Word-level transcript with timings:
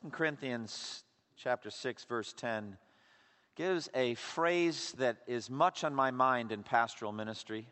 2 0.00 0.08
Corinthians 0.08 1.04
chapter 1.36 1.68
6 1.68 2.04
verse 2.04 2.32
10 2.32 2.78
gives 3.56 3.90
a 3.94 4.14
phrase 4.14 4.94
that 4.96 5.18
is 5.26 5.50
much 5.50 5.84
on 5.84 5.94
my 5.94 6.10
mind 6.10 6.50
in 6.50 6.62
pastoral 6.62 7.12
ministry. 7.12 7.66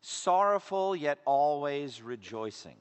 Sorrowful 0.00 0.96
yet 0.96 1.20
always 1.24 2.02
rejoicing. 2.02 2.74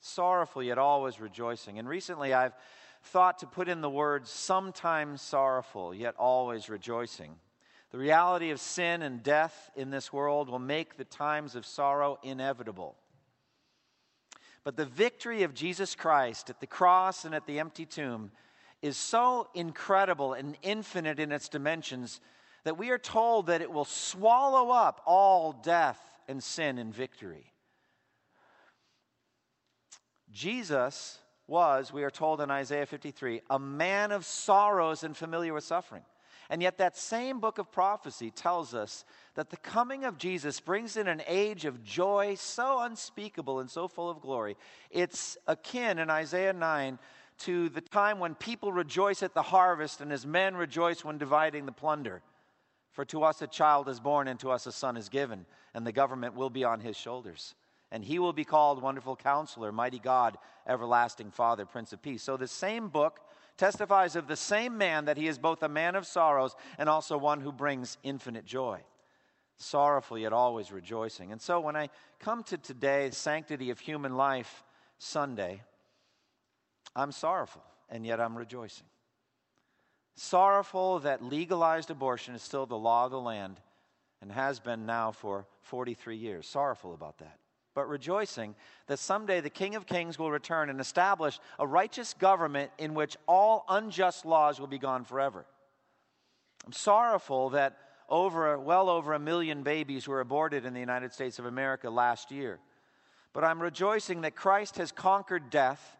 Sorrowful 0.00 0.62
yet 0.62 0.78
always 0.78 1.20
rejoicing. 1.20 1.78
And 1.78 1.86
recently 1.86 2.32
I've 2.32 2.54
thought 3.02 3.40
to 3.40 3.46
put 3.46 3.68
in 3.68 3.82
the 3.82 3.90
words 3.90 4.30
sometimes 4.30 5.20
sorrowful 5.20 5.94
yet 5.94 6.14
always 6.18 6.70
rejoicing. 6.70 7.34
The 7.90 7.98
reality 7.98 8.50
of 8.50 8.60
sin 8.60 9.02
and 9.02 9.22
death 9.22 9.70
in 9.76 9.90
this 9.90 10.10
world 10.10 10.48
will 10.48 10.58
make 10.58 10.96
the 10.96 11.04
times 11.04 11.54
of 11.54 11.66
sorrow 11.66 12.18
inevitable. 12.22 12.96
But 14.64 14.76
the 14.76 14.86
victory 14.86 15.42
of 15.42 15.54
Jesus 15.54 15.94
Christ 15.94 16.50
at 16.50 16.60
the 16.60 16.66
cross 16.66 17.24
and 17.24 17.34
at 17.34 17.46
the 17.46 17.58
empty 17.58 17.86
tomb 17.86 18.30
is 18.80 18.96
so 18.96 19.48
incredible 19.54 20.34
and 20.34 20.56
infinite 20.62 21.18
in 21.18 21.32
its 21.32 21.48
dimensions 21.48 22.20
that 22.64 22.78
we 22.78 22.90
are 22.90 22.98
told 22.98 23.46
that 23.46 23.60
it 23.60 23.72
will 23.72 23.84
swallow 23.84 24.70
up 24.70 25.00
all 25.04 25.52
death 25.52 26.00
and 26.28 26.42
sin 26.42 26.78
in 26.78 26.92
victory. 26.92 27.52
Jesus 30.30 31.18
was, 31.46 31.92
we 31.92 32.04
are 32.04 32.10
told 32.10 32.40
in 32.40 32.50
Isaiah 32.50 32.86
53, 32.86 33.42
a 33.50 33.58
man 33.58 34.12
of 34.12 34.24
sorrows 34.24 35.04
and 35.04 35.16
familiar 35.16 35.52
with 35.52 35.64
suffering. 35.64 36.02
And 36.52 36.60
yet, 36.60 36.76
that 36.76 36.98
same 36.98 37.40
book 37.40 37.56
of 37.56 37.72
prophecy 37.72 38.30
tells 38.30 38.74
us 38.74 39.06
that 39.36 39.48
the 39.48 39.56
coming 39.56 40.04
of 40.04 40.18
Jesus 40.18 40.60
brings 40.60 40.98
in 40.98 41.08
an 41.08 41.22
age 41.26 41.64
of 41.64 41.82
joy 41.82 42.34
so 42.38 42.80
unspeakable 42.80 43.60
and 43.60 43.70
so 43.70 43.88
full 43.88 44.10
of 44.10 44.20
glory. 44.20 44.58
It's 44.90 45.38
akin 45.46 45.98
in 45.98 46.10
Isaiah 46.10 46.52
9 46.52 46.98
to 47.38 47.70
the 47.70 47.80
time 47.80 48.18
when 48.18 48.34
people 48.34 48.70
rejoice 48.70 49.22
at 49.22 49.32
the 49.32 49.40
harvest 49.40 50.02
and 50.02 50.12
as 50.12 50.26
men 50.26 50.54
rejoice 50.54 51.02
when 51.02 51.16
dividing 51.16 51.64
the 51.64 51.72
plunder. 51.72 52.20
For 52.90 53.06
to 53.06 53.22
us 53.22 53.40
a 53.40 53.46
child 53.46 53.88
is 53.88 53.98
born, 53.98 54.28
and 54.28 54.38
to 54.40 54.50
us 54.50 54.66
a 54.66 54.72
son 54.72 54.98
is 54.98 55.08
given, 55.08 55.46
and 55.72 55.86
the 55.86 55.90
government 55.90 56.34
will 56.34 56.50
be 56.50 56.64
on 56.64 56.80
his 56.80 56.98
shoulders. 56.98 57.54
And 57.90 58.04
he 58.04 58.18
will 58.18 58.34
be 58.34 58.44
called 58.44 58.82
Wonderful 58.82 59.16
Counselor, 59.16 59.72
Mighty 59.72 59.98
God, 59.98 60.36
Everlasting 60.66 61.30
Father, 61.30 61.64
Prince 61.64 61.94
of 61.94 62.02
Peace. 62.02 62.22
So 62.22 62.36
the 62.36 62.46
same 62.46 62.88
book 62.88 63.20
testifies 63.56 64.16
of 64.16 64.26
the 64.26 64.36
same 64.36 64.78
man 64.78 65.04
that 65.06 65.16
he 65.16 65.28
is 65.28 65.38
both 65.38 65.62
a 65.62 65.68
man 65.68 65.94
of 65.94 66.06
sorrows 66.06 66.54
and 66.78 66.88
also 66.88 67.16
one 67.16 67.40
who 67.40 67.52
brings 67.52 67.98
infinite 68.02 68.44
joy. 68.44 68.80
Sorrowful 69.56 70.18
yet 70.18 70.32
always 70.32 70.72
rejoicing. 70.72 71.32
And 71.32 71.40
so 71.40 71.60
when 71.60 71.76
I 71.76 71.90
come 72.18 72.42
to 72.44 72.56
today, 72.56 73.10
Sanctity 73.10 73.70
of 73.70 73.78
Human 73.80 74.16
Life 74.16 74.64
Sunday, 74.98 75.62
I'm 76.96 77.12
sorrowful 77.12 77.62
and 77.88 78.06
yet 78.06 78.20
I'm 78.20 78.36
rejoicing. 78.36 78.86
Sorrowful 80.16 81.00
that 81.00 81.24
legalized 81.24 81.90
abortion 81.90 82.34
is 82.34 82.42
still 82.42 82.66
the 82.66 82.76
law 82.76 83.06
of 83.06 83.10
the 83.10 83.20
land 83.20 83.60
and 84.20 84.30
has 84.32 84.60
been 84.60 84.86
now 84.86 85.12
for 85.12 85.46
43 85.62 86.16
years. 86.16 86.46
Sorrowful 86.46 86.94
about 86.94 87.18
that 87.18 87.38
but 87.74 87.88
rejoicing 87.88 88.54
that 88.86 88.98
someday 88.98 89.40
the 89.40 89.50
King 89.50 89.74
of 89.74 89.86
Kings 89.86 90.18
will 90.18 90.30
return 90.30 90.70
and 90.70 90.80
establish 90.80 91.38
a 91.58 91.66
righteous 91.66 92.14
government 92.14 92.70
in 92.78 92.94
which 92.94 93.16
all 93.26 93.64
unjust 93.68 94.26
laws 94.26 94.60
will 94.60 94.66
be 94.66 94.78
gone 94.78 95.04
forever. 95.04 95.46
I'm 96.66 96.72
sorrowful 96.72 97.50
that 97.50 97.78
over 98.08 98.58
well 98.58 98.90
over 98.90 99.14
a 99.14 99.18
million 99.18 99.62
babies 99.62 100.06
were 100.06 100.20
aborted 100.20 100.64
in 100.66 100.74
the 100.74 100.80
United 100.80 101.12
States 101.12 101.38
of 101.38 101.46
America 101.46 101.88
last 101.88 102.30
year. 102.30 102.58
But 103.32 103.44
I'm 103.44 103.62
rejoicing 103.62 104.20
that 104.20 104.36
Christ 104.36 104.76
has 104.76 104.92
conquered 104.92 105.48
death 105.48 105.96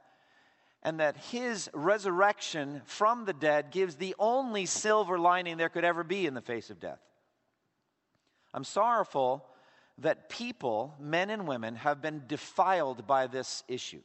and 0.83 1.01
that 1.01 1.17
his 1.17 1.71
resurrection 1.73 2.83
from 2.85 3.25
the 3.25 3.33
dead 3.33 3.71
gives 3.71 3.95
the 3.95 4.15
only 4.19 4.67
silver 4.67 5.19
lining 5.19 5.57
there 5.57 5.69
could 5.69 5.85
ever 5.85 6.05
be 6.05 6.27
in 6.27 6.35
the 6.35 6.41
face 6.41 6.71
of 6.71 6.81
death. 6.81 7.01
I'm 8.53 8.65
sorrowful 8.65 9.47
that 9.99 10.29
people, 10.29 10.95
men 10.99 11.31
and 11.31 11.47
women, 11.47 11.77
have 11.77 12.01
been 12.01 12.23
defiled 12.27 13.07
by 13.07 13.27
this 13.27 13.63
issue, 13.69 14.03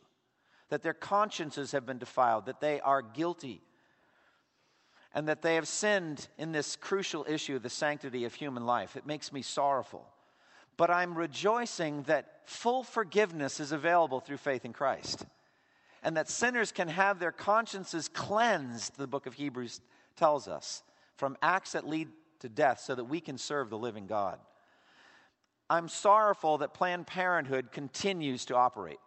that 0.69 0.83
their 0.83 0.93
consciences 0.93 1.71
have 1.71 1.85
been 1.85 1.97
defiled, 1.97 2.45
that 2.45 2.59
they 2.59 2.79
are 2.81 3.01
guilty, 3.01 3.61
and 5.13 5.27
that 5.27 5.41
they 5.41 5.55
have 5.55 5.67
sinned 5.67 6.27
in 6.37 6.51
this 6.51 6.75
crucial 6.75 7.25
issue, 7.27 7.57
the 7.57 7.69
sanctity 7.69 8.25
of 8.25 8.33
human 8.33 8.65
life. 8.65 8.95
It 8.95 9.07
makes 9.07 9.31
me 9.31 9.41
sorrowful. 9.41 10.05
But 10.75 10.91
I'm 10.91 11.17
rejoicing 11.17 12.03
that 12.03 12.41
full 12.45 12.83
forgiveness 12.83 13.59
is 13.59 13.71
available 13.71 14.19
through 14.19 14.37
faith 14.37 14.63
in 14.63 14.73
Christ, 14.73 15.25
and 16.03 16.15
that 16.17 16.29
sinners 16.29 16.71
can 16.71 16.87
have 16.87 17.19
their 17.19 17.31
consciences 17.31 18.09
cleansed, 18.09 18.97
the 18.97 19.07
book 19.07 19.25
of 19.25 19.33
Hebrews 19.33 19.81
tells 20.15 20.47
us, 20.47 20.83
from 21.15 21.35
acts 21.41 21.71
that 21.71 21.87
lead 21.87 22.09
to 22.39 22.49
death 22.49 22.79
so 22.81 22.93
that 22.93 23.05
we 23.05 23.19
can 23.19 23.37
serve 23.37 23.69
the 23.69 23.77
living 23.77 24.05
God. 24.05 24.37
I'm 25.69 25.89
sorrowful 25.89 26.59
that 26.59 26.73
Planned 26.73 27.07
Parenthood 27.07 27.72
continues 27.72 28.45
to 28.45 28.55
operate 28.55 29.00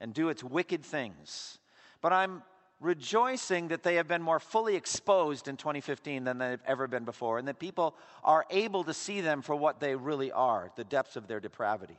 and 0.00 0.12
do 0.12 0.28
its 0.28 0.44
wicked 0.44 0.84
things. 0.84 1.58
But 2.00 2.12
I'm 2.12 2.42
rejoicing 2.80 3.68
that 3.68 3.82
they 3.82 3.94
have 3.94 4.06
been 4.06 4.22
more 4.22 4.38
fully 4.38 4.76
exposed 4.76 5.48
in 5.48 5.56
2015 5.56 6.24
than 6.24 6.38
they've 6.38 6.60
ever 6.66 6.86
been 6.86 7.04
before, 7.04 7.38
and 7.38 7.48
that 7.48 7.58
people 7.58 7.96
are 8.22 8.44
able 8.50 8.84
to 8.84 8.92
see 8.92 9.22
them 9.22 9.40
for 9.40 9.56
what 9.56 9.80
they 9.80 9.94
really 9.94 10.30
are 10.30 10.70
the 10.76 10.84
depths 10.84 11.16
of 11.16 11.26
their 11.26 11.40
depravity. 11.40 11.98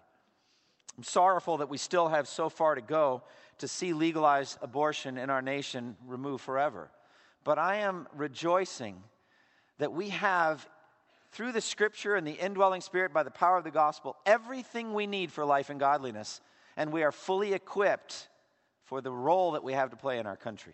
I'm 0.98 1.04
sorrowful 1.04 1.58
that 1.58 1.70
we 1.70 1.78
still 1.78 2.08
have 2.10 2.28
so 2.28 2.50
far 2.50 2.76
to 2.76 2.82
go 2.82 3.24
to 3.60 3.68
see 3.68 3.94
legalized 3.94 4.58
abortion 4.62 5.18
in 5.18 5.30
our 5.30 5.42
nation 5.42 5.96
removed 6.06 6.44
forever. 6.44 6.92
But 7.44 7.58
I 7.58 7.78
am 7.78 8.08
rejoicing 8.16 9.02
that 9.80 9.94
we 9.94 10.10
have 10.10 10.68
through 11.32 11.52
the 11.52 11.62
scripture 11.62 12.16
and 12.16 12.26
the 12.26 12.32
indwelling 12.32 12.82
spirit 12.82 13.14
by 13.14 13.24
the 13.24 13.32
power 13.32 13.58
of 13.58 13.64
the 13.64 13.72
gospel 13.72 14.16
everything 14.26 14.94
we 14.94 15.08
need 15.08 15.32
for 15.32 15.46
life 15.46 15.70
and 15.70 15.80
godliness, 15.80 16.42
and 16.76 16.92
we 16.92 17.04
are 17.04 17.12
fully 17.12 17.54
equipped 17.54 18.28
for 18.86 19.02
the 19.02 19.12
role 19.12 19.52
that 19.52 19.64
we 19.64 19.74
have 19.74 19.90
to 19.90 19.98
play 19.98 20.20
in 20.20 20.26
our 20.26 20.38
country. 20.38 20.74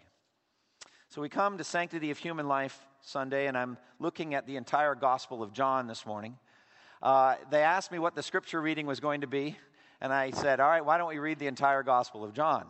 So 1.09 1.21
we 1.21 1.29
come 1.29 1.57
to 1.57 1.63
Sanctity 1.63 2.11
of 2.11 2.17
Human 2.17 2.47
Life 2.47 2.79
Sunday, 3.01 3.47
and 3.47 3.57
I'm 3.57 3.77
looking 3.99 4.33
at 4.33 4.47
the 4.47 4.55
entire 4.55 4.95
Gospel 4.95 5.43
of 5.43 5.53
John 5.53 5.87
this 5.87 6.05
morning. 6.05 6.37
Uh, 7.01 7.35
they 7.51 7.61
asked 7.61 7.91
me 7.91 7.99
what 7.99 8.15
the 8.15 8.23
scripture 8.23 8.61
reading 8.61 8.87
was 8.87 8.99
going 8.99 9.21
to 9.21 9.27
be, 9.27 9.57
and 10.01 10.13
I 10.13 10.31
said, 10.31 10.59
All 10.59 10.69
right, 10.69 10.83
why 10.83 10.97
don't 10.97 11.09
we 11.09 11.19
read 11.19 11.37
the 11.37 11.47
entire 11.47 11.83
Gospel 11.83 12.23
of 12.23 12.33
John? 12.33 12.65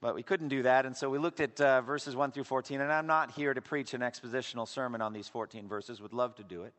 But 0.00 0.14
we 0.14 0.22
couldn't 0.22 0.48
do 0.48 0.62
that, 0.62 0.86
and 0.86 0.96
so 0.96 1.10
we 1.10 1.18
looked 1.18 1.40
at 1.40 1.60
uh, 1.60 1.82
verses 1.82 2.16
1 2.16 2.32
through 2.32 2.44
14, 2.44 2.80
and 2.80 2.90
I'm 2.90 3.06
not 3.06 3.32
here 3.32 3.52
to 3.52 3.60
preach 3.60 3.92
an 3.92 4.00
expositional 4.00 4.66
sermon 4.66 5.02
on 5.02 5.12
these 5.12 5.28
14 5.28 5.68
verses, 5.68 6.00
would 6.00 6.14
love 6.14 6.36
to 6.36 6.42
do 6.42 6.62
it. 6.62 6.72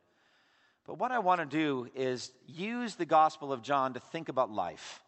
But 0.86 0.98
what 0.98 1.12
I 1.12 1.20
want 1.20 1.40
to 1.40 1.46
do 1.46 1.88
is 1.94 2.32
use 2.46 2.96
the 2.96 3.06
Gospel 3.06 3.52
of 3.52 3.62
John 3.62 3.94
to 3.94 4.00
think 4.00 4.28
about 4.28 4.50
life, 4.50 5.00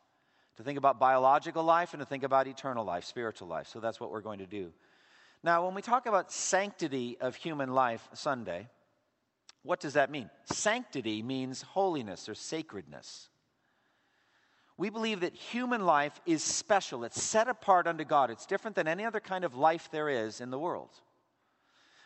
to 0.56 0.62
think 0.62 0.78
about 0.78 1.00
biological 1.00 1.64
life, 1.64 1.94
and 1.94 2.00
to 2.00 2.06
think 2.06 2.22
about 2.22 2.46
eternal 2.46 2.84
life, 2.84 3.04
spiritual 3.04 3.48
life. 3.48 3.66
So 3.68 3.80
that's 3.80 3.98
what 3.98 4.10
we're 4.10 4.20
going 4.20 4.38
to 4.38 4.46
do. 4.46 4.72
Now, 5.42 5.64
when 5.66 5.74
we 5.74 5.82
talk 5.82 6.06
about 6.06 6.32
sanctity 6.32 7.18
of 7.20 7.34
human 7.34 7.74
life 7.74 8.08
Sunday, 8.14 8.68
what 9.62 9.80
does 9.80 9.94
that 9.94 10.10
mean? 10.10 10.30
Sanctity 10.44 11.22
means 11.22 11.62
holiness 11.62 12.28
or 12.28 12.34
sacredness. 12.34 13.28
We 14.76 14.90
believe 14.90 15.20
that 15.20 15.34
human 15.34 15.86
life 15.86 16.20
is 16.26 16.42
special, 16.42 17.04
it's 17.04 17.22
set 17.22 17.48
apart 17.48 17.86
unto 17.86 18.04
God, 18.04 18.30
it's 18.30 18.46
different 18.46 18.74
than 18.76 18.88
any 18.88 19.04
other 19.04 19.20
kind 19.20 19.44
of 19.44 19.54
life 19.54 19.88
there 19.90 20.08
is 20.08 20.40
in 20.40 20.50
the 20.50 20.58
world. 20.58 20.90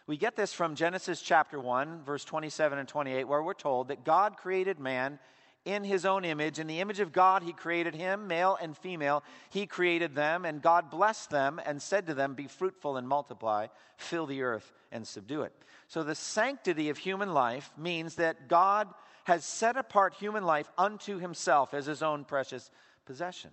We 0.09 0.17
get 0.17 0.37
this 0.37 0.55
from 0.55 0.75
Genesis 0.75 1.21
chapter 1.21 1.61
1, 1.61 2.03
verse 2.03 2.25
27 2.25 2.79
and 2.79 2.89
28, 2.89 3.25
where 3.25 3.43
we're 3.43 3.53
told 3.53 3.89
that 3.89 4.07
God 4.07 4.39
created 4.39 4.81
man 4.81 5.19
in 5.67 5.85
his 5.85 6.07
own 6.07 6.25
image. 6.25 6.59
In 6.59 6.67
the 6.67 6.81
image 6.81 7.01
of 7.01 7.13
God, 7.13 7.43
he 7.43 7.53
created 7.53 7.95
him, 7.95 8.27
male 8.27 8.57
and 8.59 8.75
female. 8.75 9.23
He 9.51 9.67
created 9.67 10.15
them, 10.15 10.47
and 10.47 10.63
God 10.63 10.91
blessed 10.91 11.29
them 11.29 11.61
and 11.63 11.83
said 11.83 12.07
to 12.07 12.15
them, 12.15 12.33
Be 12.33 12.47
fruitful 12.47 12.97
and 12.97 13.07
multiply, 13.07 13.67
fill 13.99 14.25
the 14.25 14.41
earth 14.41 14.73
and 14.91 15.07
subdue 15.07 15.43
it. 15.43 15.53
So, 15.89 16.03
the 16.03 16.15
sanctity 16.15 16.89
of 16.89 16.97
human 16.97 17.35
life 17.35 17.71
means 17.77 18.15
that 18.15 18.49
God 18.49 18.89
has 19.25 19.45
set 19.45 19.77
apart 19.77 20.15
human 20.15 20.45
life 20.45 20.71
unto 20.79 21.19
himself 21.19 21.75
as 21.75 21.85
his 21.85 22.03
own 22.03 22.25
precious 22.25 22.71
possession. 23.05 23.51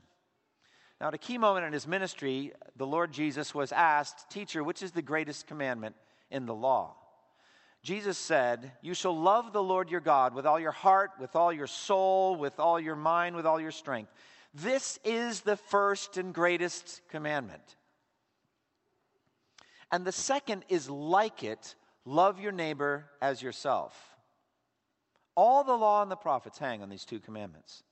Now, 1.01 1.09
at 1.09 1.13
a 1.13 1.17
key 1.17 1.37
moment 1.37 1.65
in 1.65 1.73
his 1.73 1.85
ministry, 1.85 2.53
the 2.77 2.87
Lord 2.87 3.11
Jesus 3.11 3.53
was 3.53 3.73
asked, 3.73 4.29
Teacher, 4.29 4.63
which 4.63 4.81
is 4.81 4.93
the 4.93 5.01
greatest 5.01 5.47
commandment 5.47 5.97
in 6.29 6.45
the 6.45 6.55
law? 6.55 6.95
Jesus 7.83 8.17
said, 8.17 8.71
You 8.81 8.95
shall 8.95 9.15
love 9.15 9.53
the 9.53 9.61
Lord 9.61 9.91
your 9.91 10.01
God 10.01 10.33
with 10.33 10.45
all 10.45 10.59
your 10.59 10.71
heart, 10.71 11.11
with 11.19 11.35
all 11.35 11.53
your 11.53 11.67
soul, 11.67 12.35
with 12.35 12.59
all 12.59 12.79
your 12.79 12.95
mind, 12.95 13.35
with 13.35 13.45
all 13.45 13.61
your 13.61 13.71
strength. 13.71 14.11
This 14.55 14.99
is 15.03 15.41
the 15.41 15.55
first 15.55 16.17
and 16.17 16.33
greatest 16.33 17.01
commandment. 17.09 17.75
And 19.91 20.03
the 20.03 20.11
second 20.11 20.65
is 20.67 20.89
like 20.89 21.43
it 21.43 21.75
love 22.05 22.39
your 22.39 22.51
neighbor 22.51 23.05
as 23.21 23.41
yourself. 23.41 23.95
All 25.35 25.63
the 25.63 25.75
law 25.75 26.01
and 26.01 26.09
the 26.09 26.15
prophets 26.15 26.57
hang 26.57 26.81
on 26.81 26.89
these 26.89 27.05
two 27.05 27.19
commandments. 27.19 27.83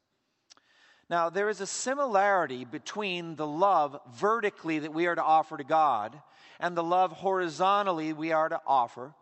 Now, 1.13 1.29
there 1.29 1.49
is 1.49 1.61
a 1.61 1.67
similarity 1.67 2.65
between 2.65 3.35
the 3.35 3.45
love 3.45 3.99
vertically 4.15 4.79
that 4.79 4.95
we 4.95 5.05
are 5.05 5.13
to 5.13 5.21
offer 5.21 5.55
to 5.55 5.63
God 5.63 6.19
and 6.59 6.75
the 6.75 6.81
love 6.81 7.11
horizontally 7.11 8.13
we 8.13 8.31
are 8.31 8.49
to 8.49 8.59
offer 8.65 9.13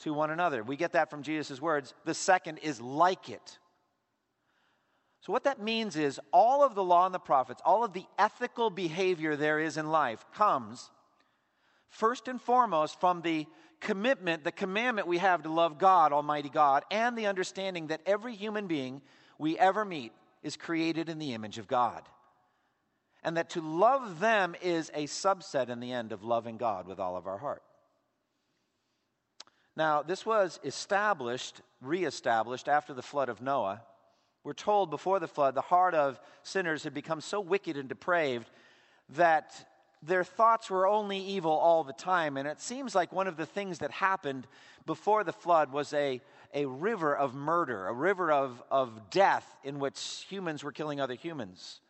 to 0.00 0.12
one 0.12 0.30
another. 0.30 0.62
We 0.62 0.76
get 0.76 0.92
that 0.92 1.08
from 1.08 1.22
Jesus' 1.22 1.62
words. 1.62 1.94
The 2.04 2.12
second 2.12 2.58
is 2.58 2.78
like 2.78 3.30
it. 3.30 3.58
So, 5.22 5.32
what 5.32 5.44
that 5.44 5.62
means 5.62 5.96
is 5.96 6.20
all 6.30 6.62
of 6.62 6.74
the 6.74 6.84
law 6.84 7.06
and 7.06 7.14
the 7.14 7.18
prophets, 7.18 7.62
all 7.64 7.82
of 7.82 7.94
the 7.94 8.04
ethical 8.18 8.68
behavior 8.68 9.34
there 9.34 9.58
is 9.58 9.78
in 9.78 9.90
life 9.90 10.26
comes 10.34 10.90
first 11.88 12.28
and 12.28 12.38
foremost 12.38 13.00
from 13.00 13.22
the 13.22 13.46
commitment, 13.80 14.44
the 14.44 14.52
commandment 14.52 15.08
we 15.08 15.16
have 15.16 15.44
to 15.44 15.50
love 15.50 15.78
God, 15.78 16.12
Almighty 16.12 16.50
God, 16.50 16.84
and 16.90 17.16
the 17.16 17.28
understanding 17.28 17.86
that 17.86 18.02
every 18.04 18.34
human 18.34 18.66
being 18.66 19.00
we 19.38 19.58
ever 19.58 19.84
meet 19.84 20.12
is 20.42 20.56
created 20.56 21.08
in 21.08 21.18
the 21.18 21.34
image 21.34 21.58
of 21.58 21.68
God. 21.68 22.02
And 23.22 23.36
that 23.36 23.50
to 23.50 23.60
love 23.60 24.20
them 24.20 24.54
is 24.62 24.90
a 24.94 25.06
subset 25.06 25.68
in 25.68 25.80
the 25.80 25.92
end 25.92 26.12
of 26.12 26.22
loving 26.22 26.56
God 26.56 26.86
with 26.86 27.00
all 27.00 27.16
of 27.16 27.26
our 27.26 27.38
heart. 27.38 27.62
Now, 29.76 30.02
this 30.02 30.26
was 30.26 30.58
established, 30.64 31.60
reestablished 31.80 32.68
after 32.68 32.94
the 32.94 33.02
flood 33.02 33.28
of 33.28 33.40
Noah. 33.40 33.82
We're 34.44 34.52
told 34.52 34.90
before 34.90 35.20
the 35.20 35.28
flood, 35.28 35.54
the 35.54 35.60
heart 35.60 35.94
of 35.94 36.20
sinners 36.42 36.84
had 36.84 36.94
become 36.94 37.20
so 37.20 37.40
wicked 37.40 37.76
and 37.76 37.88
depraved 37.88 38.50
that 39.10 39.52
their 40.02 40.24
thoughts 40.24 40.70
were 40.70 40.86
only 40.86 41.18
evil 41.18 41.52
all 41.52 41.84
the 41.84 41.92
time. 41.92 42.36
And 42.36 42.46
it 42.46 42.60
seems 42.60 42.94
like 42.94 43.12
one 43.12 43.26
of 43.26 43.36
the 43.36 43.46
things 43.46 43.78
that 43.78 43.90
happened 43.90 44.46
before 44.86 45.24
the 45.24 45.32
flood 45.32 45.72
was 45.72 45.92
a, 45.92 46.20
a 46.54 46.66
river 46.66 47.14
of 47.14 47.34
murder, 47.34 47.86
a 47.86 47.92
river 47.92 48.32
of, 48.32 48.62
of 48.70 49.10
death 49.10 49.46
in 49.62 49.78
which 49.78 50.24
humans 50.28 50.64
were 50.64 50.72
killing 50.72 51.00
other 51.00 51.14
humans. 51.14 51.80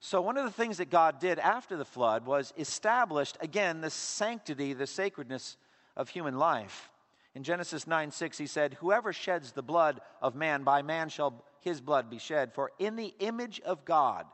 So, 0.00 0.20
one 0.20 0.36
of 0.36 0.44
the 0.44 0.50
things 0.50 0.78
that 0.78 0.90
God 0.90 1.20
did 1.20 1.38
after 1.38 1.76
the 1.76 1.84
flood 1.84 2.26
was 2.26 2.52
established 2.58 3.38
again 3.40 3.80
the 3.80 3.90
sanctity, 3.90 4.72
the 4.72 4.86
sacredness 4.86 5.56
of 5.96 6.08
human 6.08 6.38
life. 6.38 6.90
In 7.34 7.44
Genesis 7.44 7.86
9 7.86 8.10
6, 8.10 8.36
he 8.36 8.46
said, 8.46 8.74
Whoever 8.74 9.12
sheds 9.12 9.52
the 9.52 9.62
blood 9.62 10.00
of 10.20 10.34
man, 10.34 10.64
by 10.64 10.82
man 10.82 11.08
shall 11.08 11.44
his 11.60 11.80
blood 11.80 12.10
be 12.10 12.18
shed, 12.18 12.52
for 12.52 12.72
in 12.78 12.96
the 12.96 13.14
image 13.20 13.60
of 13.60 13.84
God 13.84 14.26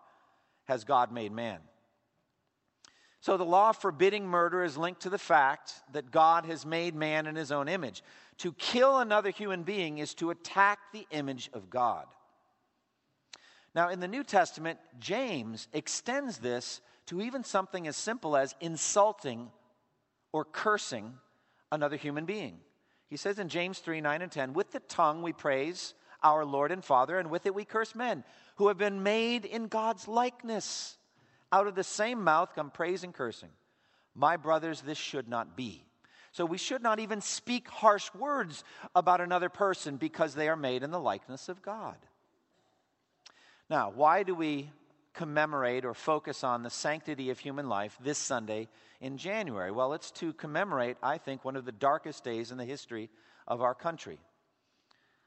has 0.65 0.85
God 0.85 1.13
made 1.13 1.33
man. 1.33 1.59
So 3.21 3.37
the 3.37 3.45
law 3.45 3.73
forbidding 3.73 4.27
murder 4.27 4.63
is 4.63 4.77
linked 4.77 5.03
to 5.03 5.11
the 5.11 5.19
fact 5.19 5.75
that 5.93 6.11
God 6.11 6.45
has 6.47 6.65
made 6.65 6.95
man 6.95 7.27
in 7.27 7.35
his 7.35 7.51
own 7.51 7.69
image. 7.69 8.03
To 8.39 8.53
kill 8.53 8.99
another 8.99 9.31
human 9.31 9.65
being 9.65 9.99
is 9.99 10.15
to 10.15 10.31
attack 10.31 10.79
the 10.93 11.07
image 11.11 11.51
of 11.53 11.69
God. 11.69 12.07
Now, 13.75 13.89
in 13.89 14.01
the 14.01 14.09
New 14.09 14.25
Testament, 14.25 14.79
James 14.99 15.69
extends 15.73 16.39
this 16.39 16.81
to 17.07 17.21
even 17.21 17.43
something 17.43 17.87
as 17.89 17.97
simple 17.97 18.37
as 18.37 18.55
insulting 18.61 19.51
or 20.33 20.45
cursing 20.45 21.15
another 21.73 21.97
human 21.97 22.25
being. 22.25 22.61
He 23.09 23.17
says 23.17 23.39
in 23.39 23.49
James 23.49 23.79
3 23.79 24.01
9 24.01 24.23
and 24.23 24.31
10, 24.31 24.53
With 24.53 24.73
the 24.73 24.81
tongue 24.81 25.23
we 25.23 25.33
praise 25.33 25.95
our 26.23 26.45
Lord 26.45 26.71
and 26.71 26.85
Father, 26.85 27.19
and 27.19 27.31
with 27.31 27.47
it 27.47 27.55
we 27.55 27.65
curse 27.65 27.95
men 27.95 28.25
who 28.57 28.69
have 28.69 28.79
been 28.79 29.03
made 29.03 29.45
in 29.45 29.69
God's 29.69 30.07
likeness. 30.07 30.98
Out 31.51 31.67
of 31.67 31.75
the 31.75 31.85
same 31.85 32.23
mouth 32.23 32.55
come 32.55 32.71
praise 32.71 33.05
and 33.05 33.15
cursing. 33.15 33.51
My 34.15 34.37
brothers, 34.37 34.81
this 34.81 34.99
should 34.99 35.29
not 35.29 35.57
be. 35.57 35.85
So 36.33 36.45
we 36.45 36.59
should 36.59 36.83
not 36.83 37.01
even 37.01 37.21
speak 37.21 37.69
harsh 37.69 38.13
words 38.15 38.65
about 38.95 39.21
another 39.21 39.49
person 39.49 39.97
because 39.97 40.35
they 40.35 40.49
are 40.49 40.57
made 40.57 40.83
in 40.83 40.91
the 40.91 41.01
likeness 41.01 41.49
of 41.49 41.63
God. 41.63 41.97
Now, 43.71 43.91
why 43.91 44.23
do 44.23 44.35
we 44.35 44.71
commemorate 45.15 45.85
or 45.85 45.95
focus 45.95 46.45
on 46.45 46.63
the 46.63 46.71
sanctity 46.71 47.31
of 47.31 47.39
human 47.39 47.69
life 47.69 47.97
this 48.01 48.19
Sunday 48.19 48.69
in 49.01 49.17
January? 49.17 49.71
Well, 49.71 49.95
it's 49.95 50.11
to 50.13 50.33
commemorate, 50.33 50.97
I 51.03 51.19
think, 51.19 51.45
one 51.45 51.57
of 51.57 51.65
the 51.65 51.73
darkest 51.73 52.25
days 52.25 52.51
in 52.51 52.59
the 52.59 52.65
history 52.65 53.11
of 53.47 53.63
our 53.63 53.75
country. 53.75 54.19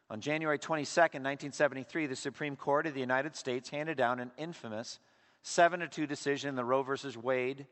On 0.09 0.21
January 0.21 0.59
22nd, 0.59 1.23
1973, 1.23 2.07
the 2.07 2.15
Supreme 2.15 2.55
Court 2.55 2.85
of 2.85 2.93
the 2.93 2.99
United 2.99 3.35
States 3.35 3.69
handed 3.69 3.97
down 3.97 4.19
an 4.19 4.31
infamous 4.37 4.99
7 5.43 5.79
to 5.79 5.87
2 5.87 6.07
decision 6.07 6.49
in 6.49 6.55
the 6.55 6.63
Roe 6.63 6.83
versus 6.83 7.17
Wade 7.17 7.65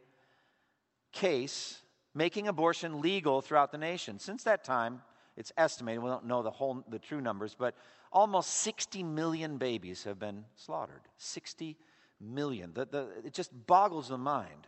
case, 1.12 1.81
making 2.13 2.48
abortion 2.48 3.01
legal 3.01 3.42
throughout 3.42 3.71
the 3.71 3.77
nation. 3.77 4.19
Since 4.19 4.44
that 4.44 4.63
time, 4.63 5.01
it's 5.38 5.51
estimated, 5.57 6.04
we 6.04 6.10
don't 6.10 6.25
know 6.25 6.44
the 6.44 6.51
whole 6.51 6.83
the 6.89 7.00
true 7.00 7.21
numbers, 7.21 7.56
but 7.57 7.75
almost 8.12 8.50
60 8.50 9.04
million 9.04 9.57
babies 9.57 10.04
have 10.04 10.19
been 10.19 10.45
slaughtered. 10.56 11.01
60 11.18 11.77
million. 12.19 12.74
The, 12.74 12.86
the, 12.86 13.07
it 13.25 13.33
just 13.33 13.51
boggles 13.68 14.10
the 14.10 14.18
mind. 14.18 14.68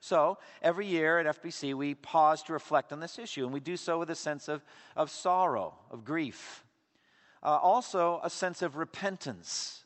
So, 0.00 0.38
every 0.62 0.86
year 0.86 1.18
at 1.18 1.42
FBC, 1.42 1.74
we 1.74 1.94
pause 1.94 2.42
to 2.44 2.52
reflect 2.52 2.92
on 2.92 3.00
this 3.00 3.18
issue, 3.18 3.44
and 3.44 3.52
we 3.52 3.60
do 3.60 3.76
so 3.76 3.98
with 3.98 4.10
a 4.10 4.14
sense 4.14 4.46
of, 4.46 4.62
of 4.94 5.10
sorrow, 5.10 5.74
of 5.90 6.04
grief, 6.04 6.64
uh, 7.42 7.58
also 7.60 8.20
a 8.22 8.30
sense 8.30 8.62
of 8.62 8.76
repentance 8.76 9.85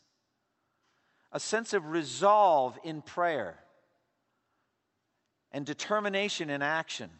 a 1.32 1.40
sense 1.40 1.72
of 1.72 1.86
resolve 1.86 2.78
in 2.84 3.02
prayer 3.02 3.58
and 5.52 5.66
determination 5.66 6.50
in 6.50 6.62
action, 6.62 7.10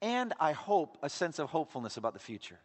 and 0.00 0.32
I 0.38 0.52
hope 0.52 0.98
a 1.02 1.08
sense 1.08 1.38
of 1.38 1.50
hopefulness 1.50 1.96
about 1.96 2.14
the 2.14 2.18
future. 2.18 2.58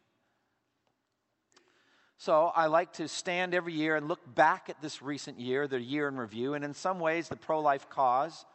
So 2.18 2.52
I 2.56 2.68
like 2.68 2.94
to 2.94 3.08
stand 3.08 3.54
every 3.54 3.74
year 3.74 3.98
and 3.98 4.08
look 4.08 4.22
back 4.34 4.70
at 4.70 4.82
this 4.82 5.02
recent 5.02 5.40
year, 5.40 5.68
the 5.68 5.82
year 5.82 6.08
in 6.08 6.16
review, 6.16 6.54
and 6.54 6.64
in 6.64 6.74
some 6.74 7.00
ways, 7.00 7.28
the 7.28 7.36
pro 7.36 7.60
life 7.60 7.90
cause 7.90 8.46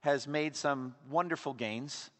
has 0.00 0.26
made 0.26 0.56
some 0.56 0.96
wonderful 1.08 1.54
gains. 1.54 2.10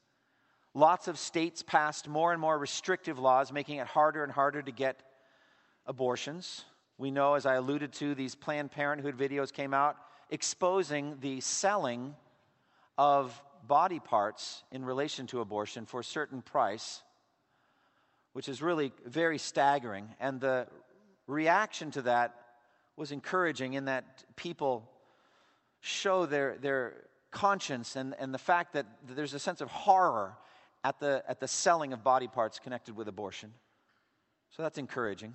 Lots 0.75 1.09
of 1.09 1.19
states 1.19 1.63
passed 1.63 2.09
more 2.09 2.33
and 2.33 2.41
more 2.41 2.57
restrictive 2.57 3.19
laws, 3.19 3.53
making 3.53 3.79
it 3.79 3.87
harder 3.87 4.23
and 4.23 4.33
harder 4.33 4.63
to 4.63 4.71
get 4.71 5.03
abortions. 5.87 6.65
We 6.99 7.11
know, 7.11 7.35
as 7.35 7.47
I 7.47 7.55
alluded 7.55 7.93
to, 7.95 8.15
these 8.15 8.35
Planned 8.35 8.71
Parenthood 8.71 9.17
videos 9.17 9.53
came 9.53 9.75
out 9.75 9.97
exposing 10.31 11.19
the 11.21 11.41
selling 11.41 12.15
of 12.97 13.41
body 13.67 14.01
parts 14.01 14.63
in 14.73 14.85
relation 14.85 15.27
to 15.29 15.41
abortion 15.41 15.87
for 15.87 16.01
a 16.01 16.05
certain 16.05 16.43
price, 16.43 17.03
which 18.33 18.49
is 18.49 18.63
really 18.63 18.93
very 19.05 19.39
staggering. 19.39 20.09
And 20.21 20.41
the 20.41 20.67
reaction 21.27 21.91
to 21.93 22.03
that 22.03 22.35
was 22.97 23.13
encouraging 23.13 23.75
in 23.75 23.87
that 23.87 24.25
people 24.37 24.89
show 25.81 26.27
their, 26.27 26.57
their 26.59 26.95
conscience 27.31 27.97
and, 27.97 28.15
and 28.19 28.33
the 28.33 28.39
fact 28.39 28.75
that 28.75 28.87
there's 29.07 29.35
a 29.35 29.39
sense 29.39 29.61
of 29.61 29.71
horror 29.71 30.37
at 30.85 30.99
the, 31.01 31.23
at 31.29 31.41
the 31.41 31.49
selling 31.49 31.93
of 31.93 32.03
body 32.03 32.29
parts 32.29 32.59
connected 32.59 32.97
with 32.97 33.09
abortion. 33.09 33.53
So 34.51 34.63
that's 34.63 34.79
encouraging. 34.79 35.35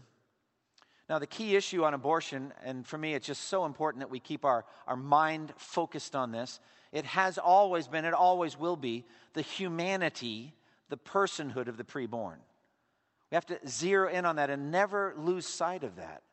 Now, 1.10 1.20
the 1.20 1.28
key 1.28 1.56
issue 1.56 1.86
on 1.86 1.94
abortion, 1.94 2.54
and 2.64 2.86
for 2.86 2.98
me, 2.98 3.14
it's 3.14 3.28
just 3.28 3.44
so 3.46 3.66
important 3.66 4.02
that 4.02 4.10
we 4.10 4.20
keep 4.20 4.44
our, 4.44 4.66
our 4.88 4.98
mind 4.98 5.54
focused 5.56 6.16
on 6.16 6.32
this. 6.32 6.60
It 6.92 7.06
has 7.06 7.38
always 7.38 7.88
been, 7.88 8.04
it 8.04 8.14
always 8.14 8.60
will 8.60 8.76
be, 8.76 9.06
the 9.34 9.42
humanity, 9.42 10.54
the 10.90 10.98
personhood 10.98 11.70
of 11.70 11.78
the 11.78 11.86
preborn. 11.86 12.38
We 13.32 13.36
have 13.36 13.46
to 13.48 13.60
zero 13.66 14.10
in 14.10 14.26
on 14.26 14.36
that 14.36 14.50
and 14.50 14.70
never 14.70 15.14
lose 15.18 15.46
sight 15.46 15.84
of 15.84 15.96
that. 15.96 16.24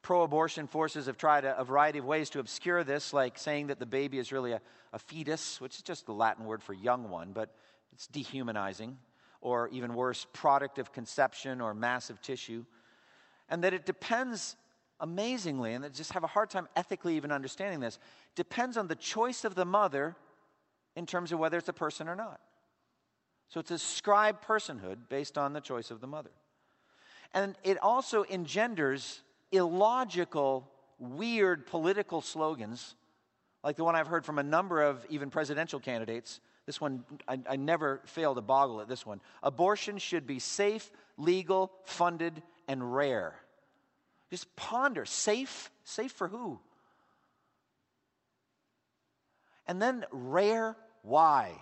Pro 0.00 0.22
abortion 0.22 0.66
forces 0.66 1.06
have 1.06 1.18
tried 1.18 1.44
a, 1.44 1.58
a, 1.58 1.64
variety 1.64 1.98
of 1.98 2.04
ways 2.04 2.30
to 2.30 2.38
obscure 2.38 2.84
this, 2.84 3.12
like 3.12 3.36
saying 3.36 3.66
that 3.66 3.78
the 3.78 3.86
baby 3.86 4.18
is 4.18 4.32
really 4.32 4.52
a, 4.52 4.60
a 4.92 4.98
fetus, 4.98 5.60
which 5.60 5.76
is 5.76 5.82
just 5.82 6.06
the 6.06 6.12
Latin 6.12 6.44
word 6.44 6.62
for 6.62 6.72
young 6.72 7.10
one, 7.10 7.32
but 7.32 7.54
it's 7.92 8.06
dehumanizing, 8.06 8.96
or 9.40 9.68
even 9.68 9.94
worse, 9.94 10.26
product 10.32 10.78
of 10.78 10.92
conception 10.92 11.60
or 11.60 11.74
massive 11.74 12.22
tissue 12.22 12.64
and 13.48 13.64
that 13.64 13.74
it 13.74 13.86
depends 13.86 14.56
amazingly, 15.00 15.74
and 15.74 15.84
I 15.84 15.88
just 15.88 16.12
have 16.12 16.24
a 16.24 16.28
hard 16.28 16.50
time 16.50 16.68
ethically 16.74 17.16
even 17.16 17.30
understanding 17.30 17.80
this, 17.80 17.98
depends 18.34 18.76
on 18.76 18.88
the 18.88 18.94
choice 18.94 19.44
of 19.44 19.54
the 19.54 19.64
mother 19.64 20.16
in 20.94 21.06
terms 21.06 21.32
of 21.32 21.38
whether 21.38 21.58
it's 21.58 21.68
a 21.68 21.74
person 21.74 22.08
or 22.08 22.16
not. 22.16 22.40
So 23.48 23.60
it's 23.60 23.70
ascribed 23.70 24.44
personhood 24.44 25.08
based 25.08 25.38
on 25.38 25.52
the 25.52 25.60
choice 25.60 25.90
of 25.90 26.00
the 26.00 26.06
mother. 26.06 26.30
And 27.34 27.54
it 27.62 27.78
also 27.82 28.24
engenders 28.24 29.20
illogical 29.52 30.68
weird 30.98 31.66
political 31.66 32.20
slogans, 32.22 32.94
like 33.62 33.76
the 33.76 33.84
one 33.84 33.94
I've 33.94 34.06
heard 34.06 34.24
from 34.24 34.38
a 34.38 34.42
number 34.42 34.82
of 34.82 35.04
even 35.10 35.30
presidential 35.30 35.78
candidates. 35.78 36.40
This 36.64 36.80
one, 36.80 37.04
I, 37.28 37.38
I 37.48 37.56
never 37.56 38.00
fail 38.06 38.34
to 38.34 38.40
boggle 38.40 38.80
at 38.80 38.88
this 38.88 39.04
one. 39.04 39.20
Abortion 39.42 39.98
should 39.98 40.26
be 40.26 40.38
safe, 40.38 40.90
legal, 41.16 41.70
funded, 41.84 42.42
and 42.68 42.94
rare. 42.94 43.34
Just 44.30 44.54
ponder 44.56 45.04
safe, 45.04 45.70
safe 45.84 46.12
for 46.12 46.28
who? 46.28 46.58
And 49.66 49.80
then 49.80 50.04
rare, 50.10 50.76
why? 51.02 51.52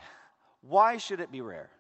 Why 0.60 0.96
should 0.98 1.20
it 1.20 1.32
be 1.32 1.40
rare? 1.40 1.70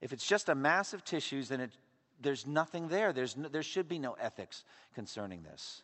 If 0.00 0.12
it's 0.12 0.26
just 0.26 0.48
a 0.48 0.54
mass 0.54 0.92
of 0.92 1.04
tissues, 1.04 1.48
then 1.48 1.60
it, 1.60 1.72
there's 2.20 2.46
nothing 2.46 2.88
there. 2.88 3.12
There's 3.12 3.36
no, 3.36 3.48
there 3.48 3.62
should 3.62 3.88
be 3.88 3.98
no 3.98 4.12
ethics 4.14 4.64
concerning 4.94 5.42
this. 5.42 5.82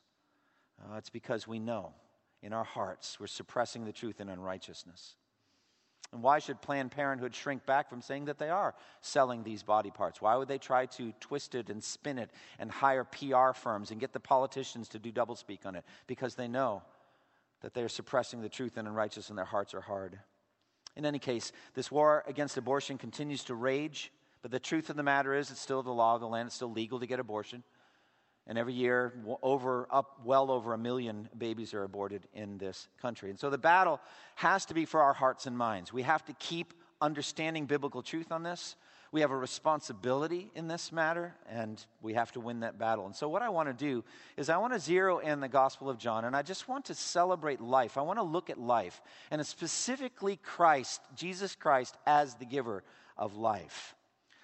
Uh, 0.80 0.96
it's 0.96 1.10
because 1.10 1.46
we 1.46 1.58
know 1.58 1.94
in 2.42 2.52
our 2.52 2.64
hearts 2.64 3.18
we're 3.20 3.26
suppressing 3.26 3.84
the 3.84 3.92
truth 3.92 4.20
in 4.20 4.28
unrighteousness. 4.28 5.16
And 6.12 6.22
why 6.22 6.40
should 6.40 6.60
Planned 6.60 6.90
Parenthood 6.90 7.34
shrink 7.34 7.64
back 7.66 7.88
from 7.88 8.02
saying 8.02 8.24
that 8.24 8.38
they 8.38 8.50
are 8.50 8.74
selling 9.00 9.44
these 9.44 9.62
body 9.62 9.90
parts? 9.90 10.20
Why 10.20 10.36
would 10.36 10.48
they 10.48 10.58
try 10.58 10.86
to 10.86 11.12
twist 11.20 11.54
it 11.54 11.70
and 11.70 11.82
spin 11.82 12.18
it 12.18 12.30
and 12.58 12.70
hire 12.70 13.04
PR 13.04 13.52
firms 13.54 13.92
and 13.92 14.00
get 14.00 14.12
the 14.12 14.20
politicians 14.20 14.88
to 14.88 14.98
do 14.98 15.12
doublespeak 15.12 15.64
on 15.66 15.76
it? 15.76 15.84
Because 16.08 16.34
they 16.34 16.48
know 16.48 16.82
that 17.60 17.74
they 17.74 17.82
are 17.82 17.88
suppressing 17.88 18.40
the 18.40 18.48
truth 18.48 18.76
and 18.76 18.88
unrighteous 18.88 19.28
and 19.28 19.38
their 19.38 19.44
hearts 19.44 19.72
are 19.72 19.80
hard. 19.80 20.18
In 20.96 21.06
any 21.06 21.20
case, 21.20 21.52
this 21.74 21.90
war 21.90 22.24
against 22.26 22.56
abortion 22.56 22.98
continues 22.98 23.44
to 23.44 23.54
rage, 23.54 24.10
but 24.42 24.50
the 24.50 24.58
truth 24.58 24.90
of 24.90 24.96
the 24.96 25.02
matter 25.04 25.34
is 25.34 25.50
it's 25.50 25.60
still 25.60 25.82
the 25.82 25.92
law 25.92 26.16
of 26.16 26.20
the 26.20 26.26
land. 26.26 26.48
It's 26.48 26.56
still 26.56 26.72
legal 26.72 26.98
to 26.98 27.06
get 27.06 27.20
abortion. 27.20 27.62
And 28.50 28.58
every 28.58 28.74
year, 28.74 29.14
over 29.42 29.86
up 29.92 30.22
well 30.24 30.50
over 30.50 30.74
a 30.74 30.78
million 30.78 31.28
babies 31.38 31.72
are 31.72 31.84
aborted 31.84 32.26
in 32.34 32.58
this 32.58 32.88
country. 33.00 33.30
And 33.30 33.38
so 33.38 33.48
the 33.48 33.58
battle 33.58 34.00
has 34.34 34.66
to 34.66 34.74
be 34.74 34.84
for 34.86 35.00
our 35.00 35.12
hearts 35.12 35.46
and 35.46 35.56
minds. 35.56 35.92
We 35.92 36.02
have 36.02 36.24
to 36.24 36.32
keep 36.32 36.74
understanding 37.00 37.66
biblical 37.66 38.02
truth 38.02 38.32
on 38.32 38.42
this. 38.42 38.74
We 39.12 39.20
have 39.20 39.30
a 39.30 39.36
responsibility 39.36 40.50
in 40.56 40.66
this 40.66 40.90
matter, 40.90 41.32
and 41.48 41.80
we 42.02 42.14
have 42.14 42.32
to 42.32 42.40
win 42.40 42.60
that 42.60 42.76
battle. 42.76 43.06
And 43.06 43.14
so, 43.14 43.28
what 43.28 43.42
I 43.42 43.50
want 43.50 43.68
to 43.68 43.72
do 43.72 44.02
is, 44.36 44.50
I 44.50 44.56
want 44.56 44.72
to 44.72 44.80
zero 44.80 45.18
in 45.18 45.38
the 45.38 45.48
Gospel 45.48 45.88
of 45.88 45.96
John, 45.96 46.24
and 46.24 46.34
I 46.34 46.42
just 46.42 46.66
want 46.66 46.86
to 46.86 46.94
celebrate 46.96 47.60
life. 47.60 47.96
I 47.96 48.02
want 48.02 48.18
to 48.18 48.24
look 48.24 48.50
at 48.50 48.58
life, 48.58 49.00
and 49.30 49.46
specifically 49.46 50.40
Christ, 50.42 51.00
Jesus 51.14 51.54
Christ, 51.54 51.96
as 52.04 52.34
the 52.34 52.46
giver 52.46 52.82
of 53.16 53.36
life. 53.36 53.94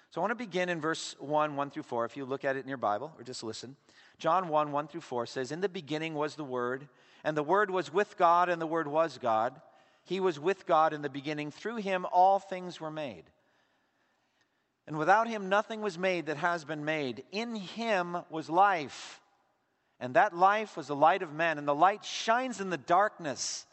So, 0.09 0.21
I 0.21 0.23
want 0.23 0.31
to 0.31 0.35
begin 0.35 0.69
in 0.69 0.79
verse 0.79 1.15
1, 1.19 1.55
1 1.55 1.69
through 1.69 1.83
4. 1.83 2.05
If 2.05 2.17
you 2.17 2.25
look 2.25 2.45
at 2.45 2.55
it 2.55 2.61
in 2.61 2.67
your 2.67 2.77
Bible, 2.77 3.13
or 3.17 3.23
just 3.23 3.43
listen. 3.43 3.75
John 4.17 4.47
1, 4.47 4.71
1 4.71 4.87
through 4.87 5.01
4 5.01 5.25
says, 5.25 5.51
In 5.51 5.61
the 5.61 5.69
beginning 5.69 6.13
was 6.13 6.35
the 6.35 6.43
Word, 6.43 6.87
and 7.23 7.35
the 7.35 7.43
Word 7.43 7.69
was 7.69 7.93
with 7.93 8.17
God, 8.17 8.49
and 8.49 8.61
the 8.61 8.67
Word 8.67 8.87
was 8.87 9.17
God. 9.17 9.61
He 10.07 10.21
was 10.21 10.39
with 10.39 10.65
God 10.65 10.93
in 10.93 11.01
the 11.01 11.09
beginning. 11.09 11.51
Through 11.51 11.77
him 11.77 12.05
all 12.13 12.39
things 12.39 12.79
were 12.79 12.89
made. 12.89 13.25
And 14.87 14.97
without 14.97 15.27
him, 15.27 15.49
nothing 15.49 15.81
was 15.81 15.97
made 15.97 16.27
that 16.27 16.37
has 16.37 16.63
been 16.63 16.85
made. 16.85 17.25
In 17.33 17.55
him 17.55 18.17
was 18.29 18.49
life. 18.49 19.21
And 19.99 20.13
that 20.13 20.33
life 20.33 20.77
was 20.77 20.87
the 20.87 20.95
light 20.95 21.23
of 21.23 21.33
men. 21.33 21.57
And 21.57 21.67
the 21.67 21.75
light 21.75 22.05
shines 22.05 22.61
in 22.61 22.69
the 22.69 22.77
darkness. 22.77 23.65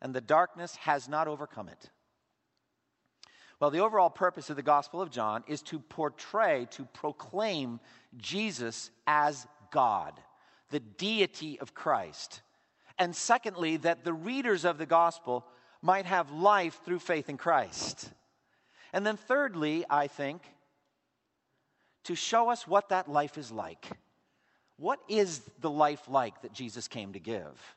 And 0.00 0.14
the 0.14 0.20
darkness 0.20 0.76
has 0.76 1.08
not 1.08 1.26
overcome 1.26 1.68
it. 1.68 1.90
Well, 3.60 3.70
the 3.70 3.80
overall 3.80 4.10
purpose 4.10 4.50
of 4.50 4.56
the 4.56 4.62
Gospel 4.62 5.00
of 5.00 5.10
John 5.10 5.44
is 5.46 5.62
to 5.62 5.78
portray, 5.78 6.66
to 6.72 6.84
proclaim 6.92 7.80
Jesus 8.16 8.90
as 9.06 9.46
God, 9.70 10.12
the 10.70 10.80
deity 10.80 11.58
of 11.60 11.74
Christ. 11.74 12.42
And 12.98 13.14
secondly, 13.14 13.76
that 13.78 14.04
the 14.04 14.12
readers 14.12 14.64
of 14.64 14.78
the 14.78 14.86
Gospel 14.86 15.44
might 15.82 16.06
have 16.06 16.30
life 16.30 16.80
through 16.84 16.98
faith 17.00 17.28
in 17.28 17.36
Christ. 17.36 18.10
And 18.92 19.06
then, 19.06 19.16
thirdly, 19.16 19.84
I 19.88 20.06
think, 20.06 20.42
to 22.04 22.14
show 22.14 22.50
us 22.50 22.66
what 22.66 22.90
that 22.90 23.10
life 23.10 23.36
is 23.38 23.50
like. 23.50 23.88
What 24.76 25.00
is 25.08 25.40
the 25.60 25.70
life 25.70 26.02
like 26.08 26.42
that 26.42 26.52
Jesus 26.52 26.88
came 26.88 27.12
to 27.12 27.18
give? 27.18 27.76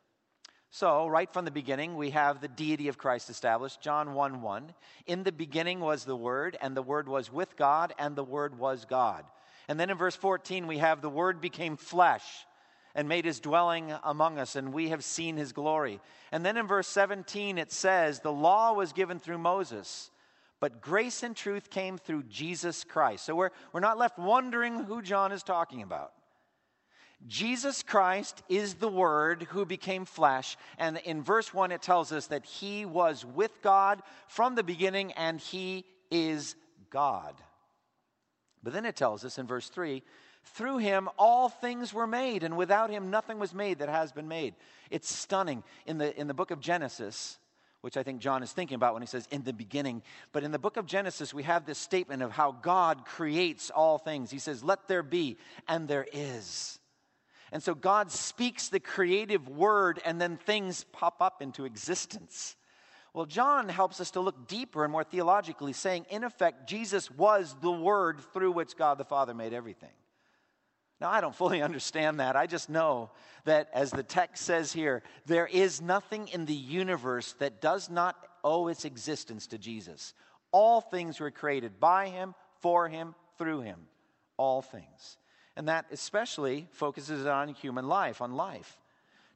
So, 0.70 1.08
right 1.08 1.32
from 1.32 1.46
the 1.46 1.52
beginning, 1.52 1.96
we 1.96 2.10
have 2.10 2.42
the 2.42 2.48
deity 2.48 2.90
of 2.90 2.98
Christ 2.98 3.30
established. 3.30 3.82
John 3.82 4.14
1 4.14 4.42
1. 4.42 4.74
In 5.06 5.24
the 5.24 5.32
beginning 5.32 5.80
was 5.80 6.04
the 6.04 6.16
Word, 6.16 6.58
and 6.62 6.76
the 6.76 6.82
Word 6.82 7.08
was 7.08 7.32
with 7.32 7.56
God, 7.56 7.94
and 7.98 8.16
the 8.16 8.24
Word 8.24 8.60
was 8.60 8.86
God. 8.86 9.24
And 9.70 9.80
then 9.80 9.90
in 9.90 9.98
verse 9.98 10.16
14, 10.16 10.68
we 10.68 10.80
have 10.80 11.02
the 11.02 11.10
Word 11.10 11.40
became 11.40 11.78
flesh 11.78 12.46
and 12.96 13.08
made 13.08 13.26
his 13.26 13.40
dwelling 13.40 13.94
among 14.04 14.40
us, 14.40 14.56
and 14.56 14.74
we 14.74 14.90
have 14.90 15.04
seen 15.04 15.38
his 15.38 15.54
glory. 15.54 16.02
And 16.32 16.46
then 16.46 16.58
in 16.58 16.68
verse 16.68 16.88
17, 16.88 17.58
it 17.58 17.72
says, 17.72 18.20
The 18.20 18.32
law 18.32 18.74
was 18.74 18.92
given 18.92 19.20
through 19.20 19.38
Moses. 19.38 20.12
But 20.60 20.82
grace 20.82 21.22
and 21.22 21.36
truth 21.36 21.70
came 21.70 21.98
through 21.98 22.24
Jesus 22.24 22.84
Christ. 22.84 23.26
So 23.26 23.36
we're, 23.36 23.52
we're 23.72 23.80
not 23.80 24.00
left 24.00 24.18
wondering 24.18 24.84
who 24.84 25.04
John 25.04 25.32
is 25.32 25.44
talking 25.44 25.84
about. 25.84 26.12
Jesus 27.26 27.82
Christ 27.84 28.44
is 28.48 28.76
the 28.76 28.88
Word 28.88 29.44
who 29.50 29.66
became 29.66 30.06
flesh. 30.06 30.56
And 30.78 30.98
in 30.98 31.24
verse 31.24 31.54
1, 31.54 31.72
it 31.72 31.82
tells 31.82 32.12
us 32.12 32.28
that 32.28 32.46
He 32.46 32.86
was 32.86 33.26
with 33.26 33.52
God 33.62 34.02
from 34.28 34.56
the 34.56 34.64
beginning 34.64 35.12
and 35.14 35.40
He 35.40 35.86
is 36.12 36.56
God. 36.90 37.34
But 38.62 38.74
then 38.74 38.86
it 38.86 38.96
tells 38.96 39.26
us 39.26 39.38
in 39.38 39.48
verse 39.48 39.70
3 39.70 40.04
through 40.44 40.78
Him 40.78 41.10
all 41.18 41.50
things 41.50 41.94
were 41.94 42.08
made, 42.08 42.44
and 42.44 42.56
without 42.56 42.90
Him 42.90 43.10
nothing 43.10 43.40
was 43.40 43.54
made 43.54 43.80
that 43.80 43.90
has 43.90 44.12
been 44.12 44.28
made. 44.28 44.56
It's 44.90 45.14
stunning. 45.14 45.64
In 45.86 45.98
the, 45.98 46.18
in 46.18 46.28
the 46.28 46.34
book 46.34 46.52
of 46.52 46.62
Genesis, 46.62 47.38
which 47.82 47.98
I 47.98 48.04
think 48.04 48.22
John 48.22 48.44
is 48.44 48.52
thinking 48.52 48.76
about 48.76 48.94
when 48.94 49.04
he 49.04 49.08
says 49.08 49.28
in 49.32 49.44
the 49.44 49.54
beginning. 49.54 50.02
But 50.32 50.44
in 50.44 50.52
the 50.52 50.60
book 50.60 50.78
of 50.78 50.86
Genesis, 50.86 51.34
we 51.34 51.44
have 51.44 51.66
this 51.66 51.78
statement 51.78 52.22
of 52.24 52.32
how 52.32 52.52
God 52.52 53.06
creates 53.06 53.70
all 53.70 53.98
things. 53.98 54.32
He 54.32 54.40
says, 54.40 54.64
Let 54.64 54.88
there 54.88 55.04
be, 55.04 55.38
and 55.68 55.88
there 55.88 56.08
is. 56.12 56.80
And 57.52 57.64
so 57.64 57.74
God 57.74 58.12
speaks 58.12 58.70
the 58.70 58.80
creative 58.80 59.48
word, 59.48 60.02
and 60.06 60.20
then 60.20 60.38
things 60.38 60.84
pop 60.92 61.22
up 61.22 61.42
into 61.42 61.66
existence. 61.66 62.56
Well, 63.14 63.26
John 63.26 63.70
helps 63.70 64.00
us 64.02 64.12
to 64.12 64.20
look 64.20 64.48
deeper 64.48 64.84
and 64.84 64.92
more 64.92 65.04
theologically, 65.04 65.74
saying, 65.74 66.06
in 66.10 66.24
effect, 66.24 66.70
Jesus 66.70 67.10
was 67.10 67.56
the 67.62 67.72
word 67.72 68.20
through 68.34 68.52
which 68.52 68.76
God 68.76 68.98
the 68.98 69.06
Father 69.06 69.34
made 69.34 69.54
everything. 69.54 69.94
Now, 71.00 71.10
I 71.10 71.22
don't 71.22 71.36
fully 71.36 71.62
understand 71.64 72.20
that. 72.20 72.36
I 72.36 72.48
just 72.48 72.70
know 72.70 73.12
that, 73.46 73.70
as 73.74 73.92
the 73.92 74.04
text 74.04 74.44
says 74.44 74.74
here, 74.74 75.04
there 75.26 75.48
is 75.48 75.82
nothing 75.82 76.28
in 76.28 76.46
the 76.46 76.54
universe 76.54 77.34
that 77.40 77.62
does 77.62 77.90
not 77.90 78.16
owe 78.44 78.68
its 78.68 78.86
existence 78.86 79.48
to 79.48 79.58
Jesus. 79.58 80.14
All 80.52 80.82
things 80.82 81.20
were 81.20 81.32
created 81.32 81.80
by 81.80 82.10
him, 82.10 82.36
for 82.62 82.88
him, 82.88 83.16
through 83.38 83.62
him. 83.62 83.88
All 84.38 84.62
things. 84.62 85.18
And 85.58 85.68
that 85.68 85.88
especially 85.92 86.68
focuses 86.72 87.26
on 87.26 87.50
human 87.50 87.88
life, 87.88 88.22
on 88.22 88.36
life. 88.36 88.78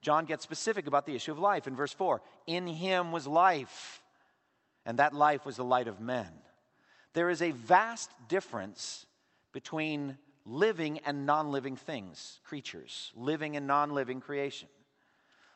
John 0.02 0.26
gets 0.26 0.44
specific 0.44 0.86
about 0.86 1.08
the 1.08 1.16
issue 1.16 1.32
of 1.32 1.40
life 1.40 1.66
in 1.68 1.76
verse 1.76 1.94
4. 1.94 2.22
In 2.46 2.68
him 2.68 3.12
was 3.12 3.26
life, 3.26 4.02
and 4.86 5.00
that 5.00 5.16
life 5.16 5.46
was 5.46 5.58
the 5.58 5.66
light 5.66 5.88
of 5.88 6.00
men. 6.00 6.30
There 7.14 7.30
is 7.32 7.42
a 7.42 7.52
vast 7.52 8.12
difference 8.30 9.08
between 9.52 10.18
living 10.46 11.00
and 11.08 11.26
non 11.26 11.52
living 11.52 11.76
things, 11.76 12.40
creatures, 12.44 13.12
living 13.16 13.56
and 13.58 13.66
non 13.66 13.92
living 13.92 14.22
creation. 14.22 14.70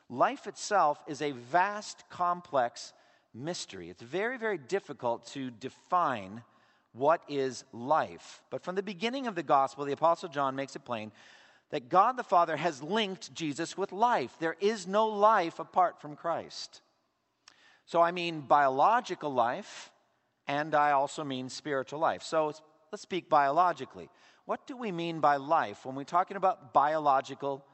Life 0.08 0.48
itself 0.48 0.98
is 1.06 1.22
a 1.22 1.30
vast, 1.30 2.04
complex 2.10 2.92
mystery. 3.32 3.88
It's 3.88 4.02
very, 4.02 4.36
very 4.36 4.58
difficult 4.58 5.26
to 5.28 5.50
define 5.50 6.42
what 6.96 7.22
is 7.28 7.64
life. 7.72 8.42
But 8.50 8.62
from 8.62 8.74
the 8.74 8.82
beginning 8.82 9.26
of 9.26 9.34
the 9.34 9.42
gospel, 9.42 9.84
the 9.84 9.92
Apostle 9.92 10.28
John 10.28 10.56
makes 10.56 10.76
it 10.76 10.84
plain 10.84 11.12
that 11.70 11.88
God 11.88 12.16
the 12.16 12.22
Father 12.22 12.56
has 12.56 12.82
linked 12.82 13.34
Jesus 13.34 13.76
with 13.76 13.92
life. 13.92 14.36
There 14.38 14.56
is 14.60 14.86
no 14.86 15.08
life 15.08 15.58
apart 15.58 16.00
from 16.00 16.16
Christ. 16.16 16.80
So 17.84 18.00
I 18.00 18.12
mean 18.12 18.40
biological 18.40 19.32
life, 19.32 19.90
and 20.46 20.74
I 20.74 20.92
also 20.92 21.24
mean 21.24 21.48
spiritual 21.48 21.98
life. 21.98 22.22
So 22.22 22.52
let's 22.92 23.02
speak 23.02 23.28
biologically. 23.28 24.08
What 24.44 24.66
do 24.66 24.76
we 24.76 24.92
mean 24.92 25.20
by 25.20 25.36
life 25.36 25.84
when 25.84 25.96
we're 25.96 26.04
talking 26.04 26.36
about 26.36 26.72
biological 26.72 27.64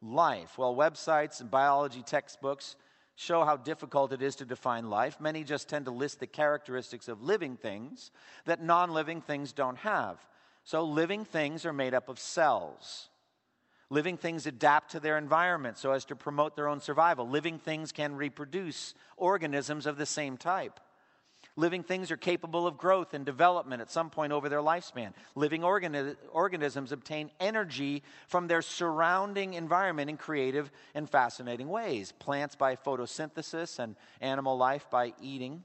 life? 0.00 0.56
Well, 0.56 0.74
websites 0.74 1.40
and 1.40 1.50
biology 1.50 2.02
textbooks 2.02 2.76
show 3.16 3.44
how 3.44 3.56
difficult 3.56 4.12
it 4.12 4.22
is 4.22 4.36
to 4.36 4.44
define 4.44 4.88
life. 4.90 5.20
Many 5.20 5.44
just 5.44 5.68
tend 5.68 5.84
to 5.84 5.90
list 5.90 6.20
the 6.20 6.26
characteristics 6.26 7.08
of 7.08 7.22
living 7.22 7.56
things 7.56 8.10
that 8.44 8.62
non 8.62 8.92
living 8.92 9.20
things 9.20 9.52
don't 9.52 9.78
have. 9.78 10.18
So, 10.64 10.84
living 10.84 11.24
things 11.24 11.66
are 11.66 11.72
made 11.72 11.94
up 11.94 12.08
of 12.08 12.18
cells. 12.18 13.08
Living 13.90 14.16
things 14.16 14.46
adapt 14.46 14.92
to 14.92 15.00
their 15.00 15.18
environment 15.18 15.76
so 15.76 15.92
as 15.92 16.06
to 16.06 16.16
promote 16.16 16.56
their 16.56 16.68
own 16.68 16.80
survival. 16.80 17.28
Living 17.28 17.58
things 17.58 17.92
can 17.92 18.16
reproduce 18.16 18.94
organisms 19.18 19.84
of 19.86 19.98
the 19.98 20.06
same 20.06 20.38
type. 20.38 20.80
Living 21.54 21.82
things 21.82 22.10
are 22.10 22.16
capable 22.16 22.66
of 22.66 22.78
growth 22.78 23.12
and 23.12 23.26
development 23.26 23.82
at 23.82 23.90
some 23.90 24.08
point 24.08 24.32
over 24.32 24.48
their 24.48 24.60
lifespan. 24.60 25.12
Living 25.34 25.60
organi- 25.60 26.16
organisms 26.32 26.92
obtain 26.92 27.30
energy 27.40 28.02
from 28.26 28.46
their 28.46 28.62
surrounding 28.62 29.52
environment 29.52 30.08
in 30.08 30.16
creative 30.16 30.70
and 30.94 31.10
fascinating 31.10 31.68
ways. 31.68 32.12
Plants 32.12 32.56
by 32.56 32.76
photosynthesis, 32.76 33.78
and 33.78 33.96
animal 34.22 34.56
life 34.56 34.88
by 34.90 35.12
eating. 35.20 35.64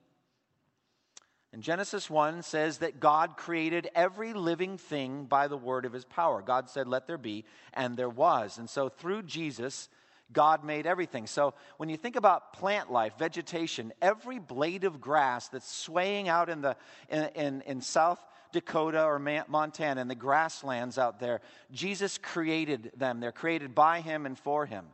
And 1.53 1.63
Genesis 1.63 2.09
1 2.09 2.43
says 2.43 2.79
that 2.79 2.99
God 2.99 3.37
created 3.37 3.89
every 3.95 4.33
living 4.33 4.77
thing 4.77 5.25
by 5.25 5.47
the 5.47 5.57
word 5.57 5.85
of 5.85 5.93
his 5.93 6.03
power. 6.03 6.41
God 6.41 6.69
said, 6.69 6.87
Let 6.87 7.07
there 7.07 7.17
be, 7.17 7.45
and 7.73 7.95
there 7.95 8.09
was. 8.09 8.57
And 8.57 8.69
so 8.69 8.89
through 8.89 9.23
Jesus, 9.23 9.87
God 10.33 10.63
made 10.63 10.85
everything. 10.85 11.27
So 11.27 11.53
when 11.77 11.89
you 11.89 11.97
think 11.97 12.15
about 12.15 12.53
plant 12.53 12.91
life, 12.91 13.13
vegetation, 13.17 13.93
every 14.01 14.39
blade 14.39 14.83
of 14.83 14.99
grass 14.99 15.47
that's 15.47 15.71
swaying 15.71 16.27
out 16.27 16.49
in, 16.49 16.61
the, 16.61 16.75
in, 17.09 17.29
in, 17.35 17.61
in 17.61 17.81
South 17.81 18.19
Dakota 18.51 19.03
or 19.03 19.19
Montana, 19.19 20.01
in 20.01 20.07
the 20.07 20.15
grasslands 20.15 20.97
out 20.97 21.19
there, 21.19 21.41
Jesus 21.71 22.17
created 22.17 22.91
them. 22.97 23.19
They're 23.19 23.31
created 23.31 23.73
by 23.73 24.01
him 24.01 24.25
and 24.25 24.37
for 24.37 24.65
him 24.65 24.85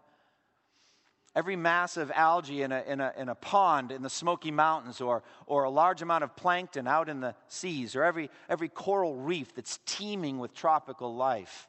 every 1.36 1.56
mass 1.56 1.98
of 1.98 2.12
algae 2.12 2.62
in 2.62 2.72
a, 2.72 2.84
in 2.88 3.02
a, 3.02 3.13
in 3.18 3.30
a 3.30 3.36
pond 3.36 3.92
in 3.92 4.02
the 4.02 4.10
Smoky 4.10 4.52
Mountains, 4.52 5.02
or, 5.02 5.24
or 5.48 5.63
a 5.63 5.70
large 5.70 6.02
amount 6.02 6.24
of 6.24 6.36
plankton 6.36 6.88
out 6.88 7.10
in 7.10 7.20
the 7.20 7.36
seas, 7.48 7.96
or 7.96 8.04
every, 8.04 8.30
every 8.50 8.70
coral 8.70 9.16
reef 9.16 9.54
that's 9.56 9.80
teeming 9.86 10.40
with 10.40 10.54
tropical 10.54 11.16
life, 11.16 11.68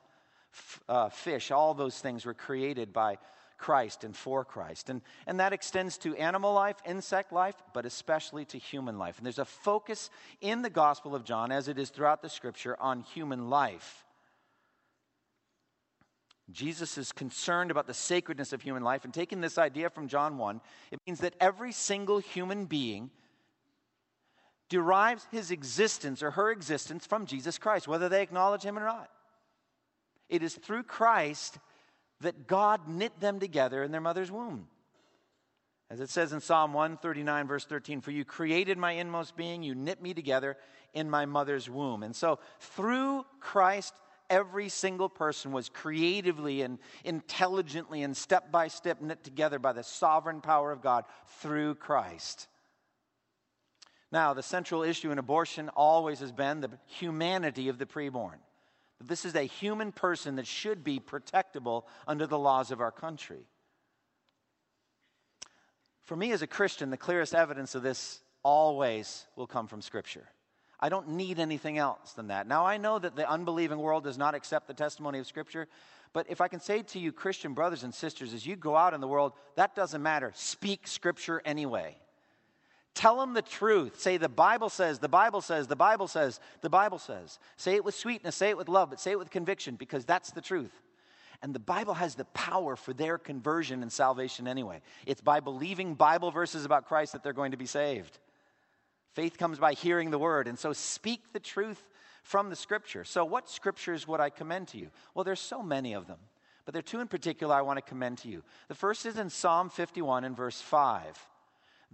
uh, 0.89 1.09
fish, 1.09 1.51
all 1.51 1.75
those 1.75 1.99
things 1.99 2.25
were 2.25 2.35
created 2.35 2.93
by 2.93 3.19
Christ 3.59 4.05
and 4.05 4.17
for 4.17 4.45
Christ. 4.45 4.91
And, 4.91 5.01
and 5.27 5.41
that 5.41 5.53
extends 5.53 5.97
to 5.99 6.15
animal 6.17 6.53
life, 6.53 6.77
insect 6.85 7.33
life, 7.33 7.57
but 7.73 7.87
especially 7.87 8.45
to 8.47 8.59
human 8.59 8.99
life. 8.99 9.19
And 9.19 9.27
there's 9.27 9.39
a 9.39 9.45
focus 9.45 10.11
in 10.41 10.63
the 10.63 10.71
Gospel 10.71 11.15
of 11.15 11.25
John, 11.25 11.53
as 11.53 11.69
it 11.69 11.79
is 11.79 11.91
throughout 11.91 12.23
the 12.23 12.29
scripture, 12.29 12.77
on 12.81 13.01
human 13.01 13.49
life. 13.49 14.05
Jesus 16.51 16.99
is 16.99 17.11
concerned 17.11 17.71
about 17.71 17.87
the 17.87 17.95
sacredness 17.95 18.53
of 18.53 18.61
human 18.61 18.83
life. 18.83 19.05
And 19.05 19.15
taking 19.15 19.41
this 19.41 19.57
idea 19.57 19.89
from 19.89 20.09
John 20.09 20.37
1, 20.37 20.61
it 20.91 21.01
means 21.07 21.21
that 21.21 21.35
every 21.41 21.73
single 21.73 22.19
human 22.19 22.67
being 22.67 23.11
derives 24.69 25.27
his 25.31 25.51
existence 25.51 26.23
or 26.23 26.33
her 26.33 26.51
existence 26.51 27.07
from 27.07 27.27
Jesus 27.27 27.59
Christ, 27.59 27.89
whether 27.89 28.09
they 28.09 28.23
acknowledge 28.23 28.63
him 28.63 28.79
or 28.79 28.85
not. 28.85 29.11
It 30.29 30.43
is 30.43 30.55
through 30.55 30.85
Christ 30.85 31.59
that 32.21 32.47
God 32.47 32.89
knit 32.89 33.19
them 33.21 33.41
together 33.41 33.83
in 33.83 33.93
their 33.93 34.01
mother's 34.01 34.31
womb. 34.31 34.69
As 35.91 36.01
it 36.01 36.11
says 36.11 36.33
in 36.33 36.41
Psalm 36.41 36.73
139, 36.73 37.47
verse 37.47 37.65
13, 37.65 38.01
For 38.01 38.11
you 38.11 38.25
created 38.25 38.79
my 38.79 38.93
inmost 38.93 39.37
being, 39.37 39.63
you 39.63 39.75
knit 39.75 40.03
me 40.03 40.15
together 40.15 40.57
in 40.93 41.11
my 41.11 41.27
mother's 41.27 41.69
womb. 41.69 42.03
And 42.03 42.17
so, 42.17 42.39
through 42.59 43.25
Christ 43.41 43.95
every 44.31 44.69
single 44.69 45.09
person 45.09 45.53
was 45.53 45.69
creatively 45.69 46.63
and 46.63 46.79
intelligently 47.05 48.03
and 48.03 48.17
step 48.17 48.51
by 48.51 48.69
step 48.69 49.01
knit 49.01 49.23
together 49.23 49.59
by 49.59 49.73
the 49.73 49.83
sovereign 49.83 50.41
power 50.41 50.73
of 50.73 50.83
God 50.83 51.05
through 51.41 51.75
Christ. 51.77 52.49
Now, 54.11 54.33
the 54.33 54.43
central 54.43 54.83
issue 54.83 55.11
in 55.11 55.19
abortion 55.19 55.69
always 55.71 56.21
has 56.21 56.33
been 56.33 56.61
the 56.61 56.71
humanity 56.87 57.69
of 57.69 57.79
the 57.79 57.87
preborn. 57.87 58.39
This 59.07 59.25
is 59.25 59.35
a 59.35 59.43
human 59.43 59.93
person 59.93 60.37
that 60.37 60.47
should 60.47 60.85
be 60.85 61.01
protectable 61.01 61.85
under 62.07 62.27
the 62.27 62.39
laws 62.39 62.71
of 62.71 62.81
our 62.81 62.93
country. 62.93 63.47
For 66.05 66.17
me 66.17 66.33
as 66.33 66.43
a 66.43 66.47
Christian, 66.47 66.91
the 66.91 66.97
clearest 66.97 67.35
evidence 67.35 67.75
of 67.75 67.83
this 67.83 68.21
always 68.43 69.27
will 69.37 69.47
come 69.47 69.67
from 69.67 69.83
Scripture. 69.83 70.29
I 70.79 70.91
don't 70.91 71.11
need 71.11 71.39
anything 71.39 71.79
else 71.79 72.13
than 72.13 72.27
that. 72.29 72.47
Now, 72.47 72.67
I 72.67 72.77
know 72.77 72.99
that 72.99 73.17
the 73.17 73.29
unbelieving 73.29 73.79
world 73.79 74.05
does 74.05 74.19
not 74.19 74.35
accept 74.35 74.67
the 74.67 74.75
testimony 74.75 75.19
of 75.19 75.27
Scripture, 75.27 75.67
but 76.13 76.27
if 76.29 76.41
I 76.41 76.49
can 76.49 76.61
say 76.61 76.83
to 76.83 76.99
you, 76.99 77.11
Christian 77.11 77.55
brothers 77.55 77.85
and 77.85 77.95
sisters, 77.95 78.35
as 78.35 78.47
you 78.47 78.55
go 78.55 78.77
out 78.77 78.93
in 78.93 79.01
the 79.01 79.09
world, 79.09 79.33
that 79.57 79.75
doesn't 79.75 80.03
matter. 80.03 80.33
Speak 80.35 80.87
Scripture 80.87 81.41
anyway. 81.45 81.97
Tell 83.05 83.19
them 83.19 83.35
the 83.35 83.43
truth. 83.43 84.01
Say, 84.01 84.17
the 84.17 84.31
Bible 84.31 84.71
says, 84.71 84.99
the 84.99 85.11
Bible 85.11 85.43
says, 85.43 85.67
the 85.67 85.77
Bible 85.77 86.09
says, 86.09 86.41
the 86.63 86.71
Bible 86.71 86.99
says. 86.99 87.39
Say 87.59 87.75
it 87.75 87.85
with 87.85 87.95
sweetness, 87.95 88.35
say 88.35 88.49
it 88.49 88.57
with 88.57 88.67
love, 88.67 88.89
but 88.89 88.99
say 88.99 89.11
it 89.11 89.19
with 89.19 89.29
conviction 89.29 89.77
because 89.77 90.07
that's 90.07 90.31
the 90.31 90.41
truth. 90.41 90.73
And 91.43 91.55
the 91.55 91.59
Bible 91.59 91.93
has 91.93 92.15
the 92.15 92.25
power 92.25 92.77
for 92.77 92.95
their 92.95 93.19
conversion 93.19 93.83
and 93.83 93.93
salvation 93.93 94.49
anyway. 94.49 94.81
It's 95.05 95.21
by 95.21 95.41
believing 95.41 95.97
Bible 95.97 96.31
verses 96.31 96.65
about 96.65 96.87
Christ 96.87 97.13
that 97.13 97.23
they're 97.23 97.35
going 97.35 97.51
to 97.51 97.59
be 97.59 97.67
saved. 97.67 98.19
Faith 99.13 99.37
comes 99.37 99.59
by 99.59 99.75
hearing 99.75 100.11
the 100.11 100.19
word. 100.19 100.49
And 100.49 100.59
so 100.59 100.73
speak 100.73 101.35
the 101.35 101.41
truth 101.41 101.87
from 102.23 102.49
the 102.49 102.57
scripture. 102.57 103.05
So, 103.05 103.23
what 103.27 103.51
scriptures 103.51 104.09
would 104.09 104.21
I 104.21 104.31
commend 104.31 104.69
to 104.69 104.79
you? 104.79 104.89
Well, 105.15 105.25
there's 105.25 105.41
so 105.41 105.63
many 105.63 105.93
of 105.93 106.07
them, 106.07 106.21
but 106.65 106.73
there 106.73 106.79
are 106.79 106.83
two 106.83 107.01
in 107.01 107.09
particular 107.09 107.55
I 107.55 107.61
want 107.61 107.77
to 107.77 107.83
commend 107.83 108.17
to 108.21 108.31
you. 108.31 108.43
The 108.69 108.75
first 108.75 109.05
is 109.05 109.19
in 109.19 109.29
Psalm 109.29 109.69
51 109.69 110.25
and 110.25 110.35
verse 110.35 110.63
5. 110.63 111.29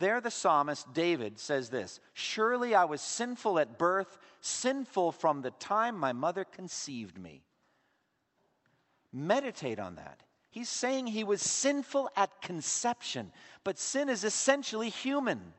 There, 0.01 0.23
the 0.23 0.31
psalmist 0.31 0.95
David 0.95 1.39
says 1.39 1.69
this 1.69 2.01
Surely 2.15 2.75
I 2.75 2.85
was 2.85 3.03
sinful 3.03 3.59
at 3.59 3.79
birth, 3.79 4.17
sinful 4.41 5.13
from 5.13 5.43
the 5.43 5.51
time 5.53 5.97
my 5.97 6.15
mother 6.15 6.45
conceived 6.45 7.19
me. 7.19 7.43
Meditate 9.13 9.79
on 9.79 9.97
that. 9.97 10.23
He's 10.49 10.71
saying 10.71 11.09
he 11.09 11.23
was 11.23 11.43
sinful 11.43 12.09
at 12.17 12.41
conception, 12.41 13.31
but 13.63 13.79
sin 13.79 14.09
is 14.09 14.25
essentially 14.25 14.89
human. 14.89 15.53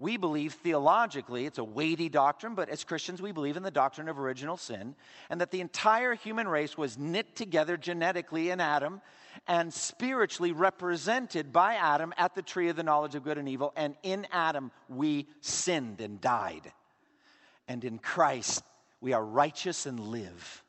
We 0.00 0.16
believe 0.16 0.54
theologically, 0.54 1.44
it's 1.44 1.58
a 1.58 1.64
weighty 1.64 2.08
doctrine, 2.08 2.54
but 2.54 2.68
as 2.68 2.84
Christians, 2.84 3.20
we 3.20 3.32
believe 3.32 3.56
in 3.56 3.64
the 3.64 3.70
doctrine 3.70 4.08
of 4.08 4.18
original 4.18 4.56
sin 4.56 4.94
and 5.28 5.40
that 5.40 5.50
the 5.50 5.60
entire 5.60 6.14
human 6.14 6.46
race 6.46 6.78
was 6.78 6.96
knit 6.96 7.34
together 7.34 7.76
genetically 7.76 8.50
in 8.50 8.60
Adam 8.60 9.00
and 9.48 9.74
spiritually 9.74 10.52
represented 10.52 11.52
by 11.52 11.74
Adam 11.74 12.14
at 12.16 12.36
the 12.36 12.42
tree 12.42 12.68
of 12.68 12.76
the 12.76 12.84
knowledge 12.84 13.16
of 13.16 13.24
good 13.24 13.38
and 13.38 13.48
evil. 13.48 13.72
And 13.76 13.96
in 14.04 14.26
Adam, 14.30 14.70
we 14.88 15.26
sinned 15.40 16.00
and 16.00 16.20
died. 16.20 16.72
And 17.66 17.84
in 17.84 17.98
Christ, 17.98 18.62
we 19.00 19.12
are 19.12 19.24
righteous 19.24 19.84
and 19.84 19.98
live. 19.98 20.64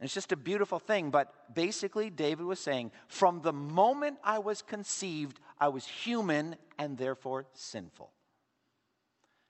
It's 0.00 0.12
just 0.12 0.32
a 0.32 0.36
beautiful 0.36 0.78
thing, 0.78 1.10
but 1.10 1.54
basically, 1.54 2.10
David 2.10 2.44
was 2.44 2.60
saying, 2.60 2.92
from 3.08 3.40
the 3.40 3.52
moment 3.52 4.18
I 4.22 4.38
was 4.38 4.60
conceived, 4.60 5.40
I 5.58 5.68
was 5.68 5.86
human 5.86 6.56
and 6.78 6.98
therefore 6.98 7.46
sinful. 7.54 8.10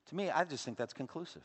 To 0.09 0.15
me, 0.15 0.31
I 0.31 0.45
just 0.45 0.65
think 0.65 0.77
that's 0.77 0.93
conclusive. 0.93 1.43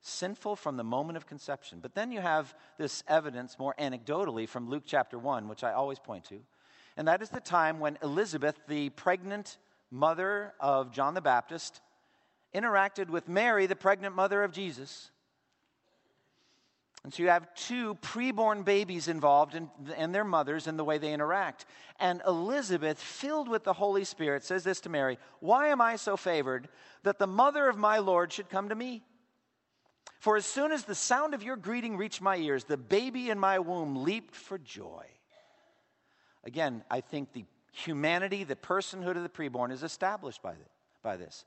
Sinful 0.00 0.56
from 0.56 0.76
the 0.76 0.84
moment 0.84 1.16
of 1.16 1.26
conception. 1.26 1.78
But 1.80 1.94
then 1.94 2.10
you 2.10 2.20
have 2.20 2.52
this 2.78 3.04
evidence 3.06 3.58
more 3.58 3.74
anecdotally 3.78 4.48
from 4.48 4.68
Luke 4.68 4.82
chapter 4.84 5.18
1, 5.18 5.48
which 5.48 5.62
I 5.62 5.72
always 5.72 6.00
point 6.00 6.24
to. 6.26 6.40
And 6.96 7.06
that 7.08 7.22
is 7.22 7.28
the 7.28 7.40
time 7.40 7.78
when 7.78 7.96
Elizabeth, 8.02 8.58
the 8.66 8.90
pregnant 8.90 9.58
mother 9.90 10.52
of 10.58 10.90
John 10.90 11.14
the 11.14 11.20
Baptist, 11.20 11.80
interacted 12.54 13.08
with 13.08 13.28
Mary, 13.28 13.66
the 13.66 13.76
pregnant 13.76 14.14
mother 14.14 14.42
of 14.42 14.52
Jesus. 14.52 15.10
And 17.04 17.12
so 17.12 17.22
you 17.22 17.28
have 17.28 17.54
two 17.54 17.96
preborn 17.96 18.64
babies 18.64 19.08
involved 19.08 19.54
in, 19.54 19.70
and 19.94 20.14
their 20.14 20.24
mothers 20.24 20.66
and 20.66 20.78
the 20.78 20.84
way 20.84 20.96
they 20.96 21.12
interact. 21.12 21.66
And 22.00 22.22
Elizabeth, 22.26 22.98
filled 22.98 23.46
with 23.46 23.62
the 23.62 23.74
Holy 23.74 24.04
Spirit, 24.04 24.42
says 24.42 24.64
this 24.64 24.80
to 24.80 24.88
Mary 24.88 25.18
Why 25.40 25.68
am 25.68 25.82
I 25.82 25.96
so 25.96 26.16
favored 26.16 26.68
that 27.02 27.18
the 27.18 27.26
mother 27.26 27.68
of 27.68 27.76
my 27.76 27.98
Lord 27.98 28.32
should 28.32 28.48
come 28.48 28.70
to 28.70 28.74
me? 28.74 29.04
For 30.18 30.38
as 30.38 30.46
soon 30.46 30.72
as 30.72 30.84
the 30.84 30.94
sound 30.94 31.34
of 31.34 31.42
your 31.42 31.56
greeting 31.56 31.98
reached 31.98 32.22
my 32.22 32.36
ears, 32.36 32.64
the 32.64 32.78
baby 32.78 33.28
in 33.28 33.38
my 33.38 33.58
womb 33.58 34.02
leaped 34.02 34.34
for 34.34 34.56
joy. 34.56 35.04
Again, 36.44 36.82
I 36.90 37.02
think 37.02 37.34
the 37.34 37.44
humanity, 37.72 38.44
the 38.44 38.56
personhood 38.56 39.16
of 39.16 39.22
the 39.22 39.28
preborn 39.28 39.72
is 39.72 39.82
established 39.82 40.42
by, 40.42 40.54
by 41.02 41.18
this. 41.18 41.44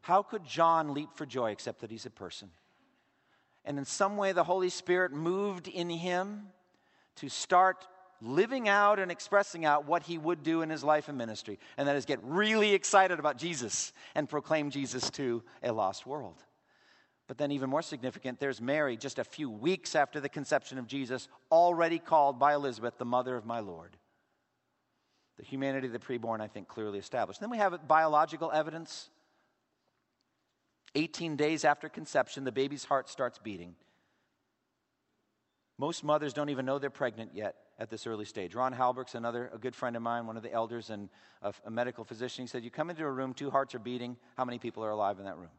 How 0.00 0.22
could 0.22 0.44
John 0.44 0.94
leap 0.94 1.10
for 1.14 1.26
joy 1.26 1.50
except 1.50 1.82
that 1.82 1.90
he's 1.90 2.06
a 2.06 2.10
person? 2.10 2.48
And 3.64 3.78
in 3.78 3.84
some 3.84 4.16
way, 4.16 4.32
the 4.32 4.44
Holy 4.44 4.70
Spirit 4.70 5.12
moved 5.12 5.68
in 5.68 5.90
him 5.90 6.48
to 7.16 7.28
start 7.28 7.86
living 8.20 8.68
out 8.68 8.98
and 8.98 9.10
expressing 9.10 9.64
out 9.64 9.86
what 9.86 10.02
he 10.02 10.18
would 10.18 10.42
do 10.42 10.62
in 10.62 10.70
his 10.70 10.82
life 10.82 11.08
and 11.08 11.16
ministry. 11.16 11.58
And 11.76 11.86
that 11.86 11.96
is 11.96 12.04
get 12.04 12.18
really 12.22 12.74
excited 12.74 13.18
about 13.18 13.38
Jesus 13.38 13.92
and 14.14 14.28
proclaim 14.28 14.70
Jesus 14.70 15.10
to 15.10 15.42
a 15.62 15.72
lost 15.72 16.06
world. 16.06 16.42
But 17.28 17.36
then, 17.36 17.52
even 17.52 17.68
more 17.68 17.82
significant, 17.82 18.40
there's 18.40 18.60
Mary, 18.60 18.96
just 18.96 19.18
a 19.18 19.24
few 19.24 19.50
weeks 19.50 19.94
after 19.94 20.18
the 20.18 20.30
conception 20.30 20.78
of 20.78 20.86
Jesus, 20.86 21.28
already 21.52 21.98
called 21.98 22.38
by 22.38 22.54
Elizabeth 22.54 22.96
the 22.96 23.04
mother 23.04 23.36
of 23.36 23.44
my 23.44 23.60
Lord. 23.60 23.96
The 25.36 25.44
humanity 25.44 25.88
of 25.88 25.92
the 25.92 25.98
preborn, 25.98 26.40
I 26.40 26.48
think, 26.48 26.68
clearly 26.68 26.98
established. 26.98 27.38
Then 27.38 27.50
we 27.50 27.58
have 27.58 27.86
biological 27.86 28.50
evidence 28.50 29.10
18 30.94 31.36
days 31.36 31.64
after 31.64 31.88
conception, 31.88 32.44
the 32.44 32.52
baby's 32.52 32.84
heart 32.84 33.08
starts 33.08 33.38
beating. 33.38 33.74
Most 35.78 36.02
mothers 36.02 36.32
don't 36.32 36.48
even 36.48 36.66
know 36.66 36.78
they're 36.78 36.90
pregnant 36.90 37.32
yet. 37.34 37.54
at 37.78 37.90
this 37.90 38.06
early 38.06 38.24
stage. 38.24 38.54
Ron 38.54 38.72
Halberg's 38.72 39.14
another 39.14 39.50
a 39.54 39.58
good 39.58 39.74
friend 39.74 39.94
of 39.94 40.02
mine, 40.02 40.26
one 40.26 40.36
of 40.36 40.42
the 40.42 40.52
elders 40.52 40.90
and 40.90 41.08
a, 41.42 41.54
a 41.64 41.70
medical 41.70 42.04
physician. 42.04 42.42
He 42.42 42.48
said, 42.48 42.64
You 42.64 42.70
come 42.70 42.90
into 42.90 43.04
a 43.04 43.10
room, 43.10 43.34
two 43.34 43.50
hearts 43.50 43.74
are 43.74 43.78
beating. 43.78 44.16
How 44.36 44.44
many 44.44 44.58
people 44.58 44.84
are 44.84 44.90
alive 44.90 45.18
in 45.20 45.24
that 45.26 45.38
room? 45.38 45.50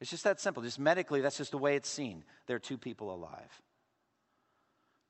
It's 0.00 0.10
just 0.10 0.24
that 0.24 0.40
simple. 0.40 0.62
Just 0.62 0.78
medically, 0.78 1.20
that's 1.20 1.36
just 1.36 1.50
the 1.50 1.58
way 1.58 1.76
it's 1.76 1.88
seen. 1.88 2.24
There 2.46 2.56
are 2.56 2.60
two 2.60 2.78
people 2.78 3.14
alive. 3.14 3.62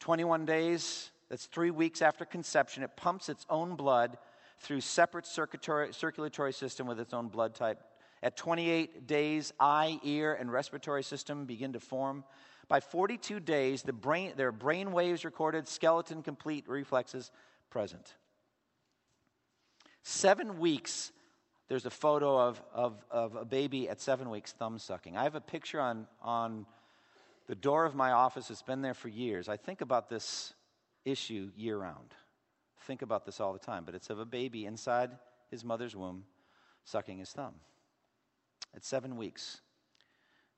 21 0.01 0.45
days, 0.45 1.11
that's 1.29 1.47
three 1.47 1.71
weeks 1.71 2.03
after 2.03 2.25
conception. 2.25 2.83
It 2.83 2.97
pumps 2.97 3.29
its 3.29 3.47
own 3.49 3.77
blood 3.77 4.19
through 4.59 4.81
separate 4.81 5.27
circulatory 5.27 6.53
system 6.53 6.87
with 6.87 7.01
its 7.01 7.13
own 7.13 7.29
blood 7.29 7.55
type. 7.55 7.83
At 8.23 8.37
28 8.37 9.07
days, 9.07 9.53
eye, 9.61 10.01
ear, 10.03 10.35
and 10.35 10.51
respiratory 10.51 11.03
system 11.03 11.45
begin 11.45 11.73
to 11.75 11.81
form. 11.81 12.25
By 12.69 12.81
42 12.81 13.41
days, 13.41 13.83
the 13.83 13.93
brain, 13.93 14.33
there 14.37 14.49
are 14.49 14.53
brain 14.53 14.93
waves 14.93 15.25
recorded, 15.25 15.69
skeleton 15.69 16.23
complete, 16.23 16.69
reflexes 16.69 17.31
present. 17.71 18.15
Seven 20.03 20.59
weeks, 20.59 21.13
there's 21.69 21.87
a 21.87 21.91
photo 21.91 22.39
of, 22.39 22.63
of, 22.73 23.05
of 23.11 23.37
a 23.37 23.45
baby 23.45 23.89
at 23.89 24.01
seven 24.01 24.31
weeks 24.31 24.53
thumb 24.53 24.79
sucking. 24.79 25.17
I 25.17 25.25
have 25.25 25.35
a 25.35 25.41
picture 25.41 25.81
on, 25.81 26.07
on 26.23 26.67
the 27.47 27.55
door 27.55 27.85
of 27.85 27.95
my 27.95 28.13
office. 28.13 28.51
It's 28.51 28.63
been 28.63 28.83
there 28.83 28.95
for 28.95 29.09
years. 29.09 29.49
I 29.49 29.57
think 29.57 29.81
about 29.81 30.09
this 30.09 30.55
issue 31.05 31.51
year 31.57 31.79
round. 31.79 32.15
Think 32.83 33.03
about 33.03 33.25
this 33.25 33.41
all 33.41 33.53
the 33.53 33.59
time, 33.59 33.85
but 33.85 33.95
it's 33.95 34.11
of 34.11 34.19
a 34.19 34.25
baby 34.25 34.65
inside 34.65 35.11
his 35.51 35.65
mother's 35.65 35.97
womb 35.97 36.25
sucking 36.85 37.19
his 37.19 37.31
thumb. 37.31 37.55
At 38.77 38.85
seven 38.85 39.17
weeks, 39.17 39.63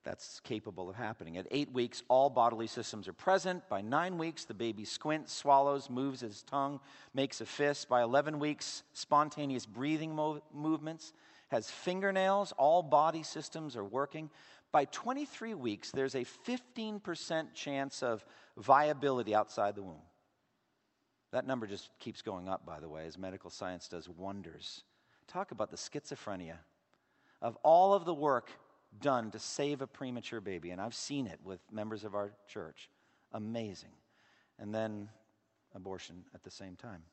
that's 0.03 0.41
capable 0.41 0.89
of 0.89 0.95
happening. 0.95 1.37
At 1.37 1.47
eight 1.51 1.71
weeks, 1.71 2.03
all 2.09 2.29
bodily 2.29 2.67
systems 2.67 3.07
are 3.07 3.13
present. 3.13 3.67
By 3.69 3.81
nine 3.81 4.17
weeks, 4.17 4.43
the 4.43 4.53
baby 4.53 4.83
squints, 4.83 5.33
swallows, 5.33 5.89
moves 5.89 6.19
his 6.19 6.43
tongue, 6.43 6.81
makes 7.13 7.39
a 7.39 7.45
fist. 7.45 7.87
By 7.87 8.01
11 8.01 8.39
weeks, 8.39 8.83
spontaneous 8.93 9.65
breathing 9.65 10.15
mo- 10.15 10.41
movements, 10.53 11.13
has 11.49 11.71
fingernails, 11.71 12.53
all 12.57 12.83
body 12.83 13.23
systems 13.23 13.75
are 13.75 13.83
working. 13.83 14.29
By 14.71 14.85
23 14.85 15.55
weeks, 15.55 15.91
there's 15.91 16.15
a 16.15 16.25
15% 16.47 17.53
chance 17.53 18.03
of 18.03 18.23
viability 18.57 19.33
outside 19.33 19.75
the 19.75 19.83
womb. 19.83 20.01
That 21.31 21.47
number 21.47 21.67
just 21.67 21.89
keeps 21.99 22.21
going 22.21 22.47
up, 22.47 22.65
by 22.65 22.79
the 22.79 22.89
way, 22.89 23.05
as 23.05 23.17
medical 23.17 23.49
science 23.49 23.87
does 23.87 24.09
wonders. 24.09 24.83
Talk 25.27 25.51
about 25.51 25.71
the 25.71 25.77
schizophrenia 25.77 26.57
of 27.41 27.57
all 27.63 27.93
of 27.93 28.05
the 28.05 28.13
work 28.13 28.49
done 29.01 29.31
to 29.31 29.39
save 29.39 29.81
a 29.81 29.87
premature 29.87 30.41
baby. 30.41 30.71
And 30.71 30.81
I've 30.81 30.95
seen 30.95 31.27
it 31.27 31.39
with 31.43 31.59
members 31.71 32.03
of 32.03 32.15
our 32.15 32.31
church. 32.47 32.89
Amazing. 33.33 33.91
And 34.57 34.73
then 34.73 35.09
abortion 35.75 36.23
at 36.33 36.43
the 36.43 36.51
same 36.51 36.75
time. 36.75 37.03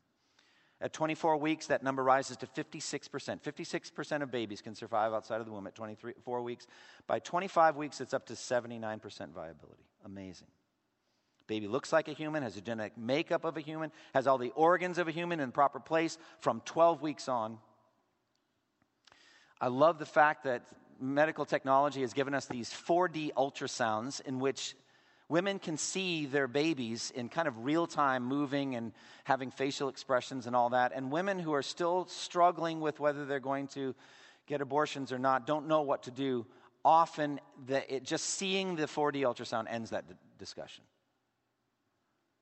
At 0.81 0.93
24 0.93 1.39
weeks, 1.39 1.69
that 1.69 1.83
number 1.83 2.03
rises 2.03 2.37
to 2.39 2.47
56%. 2.47 3.41
56% 3.43 4.23
of 4.23 4.31
babies 4.31 4.61
can 4.61 4.75
survive 4.75 5.15
outside 5.15 5.41
of 5.41 5.47
the 5.47 5.53
womb 5.53 5.67
at 5.67 5.75
24 5.75 6.43
weeks. 6.43 6.67
By 7.07 7.19
25 7.19 7.77
weeks, 7.77 8.01
it's 8.01 8.13
up 8.13 8.27
to 8.27 8.35
79% 8.35 9.01
viability. 9.31 9.85
Amazing. 10.05 10.49
Baby 11.47 11.69
looks 11.69 11.93
like 11.93 12.09
a 12.09 12.13
human, 12.13 12.43
has 12.43 12.57
a 12.57 12.61
genetic 12.61 12.99
makeup 12.99 13.45
of 13.45 13.57
a 13.57 13.61
human, 13.61 13.91
has 14.13 14.27
all 14.27 14.37
the 14.37 14.51
organs 14.51 14.99
of 14.99 15.09
a 15.09 15.13
human 15.13 15.41
in 15.41 15.53
proper 15.53 15.81
place 15.81 16.19
from 16.41 16.61
12 16.65 17.01
weeks 17.01 17.29
on. 17.29 17.59
I 19.61 19.69
love 19.69 19.99
the 19.99 20.07
fact 20.07 20.45
that 20.45 20.63
medical 21.01 21.45
technology 21.45 22.03
has 22.03 22.13
given 22.13 22.35
us 22.35 22.47
these 22.47 22.71
4D 22.71 23.33
ultrasounds 23.35 24.21
in 24.21 24.39
which 24.39 24.75
women 25.29 25.59
can 25.59 25.77
see 25.77 26.27
their 26.27 26.47
babies 26.47 27.11
in 27.15 27.29
kind 27.29 27.49
of 27.49 27.65
real 27.65 27.87
time 27.87 28.25
moving 28.25 28.75
and 28.75 28.93
having 29.25 29.51
facial 29.51 29.89
expressions 29.89 30.47
and 30.47 30.55
all 30.55 30.71
that. 30.71 30.93
And 30.95 31.11
women 31.11 31.39
who 31.39 31.53
are 31.55 31.63
still 31.63 32.07
struggling 32.07 32.81
with 32.81 33.01
whether 33.01 33.25
they're 33.25 33.41
going 33.41 33.69
to 33.69 33.95
get 34.47 34.61
abortions 34.61 35.13
or 35.13 35.19
not 35.19 35.47
don't 35.47 35.67
know 35.67 35.83
what 35.83 36.05
to 36.05 36.11
do. 36.11 36.47
Often, 36.85 37.41
the, 37.67 37.97
it, 37.97 38.05
just 38.05 38.25
seeing 38.25 38.77
the 38.77 38.85
4D 38.85 39.23
ultrasound 39.23 39.67
ends 39.69 39.91
that 39.91 40.07
d- 40.07 40.15
discussion 40.39 40.85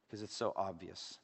because 0.06 0.22
it's 0.22 0.36
so 0.36 0.52
obvious. 0.54 1.18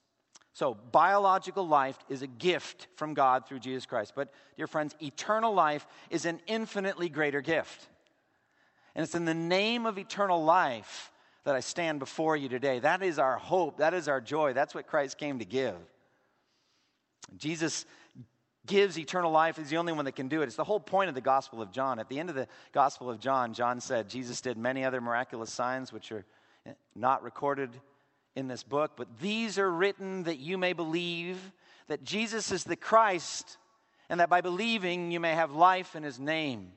So, 0.52 0.74
biological 0.74 1.66
life 1.66 1.98
is 2.08 2.22
a 2.22 2.26
gift 2.26 2.88
from 2.96 3.14
God 3.14 3.46
through 3.46 3.60
Jesus 3.60 3.86
Christ. 3.86 4.12
But, 4.16 4.32
dear 4.56 4.66
friends, 4.66 4.94
eternal 5.00 5.54
life 5.54 5.86
is 6.10 6.24
an 6.24 6.40
infinitely 6.46 7.08
greater 7.08 7.40
gift. 7.40 7.86
And 8.94 9.04
it's 9.04 9.14
in 9.14 9.24
the 9.24 9.34
name 9.34 9.86
of 9.86 9.96
eternal 9.96 10.42
life 10.42 11.12
that 11.44 11.54
I 11.54 11.60
stand 11.60 12.00
before 12.00 12.36
you 12.36 12.48
today. 12.48 12.80
That 12.80 13.02
is 13.02 13.18
our 13.18 13.38
hope. 13.38 13.78
That 13.78 13.94
is 13.94 14.08
our 14.08 14.20
joy. 14.20 14.52
That's 14.52 14.74
what 14.74 14.86
Christ 14.86 15.18
came 15.18 15.38
to 15.38 15.44
give. 15.44 15.76
Jesus 17.36 17.86
gives 18.66 18.98
eternal 18.98 19.30
life. 19.30 19.56
He's 19.56 19.70
the 19.70 19.76
only 19.76 19.92
one 19.92 20.04
that 20.04 20.16
can 20.16 20.28
do 20.28 20.42
it. 20.42 20.46
It's 20.46 20.56
the 20.56 20.64
whole 20.64 20.80
point 20.80 21.08
of 21.08 21.14
the 21.14 21.20
Gospel 21.20 21.62
of 21.62 21.70
John. 21.70 21.98
At 21.98 22.08
the 22.08 22.18
end 22.18 22.28
of 22.28 22.34
the 22.34 22.48
Gospel 22.72 23.08
of 23.08 23.20
John, 23.20 23.54
John 23.54 23.80
said, 23.80 24.08
Jesus 24.08 24.40
did 24.40 24.58
many 24.58 24.84
other 24.84 25.00
miraculous 25.00 25.52
signs 25.52 25.92
which 25.92 26.12
are 26.12 26.24
not 26.94 27.22
recorded 27.22 27.70
in 28.36 28.48
this 28.48 28.62
book, 28.62 28.92
but 28.96 29.08
these 29.20 29.58
are 29.58 29.70
written 29.70 30.24
that 30.24 30.38
you 30.38 30.56
may 30.56 30.72
believe 30.72 31.52
that 31.88 32.04
Jesus 32.04 32.52
is 32.52 32.64
the 32.64 32.76
Christ, 32.76 33.58
and 34.08 34.20
that 34.20 34.30
by 34.30 34.40
believing 34.40 35.10
you 35.10 35.20
may 35.20 35.34
have 35.34 35.52
life 35.52 35.96
in 35.96 36.02
his 36.02 36.18
name. 36.18 36.72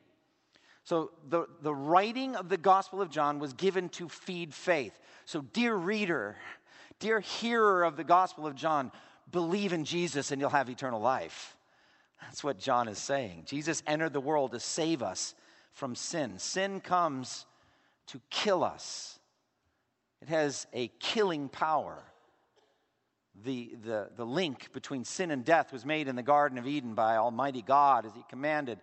So, 0.83 1.11
the, 1.29 1.45
the 1.61 1.73
writing 1.73 2.35
of 2.35 2.49
the 2.49 2.57
Gospel 2.57 3.01
of 3.01 3.09
John 3.09 3.39
was 3.39 3.53
given 3.53 3.89
to 3.89 4.09
feed 4.09 4.53
faith. 4.53 4.99
So, 5.25 5.41
dear 5.41 5.75
reader, 5.75 6.35
dear 6.99 7.21
hearer 7.21 7.83
of 7.83 7.95
the 7.95 8.03
Gospel 8.03 8.45
of 8.45 8.55
John, 8.55 8.91
believe 9.31 9.71
in 9.71 9.85
Jesus 9.85 10.31
and 10.31 10.41
you'll 10.41 10.49
have 10.49 10.69
eternal 10.69 10.99
life. 10.99 11.55
That's 12.21 12.43
what 12.43 12.57
John 12.57 12.87
is 12.87 12.97
saying. 12.97 13.43
Jesus 13.45 13.83
entered 13.87 14.13
the 14.13 14.21
world 14.21 14.51
to 14.51 14.59
save 14.59 15.03
us 15.03 15.35
from 15.73 15.95
sin. 15.95 16.37
Sin 16.39 16.79
comes 16.79 17.45
to 18.07 18.21
kill 18.29 18.63
us, 18.63 19.19
it 20.23 20.29
has 20.29 20.67
a 20.71 20.87
killing 20.99 21.49
power. 21.49 22.01
The, 23.43 23.75
the, 23.83 24.09
the 24.15 24.25
link 24.25 24.71
between 24.71 25.03
sin 25.03 25.31
and 25.31 25.43
death 25.43 25.73
was 25.73 25.85
made 25.85 26.07
in 26.07 26.15
the 26.15 26.23
Garden 26.23 26.57
of 26.57 26.65
Eden 26.65 26.95
by 26.95 27.17
Almighty 27.17 27.61
God 27.61 28.05
as 28.05 28.13
He 28.15 28.23
commanded 28.29 28.79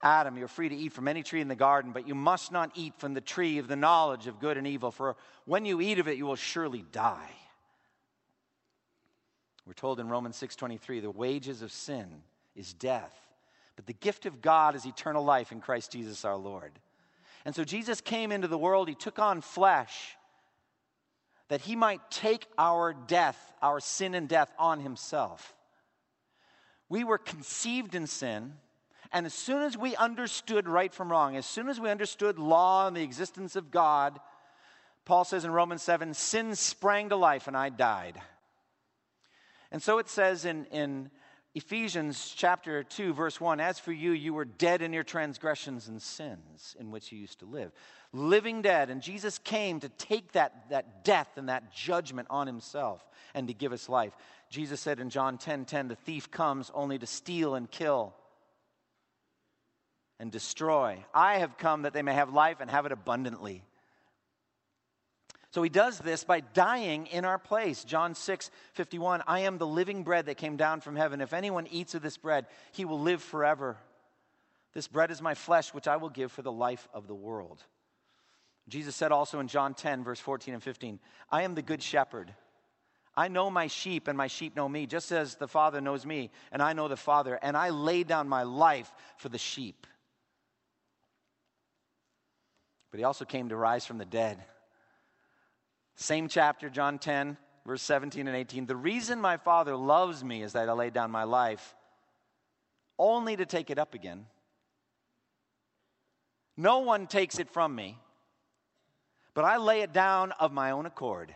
Adam, 0.00 0.38
You're 0.38 0.46
free 0.46 0.68
to 0.68 0.76
eat 0.76 0.92
from 0.92 1.08
any 1.08 1.24
tree 1.24 1.40
in 1.40 1.48
the 1.48 1.56
garden, 1.56 1.90
but 1.90 2.06
you 2.06 2.14
must 2.14 2.52
not 2.52 2.70
eat 2.76 2.94
from 2.98 3.14
the 3.14 3.20
tree 3.20 3.58
of 3.58 3.66
the 3.66 3.74
knowledge 3.74 4.28
of 4.28 4.38
good 4.38 4.56
and 4.56 4.66
evil, 4.66 4.92
for 4.92 5.16
when 5.44 5.64
you 5.64 5.80
eat 5.80 5.98
of 5.98 6.06
it, 6.06 6.16
you 6.16 6.24
will 6.24 6.36
surely 6.36 6.84
die. 6.92 7.32
We're 9.66 9.72
told 9.72 9.98
in 9.98 10.08
Romans 10.08 10.36
6:23, 10.36 11.00
the 11.00 11.10
wages 11.10 11.62
of 11.62 11.72
sin 11.72 12.22
is 12.54 12.72
death, 12.72 13.16
but 13.74 13.86
the 13.86 13.92
gift 13.92 14.24
of 14.24 14.40
God 14.40 14.76
is 14.76 14.86
eternal 14.86 15.24
life 15.24 15.50
in 15.50 15.60
Christ 15.60 15.90
Jesus 15.90 16.24
our 16.24 16.36
Lord. 16.36 16.78
And 17.44 17.56
so 17.56 17.64
Jesus 17.64 18.00
came 18.00 18.30
into 18.30 18.46
the 18.46 18.56
world, 18.56 18.88
he 18.88 18.94
took 18.94 19.18
on 19.18 19.40
flesh 19.40 20.16
that 21.50 21.62
he 21.62 21.74
might 21.74 22.00
take 22.10 22.46
our 22.56 22.94
death, 22.94 23.52
our 23.60 23.80
sin 23.80 24.14
and 24.14 24.28
death, 24.28 24.52
on 24.56 24.78
himself. 24.78 25.52
We 26.88 27.02
were 27.02 27.18
conceived 27.18 27.96
in 27.96 28.06
sin, 28.06 28.54
and 29.12 29.26
as 29.26 29.34
soon 29.34 29.62
as 29.62 29.76
we 29.76 29.96
understood 29.96 30.68
right 30.68 30.94
from 30.94 31.10
wrong, 31.10 31.36
as 31.36 31.44
soon 31.44 31.68
as 31.68 31.80
we 31.80 31.90
understood 31.90 32.38
law 32.38 32.86
and 32.86 32.96
the 32.96 33.02
existence 33.02 33.56
of 33.56 33.72
God, 33.72 34.20
Paul 35.04 35.24
says 35.24 35.44
in 35.44 35.50
Romans 35.50 35.82
7 35.82 36.14
sin 36.14 36.54
sprang 36.54 37.08
to 37.08 37.16
life, 37.16 37.48
and 37.48 37.56
I 37.56 37.68
died. 37.68 38.20
And 39.72 39.82
so 39.82 39.98
it 39.98 40.08
says 40.08 40.44
in, 40.44 40.66
in 40.66 41.10
Ephesians 41.56 42.32
chapter 42.36 42.84
2, 42.84 43.12
verse 43.12 43.40
1 43.40 43.58
As 43.58 43.80
for 43.80 43.92
you, 43.92 44.12
you 44.12 44.34
were 44.34 44.44
dead 44.44 44.82
in 44.82 44.92
your 44.92 45.02
transgressions 45.02 45.88
and 45.88 46.00
sins 46.00 46.76
in 46.78 46.92
which 46.92 47.10
you 47.10 47.18
used 47.18 47.40
to 47.40 47.46
live 47.46 47.72
living 48.12 48.62
dead. 48.62 48.90
And 48.90 49.02
Jesus 49.02 49.38
came 49.38 49.80
to 49.80 49.88
take 49.88 50.32
that, 50.32 50.70
that 50.70 51.04
death 51.04 51.28
and 51.36 51.48
that 51.48 51.72
judgment 51.72 52.28
on 52.30 52.46
himself 52.46 53.04
and 53.34 53.48
to 53.48 53.54
give 53.54 53.72
us 53.72 53.88
life. 53.88 54.12
Jesus 54.48 54.80
said 54.80 55.00
in 55.00 55.10
John 55.10 55.38
10 55.38 55.64
10, 55.64 55.88
the 55.88 55.94
thief 55.94 56.30
comes 56.30 56.70
only 56.74 56.98
to 56.98 57.06
steal 57.06 57.54
and 57.54 57.70
kill 57.70 58.14
and 60.18 60.30
destroy. 60.30 61.04
I 61.14 61.38
have 61.38 61.56
come 61.56 61.82
that 61.82 61.92
they 61.92 62.02
may 62.02 62.14
have 62.14 62.32
life 62.32 62.58
and 62.60 62.70
have 62.70 62.86
it 62.86 62.92
abundantly. 62.92 63.62
So 65.52 65.62
he 65.62 65.68
does 65.68 65.98
this 65.98 66.22
by 66.22 66.40
dying 66.40 67.06
in 67.06 67.24
our 67.24 67.38
place. 67.38 67.82
John 67.82 68.14
6 68.14 68.50
51, 68.74 69.22
I 69.26 69.40
am 69.40 69.58
the 69.58 69.66
living 69.66 70.04
bread 70.04 70.26
that 70.26 70.36
came 70.36 70.56
down 70.56 70.80
from 70.80 70.94
heaven. 70.94 71.20
If 71.20 71.32
anyone 71.32 71.66
eats 71.68 71.94
of 71.94 72.02
this 72.02 72.16
bread, 72.16 72.46
he 72.72 72.84
will 72.84 73.00
live 73.00 73.22
forever. 73.22 73.76
This 74.72 74.86
bread 74.86 75.10
is 75.10 75.20
my 75.20 75.34
flesh, 75.34 75.74
which 75.74 75.88
I 75.88 75.96
will 75.96 76.10
give 76.10 76.30
for 76.30 76.42
the 76.42 76.52
life 76.52 76.88
of 76.94 77.08
the 77.08 77.14
world. 77.14 77.64
Jesus 78.68 78.94
said 78.94 79.12
also 79.12 79.40
in 79.40 79.48
John 79.48 79.74
10, 79.74 80.04
verse 80.04 80.20
14 80.20 80.54
and 80.54 80.62
15, 80.62 81.00
I 81.30 81.42
am 81.42 81.54
the 81.54 81.62
good 81.62 81.82
shepherd. 81.82 82.32
I 83.16 83.28
know 83.28 83.50
my 83.50 83.66
sheep, 83.66 84.06
and 84.06 84.16
my 84.16 84.28
sheep 84.28 84.54
know 84.54 84.68
me, 84.68 84.86
just 84.86 85.10
as 85.10 85.34
the 85.34 85.48
Father 85.48 85.80
knows 85.80 86.06
me, 86.06 86.30
and 86.52 86.62
I 86.62 86.72
know 86.72 86.88
the 86.88 86.96
Father, 86.96 87.38
and 87.42 87.56
I 87.56 87.70
lay 87.70 88.04
down 88.04 88.28
my 88.28 88.44
life 88.44 88.90
for 89.16 89.28
the 89.28 89.38
sheep. 89.38 89.86
But 92.90 92.98
he 92.98 93.04
also 93.04 93.24
came 93.24 93.48
to 93.48 93.56
rise 93.56 93.84
from 93.84 93.98
the 93.98 94.04
dead. 94.04 94.42
Same 95.96 96.28
chapter, 96.28 96.70
John 96.70 96.98
10, 96.98 97.36
verse 97.66 97.82
17 97.82 98.26
and 98.26 98.36
18. 98.36 98.66
The 98.66 98.76
reason 98.76 99.20
my 99.20 99.36
Father 99.36 99.76
loves 99.76 100.24
me 100.24 100.42
is 100.42 100.54
that 100.54 100.68
I 100.68 100.72
lay 100.72 100.90
down 100.90 101.10
my 101.10 101.24
life 101.24 101.74
only 102.98 103.36
to 103.36 103.46
take 103.46 103.70
it 103.70 103.78
up 103.78 103.94
again. 103.94 104.26
No 106.56 106.80
one 106.80 107.06
takes 107.06 107.38
it 107.38 107.48
from 107.48 107.74
me, 107.74 107.98
but 109.34 109.44
I 109.44 109.56
lay 109.56 109.82
it 109.82 109.92
down 109.92 110.32
of 110.32 110.52
my 110.52 110.70
own 110.70 110.86
accord. 110.86 111.34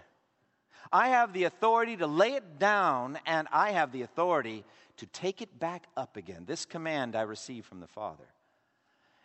I 0.92 1.08
have 1.08 1.32
the 1.32 1.44
authority 1.44 1.96
to 1.96 2.06
lay 2.06 2.34
it 2.34 2.58
down, 2.58 3.18
and 3.26 3.48
I 3.52 3.72
have 3.72 3.92
the 3.92 4.02
authority 4.02 4.64
to 4.98 5.06
take 5.06 5.42
it 5.42 5.58
back 5.58 5.86
up 5.96 6.16
again. 6.16 6.44
This 6.46 6.64
command 6.64 7.16
I 7.16 7.22
received 7.22 7.66
from 7.66 7.80
the 7.80 7.86
Father. 7.86 8.24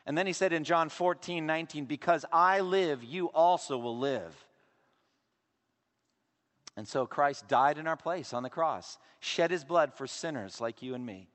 And 0.05 0.17
then 0.17 0.25
he 0.25 0.33
said 0.33 0.53
in 0.53 0.63
John 0.63 0.89
14, 0.89 1.45
19, 1.45 1.85
Because 1.85 2.25
I 2.31 2.61
live, 2.61 3.03
you 3.03 3.27
also 3.27 3.77
will 3.77 3.97
live. 3.97 4.35
And 6.75 6.87
so 6.87 7.05
Christ 7.05 7.47
died 7.47 7.77
in 7.77 7.87
our 7.87 7.97
place 7.97 8.33
on 8.33 8.41
the 8.41 8.49
cross, 8.49 8.97
shed 9.19 9.51
his 9.51 9.63
blood 9.63 9.93
for 9.93 10.07
sinners 10.07 10.61
like 10.61 10.81
you 10.81 10.95
and 10.95 11.05
me. 11.05 11.27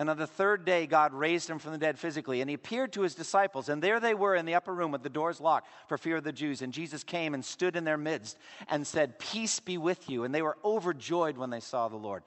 And 0.00 0.08
on 0.08 0.16
the 0.16 0.26
third 0.26 0.64
day, 0.64 0.86
God 0.86 1.12
raised 1.12 1.50
him 1.50 1.58
from 1.58 1.72
the 1.72 1.78
dead 1.78 1.98
physically, 1.98 2.40
and 2.40 2.48
he 2.48 2.54
appeared 2.54 2.94
to 2.94 3.02
his 3.02 3.14
disciples. 3.14 3.68
And 3.68 3.82
there 3.82 4.00
they 4.00 4.14
were 4.14 4.34
in 4.34 4.46
the 4.46 4.54
upper 4.54 4.74
room 4.74 4.92
with 4.92 5.02
the 5.02 5.10
doors 5.10 5.42
locked 5.42 5.68
for 5.88 5.98
fear 5.98 6.16
of 6.16 6.24
the 6.24 6.32
Jews. 6.32 6.62
And 6.62 6.72
Jesus 6.72 7.04
came 7.04 7.34
and 7.34 7.44
stood 7.44 7.76
in 7.76 7.84
their 7.84 7.98
midst 7.98 8.38
and 8.70 8.86
said, 8.86 9.18
Peace 9.18 9.60
be 9.60 9.76
with 9.76 10.08
you. 10.08 10.24
And 10.24 10.34
they 10.34 10.40
were 10.40 10.56
overjoyed 10.64 11.36
when 11.36 11.50
they 11.50 11.60
saw 11.60 11.88
the 11.88 11.98
Lord. 11.98 12.22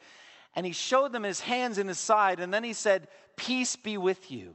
And 0.56 0.68
he 0.68 0.72
showed 0.72 1.14
them 1.14 1.24
his 1.24 1.40
hands 1.40 1.80
and 1.80 1.90
his 1.90 1.98
side, 1.98 2.40
and 2.40 2.54
then 2.54 2.64
he 2.64 2.74
said, 2.74 3.08
Peace 3.38 3.76
be 3.76 3.98
with 3.98 4.30
you. 4.30 4.54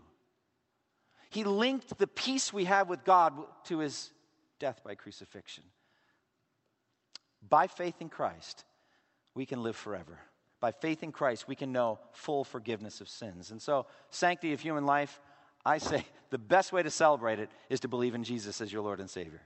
He 1.29 1.43
linked 1.43 1.99
the 1.99 2.07
peace 2.07 2.53
we 2.53 2.67
have 2.67 2.89
with 2.89 3.03
God 3.03 3.33
to 3.65 3.79
his 3.79 4.13
death 4.61 4.83
by 4.85 4.95
crucifixion. 4.95 5.65
By 7.49 7.67
faith 7.67 7.97
in 7.99 8.11
Christ, 8.11 8.65
we 9.35 9.45
can 9.45 9.61
live 9.65 9.75
forever. 9.75 10.21
By 10.61 10.73
faith 10.73 11.03
in 11.03 11.13
Christ, 11.13 11.47
we 11.47 11.55
can 11.55 11.73
know 11.73 12.01
full 12.13 12.45
forgiveness 12.45 13.01
of 13.01 13.09
sins. 13.09 13.51
And 13.51 13.63
so, 13.63 13.87
sanctity 14.11 14.53
of 14.53 14.61
human 14.61 14.87
life, 14.87 15.21
I 15.65 15.79
say 15.79 16.05
the 16.31 16.39
best 16.39 16.73
way 16.73 16.83
to 16.83 16.91
celebrate 16.91 17.39
it 17.39 17.51
is 17.71 17.81
to 17.81 17.89
believe 17.89 18.15
in 18.15 18.25
Jesus 18.25 18.61
as 18.61 18.73
your 18.73 18.83
Lord 18.83 19.01
and 19.01 19.09
Savior. 19.09 19.43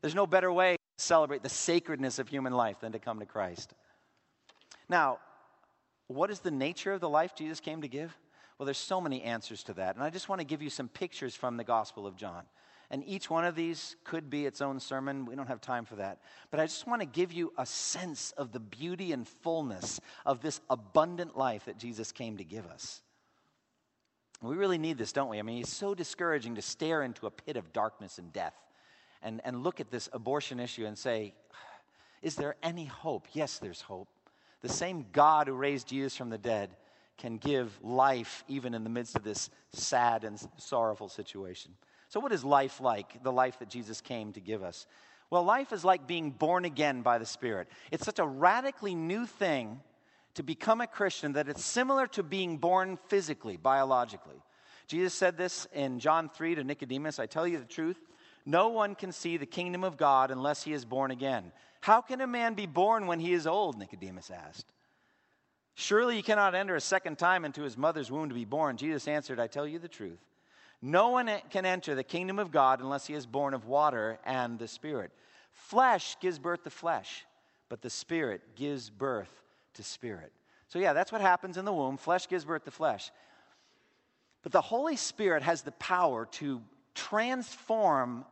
There's 0.00 0.14
no 0.14 0.26
better 0.26 0.52
way 0.52 0.76
to 0.76 1.04
celebrate 1.04 1.42
the 1.42 1.48
sacredness 1.48 2.18
of 2.18 2.28
human 2.28 2.52
life 2.52 2.80
than 2.80 2.92
to 2.92 2.98
come 2.98 3.20
to 3.20 3.26
Christ. 3.26 3.74
Now, 4.88 5.18
what 6.08 6.30
is 6.30 6.40
the 6.40 6.50
nature 6.50 6.92
of 6.92 7.00
the 7.00 7.08
life 7.08 7.34
Jesus 7.34 7.60
came 7.60 7.82
to 7.82 7.88
give? 7.88 8.16
Well, 8.58 8.64
there's 8.64 8.78
so 8.78 9.00
many 9.00 9.22
answers 9.22 9.62
to 9.64 9.74
that. 9.74 9.96
And 9.96 10.04
I 10.04 10.10
just 10.10 10.28
want 10.28 10.40
to 10.40 10.46
give 10.46 10.62
you 10.62 10.70
some 10.70 10.88
pictures 10.88 11.34
from 11.34 11.56
the 11.56 11.64
Gospel 11.64 12.06
of 12.06 12.16
John. 12.16 12.44
And 12.90 13.02
each 13.06 13.28
one 13.28 13.44
of 13.44 13.54
these 13.54 13.96
could 14.04 14.30
be 14.30 14.46
its 14.46 14.60
own 14.60 14.78
sermon. 14.78 15.24
We 15.24 15.34
don't 15.34 15.48
have 15.48 15.60
time 15.60 15.84
for 15.84 15.96
that. 15.96 16.20
But 16.50 16.60
I 16.60 16.66
just 16.66 16.86
want 16.86 17.02
to 17.02 17.06
give 17.06 17.32
you 17.32 17.52
a 17.58 17.66
sense 17.66 18.32
of 18.32 18.52
the 18.52 18.60
beauty 18.60 19.12
and 19.12 19.26
fullness 19.26 20.00
of 20.24 20.40
this 20.40 20.60
abundant 20.70 21.36
life 21.36 21.64
that 21.64 21.78
Jesus 21.78 22.12
came 22.12 22.36
to 22.36 22.44
give 22.44 22.66
us. 22.66 23.02
We 24.42 24.56
really 24.56 24.78
need 24.78 24.98
this, 24.98 25.12
don't 25.12 25.30
we? 25.30 25.38
I 25.38 25.42
mean, 25.42 25.62
it's 25.62 25.72
so 25.72 25.94
discouraging 25.94 26.56
to 26.56 26.62
stare 26.62 27.02
into 27.02 27.26
a 27.26 27.30
pit 27.30 27.56
of 27.56 27.72
darkness 27.72 28.18
and 28.18 28.32
death 28.32 28.54
and, 29.22 29.40
and 29.44 29.62
look 29.62 29.80
at 29.80 29.90
this 29.90 30.08
abortion 30.12 30.60
issue 30.60 30.86
and 30.86 30.96
say, 30.96 31.34
is 32.22 32.36
there 32.36 32.56
any 32.62 32.84
hope? 32.84 33.28
Yes, 33.32 33.58
there's 33.58 33.80
hope. 33.80 34.08
The 34.62 34.68
same 34.68 35.06
God 35.12 35.48
who 35.48 35.54
raised 35.54 35.88
Jesus 35.88 36.16
from 36.16 36.30
the 36.30 36.38
dead 36.38 36.76
can 37.18 37.38
give 37.38 37.78
life 37.82 38.44
even 38.46 38.74
in 38.74 38.84
the 38.84 38.90
midst 38.90 39.16
of 39.16 39.22
this 39.22 39.48
sad 39.72 40.24
and 40.24 40.38
sorrowful 40.58 41.08
situation. 41.08 41.72
So, 42.08 42.20
what 42.20 42.32
is 42.32 42.44
life 42.44 42.80
like? 42.80 43.22
The 43.22 43.32
life 43.32 43.58
that 43.58 43.68
Jesus 43.68 44.00
came 44.00 44.32
to 44.32 44.40
give 44.40 44.62
us? 44.62 44.86
Well, 45.30 45.42
life 45.42 45.72
is 45.72 45.84
like 45.84 46.06
being 46.06 46.30
born 46.30 46.64
again 46.64 47.02
by 47.02 47.18
the 47.18 47.26
Spirit. 47.26 47.68
It's 47.90 48.04
such 48.04 48.20
a 48.20 48.26
radically 48.26 48.94
new 48.94 49.26
thing 49.26 49.80
to 50.34 50.42
become 50.42 50.80
a 50.80 50.86
Christian 50.86 51.32
that 51.32 51.48
it's 51.48 51.64
similar 51.64 52.06
to 52.08 52.22
being 52.22 52.58
born 52.58 52.98
physically, 53.08 53.56
biologically. 53.56 54.36
Jesus 54.86 55.14
said 55.14 55.36
this 55.36 55.66
in 55.72 55.98
John 55.98 56.28
3 56.28 56.56
to 56.56 56.64
Nicodemus 56.64 57.18
I 57.18 57.26
tell 57.26 57.46
you 57.46 57.58
the 57.58 57.64
truth, 57.64 57.98
no 58.44 58.68
one 58.68 58.94
can 58.94 59.10
see 59.10 59.36
the 59.36 59.46
kingdom 59.46 59.82
of 59.82 59.96
God 59.96 60.30
unless 60.30 60.62
he 60.62 60.72
is 60.72 60.84
born 60.84 61.10
again. 61.10 61.50
How 61.80 62.00
can 62.00 62.20
a 62.20 62.26
man 62.26 62.54
be 62.54 62.66
born 62.66 63.06
when 63.06 63.18
he 63.18 63.32
is 63.32 63.46
old? 63.46 63.76
Nicodemus 63.78 64.30
asked. 64.30 64.72
Surely 65.74 66.16
he 66.16 66.22
cannot 66.22 66.54
enter 66.54 66.76
a 66.76 66.80
second 66.80 67.18
time 67.18 67.44
into 67.44 67.62
his 67.62 67.76
mother's 67.76 68.10
womb 68.10 68.28
to 68.28 68.34
be 68.34 68.44
born. 68.44 68.76
Jesus 68.76 69.08
answered, 69.08 69.40
I 69.40 69.46
tell 69.46 69.66
you 69.66 69.78
the 69.78 69.88
truth. 69.88 70.20
No 70.82 71.08
one 71.10 71.30
can 71.50 71.64
enter 71.64 71.94
the 71.94 72.04
kingdom 72.04 72.38
of 72.38 72.50
God 72.50 72.80
unless 72.80 73.06
he 73.06 73.14
is 73.14 73.26
born 73.26 73.54
of 73.54 73.66
water 73.66 74.18
and 74.24 74.58
the 74.58 74.68
Spirit. 74.68 75.10
Flesh 75.52 76.16
gives 76.20 76.38
birth 76.38 76.64
to 76.64 76.70
flesh, 76.70 77.24
but 77.68 77.82
the 77.82 77.90
Spirit 77.90 78.42
gives 78.54 78.90
birth 78.90 79.42
to 79.74 79.82
spirit. 79.82 80.32
So, 80.68 80.78
yeah, 80.78 80.92
that's 80.92 81.12
what 81.12 81.20
happens 81.20 81.56
in 81.56 81.64
the 81.64 81.72
womb. 81.72 81.96
Flesh 81.96 82.28
gives 82.28 82.44
birth 82.44 82.64
to 82.64 82.70
flesh. 82.70 83.10
But 84.42 84.52
the 84.52 84.60
Holy 84.60 84.96
Spirit 84.96 85.42
has 85.42 85.62
the 85.62 85.72
power 85.72 86.26
to 86.32 86.60
transform 86.94 88.24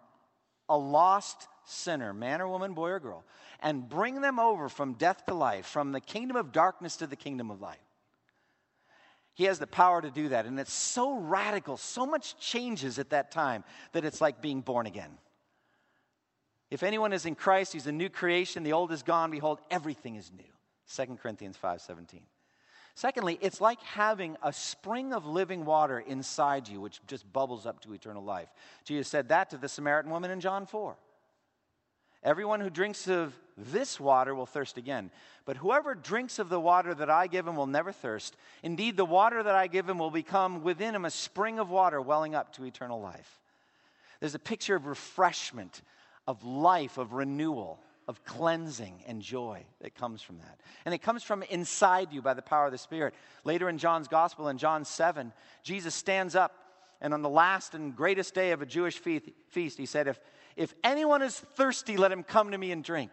a 0.68 0.76
lost 0.76 1.48
sinner, 1.64 2.12
man 2.12 2.40
or 2.40 2.48
woman, 2.48 2.72
boy 2.72 2.90
or 2.90 3.00
girl, 3.00 3.24
and 3.60 3.88
bring 3.88 4.20
them 4.20 4.38
over 4.38 4.68
from 4.68 4.94
death 4.94 5.24
to 5.26 5.34
life, 5.34 5.66
from 5.66 5.92
the 5.92 6.00
kingdom 6.00 6.36
of 6.36 6.52
darkness 6.52 6.96
to 6.96 7.06
the 7.06 7.16
kingdom 7.16 7.50
of 7.50 7.60
light. 7.60 7.78
He 9.34 9.44
has 9.44 9.58
the 9.58 9.66
power 9.66 10.00
to 10.00 10.10
do 10.10 10.28
that. 10.28 10.46
And 10.46 10.58
it's 10.58 10.72
so 10.72 11.18
radical, 11.18 11.76
so 11.76 12.06
much 12.06 12.38
changes 12.38 12.98
at 12.98 13.10
that 13.10 13.30
time 13.30 13.64
that 13.92 14.04
it's 14.04 14.20
like 14.20 14.40
being 14.40 14.60
born 14.60 14.86
again. 14.86 15.18
If 16.70 16.82
anyone 16.82 17.12
is 17.12 17.26
in 17.26 17.34
Christ, 17.34 17.72
he's 17.72 17.86
a 17.86 17.92
new 17.92 18.08
creation. 18.08 18.62
The 18.62 18.72
old 18.72 18.92
is 18.92 19.02
gone. 19.02 19.30
Behold, 19.30 19.60
everything 19.70 20.16
is 20.16 20.32
new. 20.32 20.44
2 20.88 21.18
Corinthians 21.18 21.56
5:17. 21.56 22.22
Secondly, 22.96 23.38
it's 23.40 23.60
like 23.60 23.80
having 23.80 24.36
a 24.40 24.52
spring 24.52 25.12
of 25.12 25.26
living 25.26 25.64
water 25.64 25.98
inside 25.98 26.68
you, 26.68 26.80
which 26.80 27.00
just 27.08 27.30
bubbles 27.32 27.66
up 27.66 27.80
to 27.80 27.92
eternal 27.92 28.22
life. 28.22 28.48
Jesus 28.84 29.08
said 29.08 29.28
that 29.28 29.50
to 29.50 29.58
the 29.58 29.68
Samaritan 29.68 30.12
woman 30.12 30.30
in 30.30 30.40
John 30.40 30.64
4. 30.64 30.96
Everyone 32.24 32.60
who 32.60 32.70
drinks 32.70 33.06
of 33.06 33.34
this 33.56 34.00
water 34.00 34.34
will 34.34 34.46
thirst 34.46 34.78
again. 34.78 35.10
But 35.44 35.58
whoever 35.58 35.94
drinks 35.94 36.38
of 36.38 36.48
the 36.48 36.58
water 36.58 36.94
that 36.94 37.10
I 37.10 37.26
give 37.26 37.46
him 37.46 37.54
will 37.54 37.66
never 37.66 37.92
thirst. 37.92 38.34
Indeed, 38.62 38.96
the 38.96 39.04
water 39.04 39.42
that 39.42 39.54
I 39.54 39.66
give 39.66 39.88
him 39.88 39.98
will 39.98 40.10
become 40.10 40.62
within 40.62 40.94
him 40.94 41.04
a 41.04 41.10
spring 41.10 41.58
of 41.58 41.68
water 41.68 42.00
welling 42.00 42.34
up 42.34 42.54
to 42.54 42.64
eternal 42.64 43.00
life. 43.00 43.38
There's 44.20 44.34
a 44.34 44.40
picture 44.40 44.74
of 44.74 44.86
refreshment, 44.86 45.82
of 46.26 46.42
life, 46.44 46.96
of 46.96 47.12
renewal, 47.12 47.78
of 48.08 48.24
cleansing 48.24 49.02
and 49.06 49.20
joy 49.20 49.64
that 49.82 49.94
comes 49.94 50.22
from 50.22 50.38
that. 50.38 50.58
And 50.86 50.94
it 50.94 51.02
comes 51.02 51.22
from 51.22 51.42
inside 51.44 52.12
you 52.12 52.22
by 52.22 52.32
the 52.34 52.42
power 52.42 52.66
of 52.66 52.72
the 52.72 52.78
Spirit. 52.78 53.14
Later 53.44 53.68
in 53.68 53.76
John's 53.76 54.08
Gospel, 54.08 54.48
in 54.48 54.56
John 54.56 54.86
7, 54.86 55.32
Jesus 55.62 55.94
stands 55.94 56.34
up, 56.34 56.54
and 57.00 57.12
on 57.12 57.20
the 57.20 57.28
last 57.28 57.74
and 57.74 57.94
greatest 57.94 58.34
day 58.34 58.52
of 58.52 58.62
a 58.62 58.66
Jewish 58.66 58.98
feast, 58.98 59.78
he 59.78 59.86
said, 59.86 60.08
If 60.08 60.18
if 60.56 60.74
anyone 60.84 61.22
is 61.22 61.38
thirsty, 61.38 61.96
let 61.96 62.12
him 62.12 62.22
come 62.22 62.50
to 62.50 62.58
me 62.58 62.72
and 62.72 62.82
drink. 62.84 63.10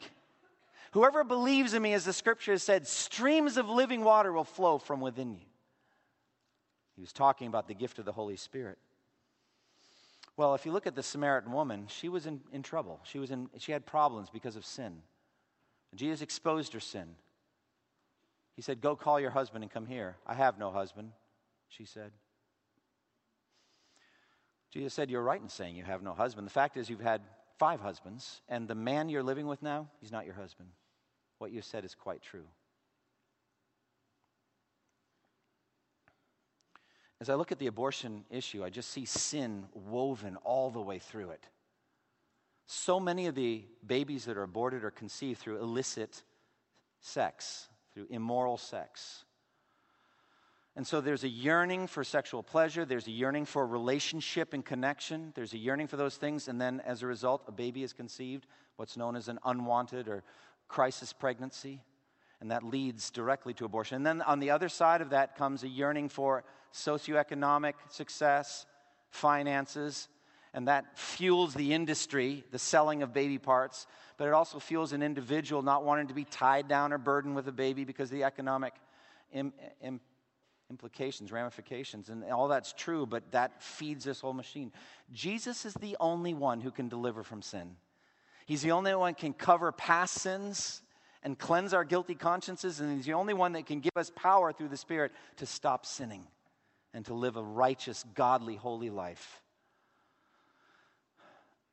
Whoever 0.92 1.24
believes 1.24 1.74
in 1.74 1.82
me, 1.82 1.94
as 1.94 2.06
the 2.06 2.14
scripture 2.14 2.52
has 2.52 2.64
said, 2.64 2.88
streams 2.88 3.58
of 3.58 3.70
living 3.70 4.04
water 4.04 4.32
will 4.32 4.44
flow 4.44 4.78
from 4.78 5.00
within 5.00 5.34
you. 5.34 5.46
He 6.96 7.02
was 7.02 7.14
talking 7.14 7.48
about 7.48 7.68
the 7.68 7.74
gift 7.74 7.98
of 8.00 8.06
the 8.06 8.12
Holy 8.12 8.36
Spirit. 8.36 8.78
Well, 10.38 10.56
if 10.56 10.66
you 10.66 10.72
look 10.72 10.88
at 10.88 10.96
the 10.96 11.04
Samaritan 11.04 11.52
woman, 11.52 11.86
she 11.88 12.10
was 12.10 12.26
in, 12.26 12.42
in 12.52 12.64
trouble. 12.64 13.00
She, 13.04 13.20
was 13.20 13.32
in, 13.32 13.50
she 13.58 13.72
had 13.72 13.86
problems 13.86 14.30
because 14.30 14.56
of 14.56 14.66
sin. 14.66 14.98
Jesus 15.96 16.22
exposed 16.22 16.74
her 16.74 16.80
sin. 16.80 17.16
He 18.56 18.62
said, 18.62 18.82
Go 18.82 18.96
call 18.96 19.20
your 19.20 19.32
husband 19.32 19.64
and 19.64 19.72
come 19.72 19.86
here. 19.86 20.18
I 20.26 20.34
have 20.34 20.58
no 20.58 20.72
husband, 20.72 21.12
she 21.70 21.86
said. 21.86 22.12
Jesus 24.72 24.94
said, 24.94 25.10
You're 25.10 25.22
right 25.22 25.42
in 25.42 25.50
saying 25.50 25.76
you 25.76 25.84
have 25.84 26.02
no 26.02 26.14
husband. 26.14 26.48
The 26.48 26.52
fact 26.52 26.78
is, 26.78 26.90
you've 26.90 27.02
had 27.02 27.22
five 27.60 27.82
husbands, 27.82 28.42
and 28.50 28.68
the 28.68 28.76
man 28.76 29.10
you're 29.10 29.24
living 29.24 29.48
with 29.48 29.62
now, 29.62 29.88
he's 30.00 30.12
not 30.12 30.26
your 30.26 30.36
husband. 30.36 30.70
What 31.38 31.52
you 31.52 31.62
said 31.62 31.86
is 31.86 31.94
quite 31.94 32.22
true. 32.22 32.46
As 37.20 37.30
I 37.30 37.36
look 37.36 37.52
at 37.52 37.60
the 37.60 37.68
abortion 37.68 38.26
issue, 38.32 38.64
I 38.64 38.72
just 38.72 38.90
see 38.90 39.06
sin 39.06 39.66
woven 39.74 40.38
all 40.38 40.72
the 40.72 40.82
way 40.82 40.98
through 40.98 41.30
it. 41.30 41.46
So 42.66 43.00
many 43.00 43.28
of 43.28 43.36
the 43.36 43.66
babies 43.86 44.26
that 44.26 44.38
are 44.38 44.44
aborted 44.44 44.84
are 44.84 44.92
conceived 44.92 45.40
through 45.40 45.60
illicit 45.60 46.24
sex, 47.00 47.68
through 47.94 48.08
immoral 48.10 48.58
sex. 48.58 49.26
And 50.76 50.88
so 50.88 51.02
there's 51.02 51.26
a 51.26 51.30
yearning 51.30 51.88
for 51.88 52.04
sexual 52.04 52.42
pleasure, 52.42 52.86
there's 52.86 53.08
a 53.08 53.12
yearning 53.12 53.46
for 53.46 53.68
relationship 53.68 54.54
and 54.54 54.64
connection, 54.64 55.34
there's 55.36 55.54
a 55.54 55.58
yearning 55.58 55.88
for 55.88 55.98
those 55.98 56.16
things, 56.16 56.48
and 56.48 56.62
then 56.62 56.82
as 56.86 57.04
a 57.04 57.08
result, 57.08 57.44
a 57.48 57.52
baby 57.52 57.84
is 57.84 57.92
conceived, 57.92 58.48
what's 58.78 58.96
known 58.96 59.18
as 59.18 59.28
an 59.28 59.38
unwanted 59.44 60.08
or 60.08 60.24
crisis 60.70 61.12
pregnancy, 61.12 61.82
and 62.40 62.52
that 62.52 62.64
leads 62.64 63.12
directly 63.12 63.54
to 63.56 63.66
abortion. 63.66 63.98
And 63.98 64.06
then 64.06 64.22
on 64.22 64.40
the 64.40 64.50
other 64.50 64.70
side 64.70 65.02
of 65.02 65.10
that 65.10 65.36
comes 65.36 65.64
a 65.64 65.68
yearning 65.68 66.08
for 66.08 66.46
socioeconomic 66.74 67.74
success, 67.90 68.66
finances, 69.10 70.08
and 70.54 70.70
that 70.70 70.98
fuels 70.98 71.54
the 71.54 71.74
industry, 71.74 72.46
the 72.52 72.60
selling 72.60 73.04
of 73.04 73.14
baby 73.14 73.38
parts, 73.38 73.88
but 74.16 74.28
it 74.28 74.34
also 74.34 74.60
fuels 74.60 74.94
an 74.94 75.04
individual 75.04 75.62
not 75.62 75.84
wanting 75.84 76.08
to 76.08 76.14
be 76.14 76.26
tied 76.26 76.70
down 76.70 76.94
or 76.94 76.98
burdened 76.98 77.36
with 77.36 77.48
a 77.50 77.54
baby 77.54 77.84
because 77.84 78.10
of 78.10 78.16
the 78.16 78.24
economic 78.24 78.74
Im- 79.34 79.54
implications, 80.72 81.34
ramifications, 81.34 82.08
and 82.08 82.24
all 82.32 82.48
that's 82.48 82.72
true, 82.72 83.06
but 83.06 83.30
that 83.34 83.62
feeds 83.62 84.06
this 84.06 84.22
whole 84.22 84.34
machine. 84.34 84.72
Jesus 85.12 85.66
is 85.66 85.74
the 85.74 85.98
only 86.00 86.34
one 86.34 86.62
who 86.62 86.72
can 86.72 86.88
deliver 86.88 87.24
from 87.24 87.42
sin. 87.42 87.76
He's 88.46 88.62
the 88.62 88.72
only 88.72 88.96
one 88.96 89.14
who 89.14 89.20
can 89.20 89.34
cover 89.34 89.74
past 89.74 90.14
sins 90.14 90.82
and 91.24 91.38
cleanse 91.38 91.74
our 91.74 91.84
guilty 91.84 92.16
consciences, 92.16 92.80
and 92.80 92.96
He's 92.96 93.06
the 93.06 93.14
only 93.14 93.34
one 93.34 93.52
that 93.52 93.66
can 93.66 93.82
give 93.82 93.92
us 93.98 94.10
power 94.16 94.54
through 94.54 94.70
the 94.70 94.78
Spirit 94.78 95.12
to 95.38 95.46
stop 95.46 95.86
sinning 95.86 96.26
and 96.94 97.06
to 97.06 97.14
live 97.14 97.36
a 97.36 97.44
righteous, 97.44 98.06
godly, 98.16 98.56
holy 98.56 98.90
life. 98.90 99.42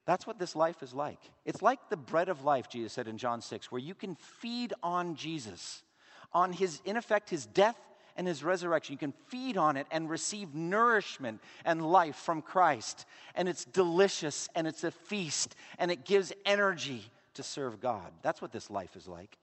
That's 0.07 0.27
what 0.27 0.41
this 0.41 0.57
life 0.57 0.83
is 0.83 0.93
like. 0.93 1.21
It's 1.45 1.63
like 1.63 1.79
the 1.89 1.97
bread 1.97 2.29
of 2.29 2.45
life, 2.45 2.69
Jesus 2.69 2.93
said 2.93 3.07
in 3.07 3.17
John 3.17 3.43
6, 3.43 3.71
where 3.71 3.81
you 3.81 3.95
can 3.95 4.17
feed 4.17 4.75
on 4.83 5.15
Jesus, 5.15 5.85
on 6.33 6.53
his, 6.53 6.81
in 6.85 6.97
effect, 6.97 7.31
his 7.31 7.47
death 7.47 7.77
and 8.19 8.27
his 8.27 8.45
resurrection. 8.45 8.93
You 8.93 8.99
can 8.99 9.15
feed 9.29 9.57
on 9.57 9.79
it 9.79 9.87
and 9.91 10.11
receive 10.11 10.55
nourishment 10.55 11.41
and 11.65 11.91
life 11.91 12.17
from 12.17 12.43
Christ. 12.43 13.07
And 13.35 13.49
it's 13.49 13.65
delicious 13.65 14.49
and 14.55 14.67
it's 14.67 14.85
a 14.85 14.91
feast 14.91 15.55
and 15.79 15.91
it 15.91 16.05
gives 16.05 16.33
energy 16.45 17.05
to 17.35 17.43
serve 17.43 17.81
God. 17.81 18.13
That's 18.23 18.43
what 18.43 18.53
this 18.53 18.69
life 18.69 18.97
is 18.97 19.07
like. 19.07 19.39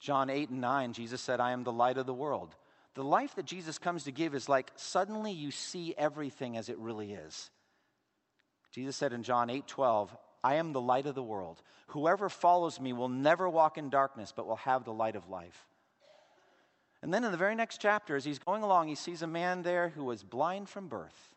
John 0.00 0.30
8 0.30 0.48
and 0.48 0.60
9, 0.60 0.94
Jesus 0.94 1.20
said, 1.20 1.38
I 1.38 1.52
am 1.52 1.62
the 1.62 1.70
light 1.70 1.98
of 1.98 2.06
the 2.06 2.14
world. 2.14 2.56
The 2.94 3.04
life 3.04 3.36
that 3.36 3.44
Jesus 3.44 3.78
comes 3.78 4.04
to 4.04 4.12
give 4.12 4.34
is 4.34 4.48
like 4.48 4.72
suddenly 4.74 5.32
you 5.32 5.50
see 5.50 5.94
everything 5.96 6.56
as 6.56 6.68
it 6.68 6.78
really 6.78 7.12
is. 7.12 7.50
Jesus 8.72 8.96
said 8.96 9.12
in 9.12 9.22
John 9.22 9.50
8 9.50 9.66
12, 9.66 10.16
I 10.42 10.54
am 10.54 10.72
the 10.72 10.80
light 10.80 11.06
of 11.06 11.14
the 11.14 11.22
world. 11.22 11.62
Whoever 11.88 12.28
follows 12.28 12.80
me 12.80 12.92
will 12.92 13.08
never 13.08 13.48
walk 13.48 13.78
in 13.78 13.90
darkness, 13.90 14.32
but 14.34 14.46
will 14.46 14.56
have 14.56 14.84
the 14.84 14.92
light 14.92 15.14
of 15.14 15.28
life. 15.28 15.66
And 17.02 17.12
then 17.12 17.24
in 17.24 17.32
the 17.32 17.38
very 17.38 17.54
next 17.54 17.80
chapter, 17.80 18.16
as 18.16 18.24
he's 18.24 18.38
going 18.38 18.62
along, 18.62 18.88
he 18.88 18.94
sees 18.94 19.22
a 19.22 19.26
man 19.26 19.62
there 19.62 19.88
who 19.88 20.04
was 20.04 20.22
blind 20.22 20.68
from 20.68 20.88
birth. 20.88 21.34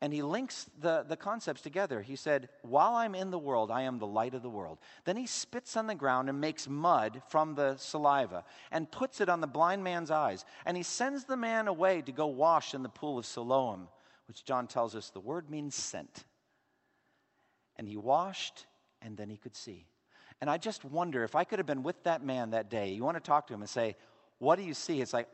And 0.00 0.12
he 0.12 0.22
links 0.22 0.68
the, 0.80 1.04
the 1.06 1.16
concepts 1.16 1.62
together. 1.62 2.02
He 2.02 2.16
said, 2.16 2.48
While 2.62 2.94
I'm 2.94 3.14
in 3.14 3.30
the 3.30 3.38
world, 3.38 3.70
I 3.70 3.82
am 3.82 3.98
the 3.98 4.06
light 4.06 4.34
of 4.34 4.42
the 4.42 4.50
world. 4.50 4.78
Then 5.04 5.16
he 5.16 5.26
spits 5.26 5.76
on 5.76 5.86
the 5.86 5.94
ground 5.94 6.28
and 6.28 6.40
makes 6.40 6.68
mud 6.68 7.22
from 7.28 7.54
the 7.54 7.76
saliva 7.76 8.44
and 8.70 8.90
puts 8.90 9.20
it 9.20 9.28
on 9.28 9.40
the 9.40 9.46
blind 9.46 9.84
man's 9.84 10.10
eyes. 10.10 10.44
And 10.66 10.76
he 10.76 10.82
sends 10.82 11.24
the 11.24 11.36
man 11.36 11.68
away 11.68 12.02
to 12.02 12.12
go 12.12 12.26
wash 12.26 12.74
in 12.74 12.82
the 12.82 12.88
pool 12.88 13.18
of 13.18 13.24
Siloam 13.24 13.88
which 14.26 14.44
John 14.44 14.66
tells 14.66 14.94
us 14.94 15.10
the 15.10 15.20
word 15.20 15.50
means 15.50 15.74
sent. 15.74 16.24
And 17.76 17.88
he 17.88 17.96
washed, 17.96 18.66
and 19.02 19.16
then 19.16 19.28
he 19.30 19.36
could 19.36 19.56
see. 19.56 19.86
And 20.44 20.50
I 20.50 20.58
just 20.58 20.84
wonder 20.84 21.24
if 21.24 21.34
I 21.34 21.44
could 21.44 21.58
have 21.58 21.64
been 21.64 21.82
with 21.82 22.02
that 22.02 22.22
man 22.22 22.50
that 22.50 22.68
day. 22.68 22.90
You 22.90 23.02
want 23.02 23.16
to 23.16 23.22
talk 23.22 23.46
to 23.46 23.54
him 23.54 23.62
and 23.62 23.70
say, 23.70 23.96
What 24.40 24.56
do 24.56 24.62
you 24.62 24.74
see? 24.74 25.00
It's 25.00 25.14
like, 25.14 25.26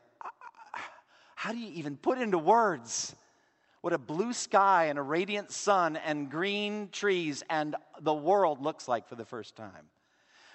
how 1.35 1.51
do 1.51 1.59
you 1.59 1.73
even 1.73 1.97
put 1.97 2.19
into 2.19 2.39
words 2.39 3.17
what 3.81 3.93
a 3.93 3.99
blue 3.99 4.33
sky 4.33 4.85
and 4.85 5.01
a 5.01 5.03
radiant 5.03 5.51
sun 5.51 5.97
and 5.97 6.31
green 6.31 6.91
trees 6.93 7.43
and 7.51 7.75
the 8.01 8.15
world 8.15 8.63
looks 8.63 8.87
like 8.87 9.09
for 9.09 9.17
the 9.17 9.25
first 9.25 9.57
time? 9.57 9.89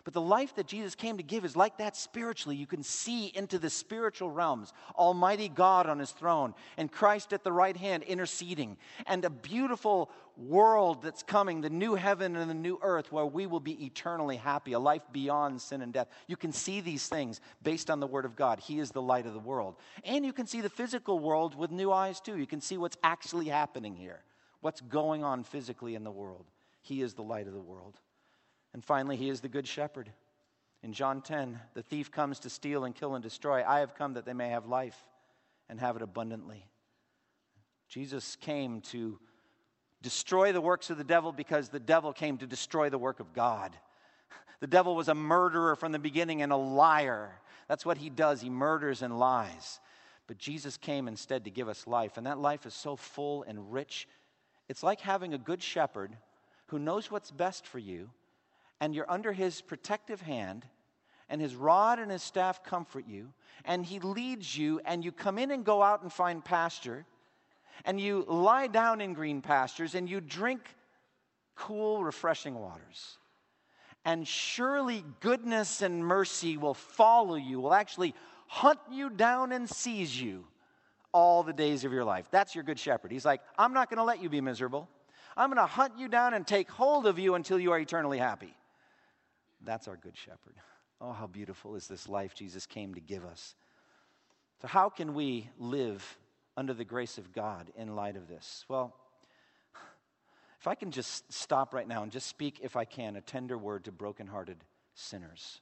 But 0.05 0.13
the 0.13 0.21
life 0.21 0.53
that 0.55 0.67
Jesus 0.67 0.93
came 0.93 1.17
to 1.17 1.23
give 1.23 1.43
is 1.45 1.55
like 1.55 1.79
that 1.79 1.97
spiritually. 1.97 2.55
You 2.55 2.67
can 2.67 2.83
see 2.83 3.31
into 3.33 3.57
the 3.57 3.71
spiritual 3.71 4.29
realms. 4.29 4.71
Almighty 4.95 5.49
God 5.49 5.87
on 5.87 5.97
his 5.97 6.11
throne, 6.11 6.53
and 6.77 6.91
Christ 6.91 7.33
at 7.33 7.43
the 7.43 7.51
right 7.51 7.75
hand 7.75 8.03
interceding, 8.03 8.77
and 9.07 9.25
a 9.25 9.31
beautiful 9.31 10.11
world 10.37 11.01
that's 11.01 11.23
coming, 11.23 11.61
the 11.61 11.71
new 11.71 11.95
heaven 11.95 12.35
and 12.35 12.47
the 12.47 12.53
new 12.53 12.77
earth, 12.83 13.11
where 13.11 13.25
we 13.25 13.47
will 13.47 13.59
be 13.59 13.83
eternally 13.83 14.35
happy, 14.35 14.73
a 14.73 14.79
life 14.79 15.01
beyond 15.11 15.59
sin 15.59 15.81
and 15.81 15.91
death. 15.91 16.07
You 16.27 16.37
can 16.37 16.51
see 16.51 16.81
these 16.81 17.07
things 17.07 17.41
based 17.63 17.89
on 17.89 17.99
the 17.99 18.07
Word 18.07 18.25
of 18.25 18.35
God. 18.35 18.59
He 18.59 18.79
is 18.79 18.91
the 18.91 19.01
light 19.01 19.25
of 19.25 19.33
the 19.33 19.39
world. 19.39 19.75
And 20.03 20.23
you 20.23 20.33
can 20.33 20.45
see 20.45 20.61
the 20.61 20.69
physical 20.69 21.17
world 21.17 21.55
with 21.55 21.71
new 21.71 21.91
eyes, 21.91 22.19
too. 22.19 22.37
You 22.37 22.45
can 22.45 22.61
see 22.61 22.77
what's 22.77 22.97
actually 23.03 23.47
happening 23.47 23.95
here, 23.95 24.21
what's 24.61 24.81
going 24.81 25.23
on 25.23 25.43
physically 25.43 25.95
in 25.95 26.03
the 26.03 26.11
world. 26.11 26.45
He 26.81 27.01
is 27.01 27.15
the 27.15 27.23
light 27.23 27.47
of 27.47 27.53
the 27.53 27.59
world. 27.59 27.97
And 28.75 28.83
finally, 28.83 29.15
he 29.15 29.29
is 29.29 29.39
the 29.39 29.47
good 29.47 29.65
shepherd. 29.65 30.11
In 30.83 30.91
John 30.91 31.21
10, 31.21 31.61
the 31.75 31.81
thief 31.81 32.11
comes 32.11 32.39
to 32.39 32.49
steal 32.49 32.83
and 32.83 32.93
kill 32.93 33.15
and 33.15 33.23
destroy. 33.23 33.63
I 33.65 33.79
have 33.79 33.95
come 33.95 34.15
that 34.15 34.25
they 34.25 34.33
may 34.33 34.49
have 34.49 34.65
life 34.65 35.01
and 35.69 35.79
have 35.79 35.95
it 35.95 36.01
abundantly. 36.01 36.67
Jesus 37.87 38.35
came 38.35 38.81
to 38.81 39.17
destroy 40.01 40.51
the 40.51 40.59
works 40.59 40.89
of 40.89 40.97
the 40.97 41.05
devil 41.05 41.31
because 41.31 41.69
the 41.69 41.79
devil 41.79 42.11
came 42.11 42.37
to 42.39 42.45
destroy 42.45 42.89
the 42.89 42.97
work 42.97 43.21
of 43.21 43.33
God. 43.33 43.71
The 44.59 44.67
devil 44.67 44.93
was 44.93 45.07
a 45.07 45.15
murderer 45.15 45.77
from 45.77 45.93
the 45.93 45.99
beginning 45.99 46.41
and 46.41 46.51
a 46.51 46.57
liar. 46.57 47.39
That's 47.69 47.85
what 47.85 47.97
he 47.97 48.09
does. 48.09 48.41
He 48.41 48.49
murders 48.49 49.01
and 49.01 49.17
lies. 49.17 49.79
But 50.27 50.37
Jesus 50.37 50.75
came 50.75 51.07
instead 51.07 51.45
to 51.45 51.49
give 51.49 51.69
us 51.69 51.87
life, 51.87 52.17
and 52.17 52.25
that 52.27 52.39
life 52.39 52.65
is 52.65 52.73
so 52.73 52.97
full 52.97 53.43
and 53.43 53.71
rich. 53.71 54.05
It's 54.67 54.83
like 54.83 54.99
having 54.99 55.33
a 55.33 55.37
good 55.37 55.63
shepherd 55.63 56.17
who 56.67 56.79
knows 56.79 57.09
what's 57.09 57.31
best 57.31 57.65
for 57.65 57.79
you 57.79 58.09
and 58.79 58.93
you're 58.93 59.09
under 59.09 59.31
his 59.31 59.61
protective 59.61 60.21
hand, 60.21 60.65
and 61.29 61.41
his 61.41 61.55
rod 61.55 61.99
and 61.99 62.11
his 62.11 62.21
staff 62.21 62.63
comfort 62.63 63.05
you, 63.07 63.33
and 63.63 63.85
he 63.85 63.99
leads 63.99 64.57
you, 64.57 64.79
and 64.85 65.03
you 65.03 65.11
come 65.11 65.37
in 65.37 65.51
and 65.51 65.65
go 65.65 65.81
out 65.81 66.01
and 66.01 66.11
find 66.11 66.43
pasture, 66.43 67.05
and 67.83 67.99
you 67.99 68.25
lie 68.27 68.67
down 68.67 69.01
in 69.01 69.13
green 69.13 69.41
pastures, 69.41 69.95
and 69.95 70.09
you 70.09 70.21
drink 70.21 70.61
cool, 71.55 72.03
refreshing 72.03 72.55
waters. 72.55 73.17
And 74.03 74.27
surely 74.27 75.03
goodness 75.19 75.81
and 75.81 76.05
mercy 76.05 76.57
will 76.57 76.75
follow 76.75 77.35
you, 77.35 77.59
will 77.59 77.73
actually 77.73 78.13
hunt 78.47 78.79
you 78.91 79.09
down 79.09 79.51
and 79.51 79.67
seize 79.67 80.19
you 80.19 80.45
all 81.11 81.41
the 81.41 81.53
days 81.53 81.85
of 81.85 81.91
your 81.91 82.03
life. 82.03 82.27
That's 82.29 82.53
your 82.53 82.63
good 82.63 82.77
shepherd. 82.77 83.11
He's 83.11 83.25
like, 83.25 83.41
I'm 83.57 83.73
not 83.73 83.89
going 83.89 83.97
to 83.97 84.03
let 84.03 84.21
you 84.21 84.29
be 84.29 84.41
miserable. 84.41 84.87
I'm 85.35 85.49
going 85.49 85.57
to 85.57 85.65
hunt 85.65 85.97
you 85.97 86.07
down 86.07 86.33
and 86.33 86.45
take 86.45 86.69
hold 86.69 87.07
of 87.07 87.17
you 87.17 87.35
until 87.35 87.57
you 87.59 87.71
are 87.71 87.79
eternally 87.79 88.19
happy. 88.19 88.53
That's 89.65 89.87
our 89.87 89.97
good 89.97 90.15
shepherd. 90.15 90.55
Oh, 91.01 91.11
how 91.11 91.27
beautiful 91.27 91.75
is 91.75 91.87
this 91.87 92.07
life 92.07 92.35
Jesus 92.35 92.65
came 92.65 92.93
to 92.93 93.01
give 93.01 93.25
us. 93.25 93.55
So, 94.61 94.67
how 94.67 94.89
can 94.89 95.13
we 95.13 95.49
live 95.59 96.17
under 96.55 96.73
the 96.73 96.85
grace 96.85 97.17
of 97.17 97.33
God 97.33 97.71
in 97.75 97.95
light 97.95 98.15
of 98.15 98.27
this? 98.27 98.63
Well, 98.69 98.95
if 100.59 100.67
I 100.67 100.75
can 100.75 100.91
just 100.91 101.31
stop 101.33 101.73
right 101.73 101.87
now 101.87 102.03
and 102.03 102.11
just 102.11 102.27
speak, 102.27 102.59
if 102.63 102.75
I 102.75 102.85
can, 102.85 103.15
a 103.15 103.21
tender 103.21 103.57
word 103.57 103.85
to 103.85 103.91
brokenhearted 103.91 104.57
sinners. 104.93 105.59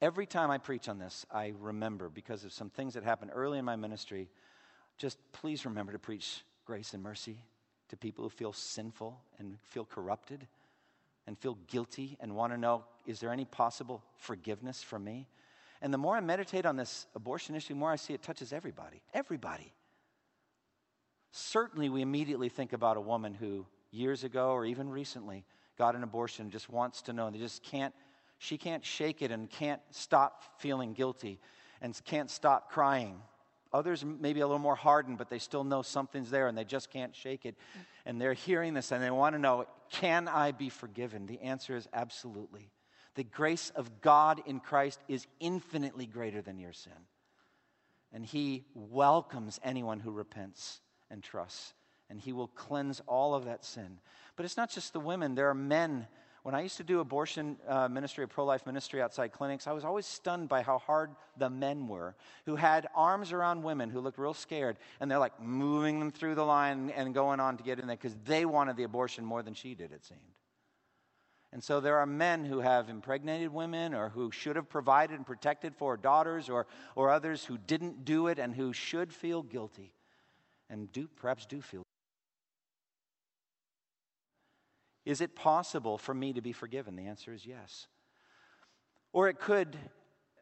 Every 0.00 0.26
time 0.26 0.50
I 0.50 0.58
preach 0.58 0.88
on 0.88 0.98
this, 0.98 1.24
I 1.30 1.52
remember 1.60 2.08
because 2.08 2.44
of 2.44 2.52
some 2.52 2.70
things 2.70 2.94
that 2.94 3.04
happened 3.04 3.30
early 3.34 3.58
in 3.58 3.64
my 3.64 3.76
ministry. 3.76 4.28
Just 4.98 5.18
please 5.32 5.64
remember 5.64 5.92
to 5.92 5.98
preach 5.98 6.42
grace 6.64 6.94
and 6.94 7.02
mercy 7.02 7.38
to 7.88 7.96
people 7.96 8.24
who 8.24 8.30
feel 8.30 8.52
sinful 8.52 9.18
and 9.38 9.58
feel 9.62 9.84
corrupted 9.84 10.46
and 11.26 11.38
feel 11.38 11.58
guilty 11.66 12.16
and 12.20 12.34
want 12.34 12.52
to 12.52 12.58
know 12.58 12.84
is 13.06 13.20
there 13.20 13.30
any 13.30 13.44
possible 13.44 14.02
forgiveness 14.16 14.82
for 14.82 14.98
me? 14.98 15.28
And 15.82 15.92
the 15.92 15.98
more 15.98 16.16
I 16.16 16.20
meditate 16.20 16.66
on 16.66 16.76
this 16.76 17.06
abortion 17.14 17.54
issue, 17.54 17.74
the 17.74 17.80
more 17.80 17.90
I 17.90 17.96
see 17.96 18.14
it 18.14 18.22
touches 18.22 18.52
everybody. 18.52 19.02
Everybody. 19.12 19.72
Certainly, 21.30 21.90
we 21.90 22.02
immediately 22.02 22.48
think 22.48 22.72
about 22.72 22.96
a 22.96 23.00
woman 23.00 23.34
who 23.34 23.66
years 23.90 24.24
ago 24.24 24.50
or 24.50 24.64
even 24.64 24.88
recently 24.88 25.44
got 25.78 25.94
an 25.94 26.02
abortion 26.02 26.44
and 26.44 26.52
just 26.52 26.70
wants 26.70 27.02
to 27.02 27.12
know. 27.12 27.26
And 27.26 27.34
they 27.34 27.40
just 27.40 27.62
can't, 27.62 27.94
she 28.38 28.56
can't 28.56 28.84
shake 28.84 29.22
it 29.22 29.30
and 29.30 29.50
can't 29.50 29.80
stop 29.90 30.42
feeling 30.58 30.94
guilty 30.94 31.38
and 31.80 31.98
can't 32.04 32.30
stop 32.30 32.70
crying. 32.70 33.20
Others 33.72 34.04
maybe 34.04 34.40
a 34.40 34.46
little 34.46 34.58
more 34.58 34.76
hardened, 34.76 35.18
but 35.18 35.28
they 35.28 35.38
still 35.38 35.64
know 35.64 35.82
something's 35.82 36.30
there 36.30 36.48
and 36.48 36.56
they 36.56 36.64
just 36.64 36.90
can't 36.90 37.14
shake 37.14 37.44
it. 37.44 37.54
Mm. 37.54 37.80
And 38.06 38.20
they're 38.20 38.32
hearing 38.32 38.74
this 38.74 38.92
and 38.92 39.02
they 39.02 39.10
want 39.10 39.34
to 39.34 39.38
know, 39.38 39.66
can 39.90 40.28
I 40.28 40.52
be 40.52 40.68
forgiven? 40.68 41.26
The 41.26 41.40
answer 41.40 41.76
is 41.76 41.88
absolutely. 41.92 42.70
The 43.16 43.24
grace 43.24 43.70
of 43.74 44.00
God 44.00 44.42
in 44.46 44.60
Christ 44.60 45.00
is 45.08 45.26
infinitely 45.40 46.06
greater 46.06 46.42
than 46.42 46.58
your 46.58 46.72
sin. 46.72 46.92
And 48.12 48.24
He 48.24 48.64
welcomes 48.74 49.58
anyone 49.64 50.00
who 50.00 50.10
repents 50.10 50.80
and 51.10 51.22
trusts. 51.22 51.74
And 52.08 52.20
He 52.20 52.32
will 52.32 52.48
cleanse 52.48 53.00
all 53.06 53.34
of 53.34 53.46
that 53.46 53.64
sin. 53.64 53.98
But 54.36 54.44
it's 54.44 54.56
not 54.56 54.70
just 54.70 54.92
the 54.92 55.00
women, 55.00 55.34
there 55.34 55.48
are 55.48 55.54
men. 55.54 56.06
When 56.46 56.54
I 56.54 56.60
used 56.60 56.76
to 56.76 56.84
do 56.84 57.00
abortion 57.00 57.56
uh, 57.66 57.88
ministry, 57.88 58.24
pro 58.28 58.44
life 58.44 58.66
ministry 58.66 59.02
outside 59.02 59.32
clinics, 59.32 59.66
I 59.66 59.72
was 59.72 59.84
always 59.84 60.06
stunned 60.06 60.48
by 60.48 60.62
how 60.62 60.78
hard 60.78 61.10
the 61.36 61.50
men 61.50 61.88
were 61.88 62.14
who 62.44 62.54
had 62.54 62.86
arms 62.94 63.32
around 63.32 63.64
women 63.64 63.90
who 63.90 63.98
looked 63.98 64.16
real 64.16 64.32
scared. 64.32 64.76
And 65.00 65.10
they're 65.10 65.18
like 65.18 65.42
moving 65.42 65.98
them 65.98 66.12
through 66.12 66.36
the 66.36 66.44
line 66.44 66.90
and 66.90 67.12
going 67.12 67.40
on 67.40 67.56
to 67.56 67.64
get 67.64 67.80
in 67.80 67.88
there 67.88 67.96
because 67.96 68.16
they 68.24 68.44
wanted 68.44 68.76
the 68.76 68.84
abortion 68.84 69.24
more 69.24 69.42
than 69.42 69.54
she 69.54 69.74
did, 69.74 69.90
it 69.90 70.04
seemed. 70.04 70.20
And 71.52 71.64
so 71.64 71.80
there 71.80 71.96
are 71.96 72.06
men 72.06 72.44
who 72.44 72.60
have 72.60 72.88
impregnated 72.88 73.52
women 73.52 73.92
or 73.92 74.10
who 74.10 74.30
should 74.30 74.54
have 74.54 74.68
provided 74.68 75.16
and 75.16 75.26
protected 75.26 75.74
for 75.74 75.96
daughters 75.96 76.48
or, 76.48 76.68
or 76.94 77.10
others 77.10 77.44
who 77.44 77.58
didn't 77.58 78.04
do 78.04 78.28
it 78.28 78.38
and 78.38 78.54
who 78.54 78.72
should 78.72 79.12
feel 79.12 79.42
guilty. 79.42 79.94
and 80.70 80.92
do, 80.92 81.08
perhaps 81.16 81.44
do 81.44 81.60
feel. 81.60 81.82
Is 85.06 85.20
it 85.20 85.36
possible 85.36 85.96
for 85.96 86.12
me 86.12 86.32
to 86.32 86.42
be 86.42 86.52
forgiven? 86.52 86.96
The 86.96 87.06
answer 87.06 87.32
is 87.32 87.46
yes. 87.46 87.86
Or 89.12 89.28
it 89.28 89.38
could 89.38 89.78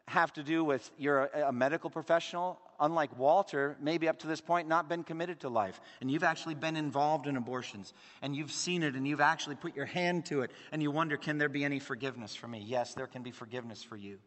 have 0.07 0.33
to 0.33 0.43
do 0.43 0.63
with 0.63 0.91
you're 0.97 1.25
a, 1.25 1.53
medical 1.53 1.89
professional, 1.89 2.59
unlike 2.79 3.17
Walter, 3.17 3.77
maybe 3.79 4.09
up 4.09 4.19
to 4.19 4.27
this 4.27 4.41
point 4.41 4.67
not 4.67 4.89
been 4.89 5.03
committed 5.03 5.39
to 5.41 5.49
life. 5.49 5.79
And 6.01 6.09
you've 6.09 6.23
actually 6.23 6.55
been 6.55 6.75
involved 6.75 7.27
in 7.27 7.37
abortions. 7.37 7.93
And 8.23 8.35
you've 8.35 8.51
seen 8.51 8.81
it 8.81 8.95
and 8.95 9.07
you've 9.07 9.21
actually 9.21 9.55
put 9.55 9.75
your 9.75 9.85
hand 9.85 10.25
to 10.27 10.41
it. 10.41 10.51
And 10.71 10.81
you 10.81 10.89
wonder, 10.89 11.15
can 11.15 11.37
there 11.37 11.49
be 11.49 11.63
any 11.63 11.79
forgiveness 11.79 12.35
for 12.35 12.47
me? 12.47 12.63
Yes, 12.65 12.95
there 12.95 13.07
can 13.07 13.21
be 13.21 13.31
forgiveness 13.31 13.83
for 13.83 13.95
you. 13.95 14.17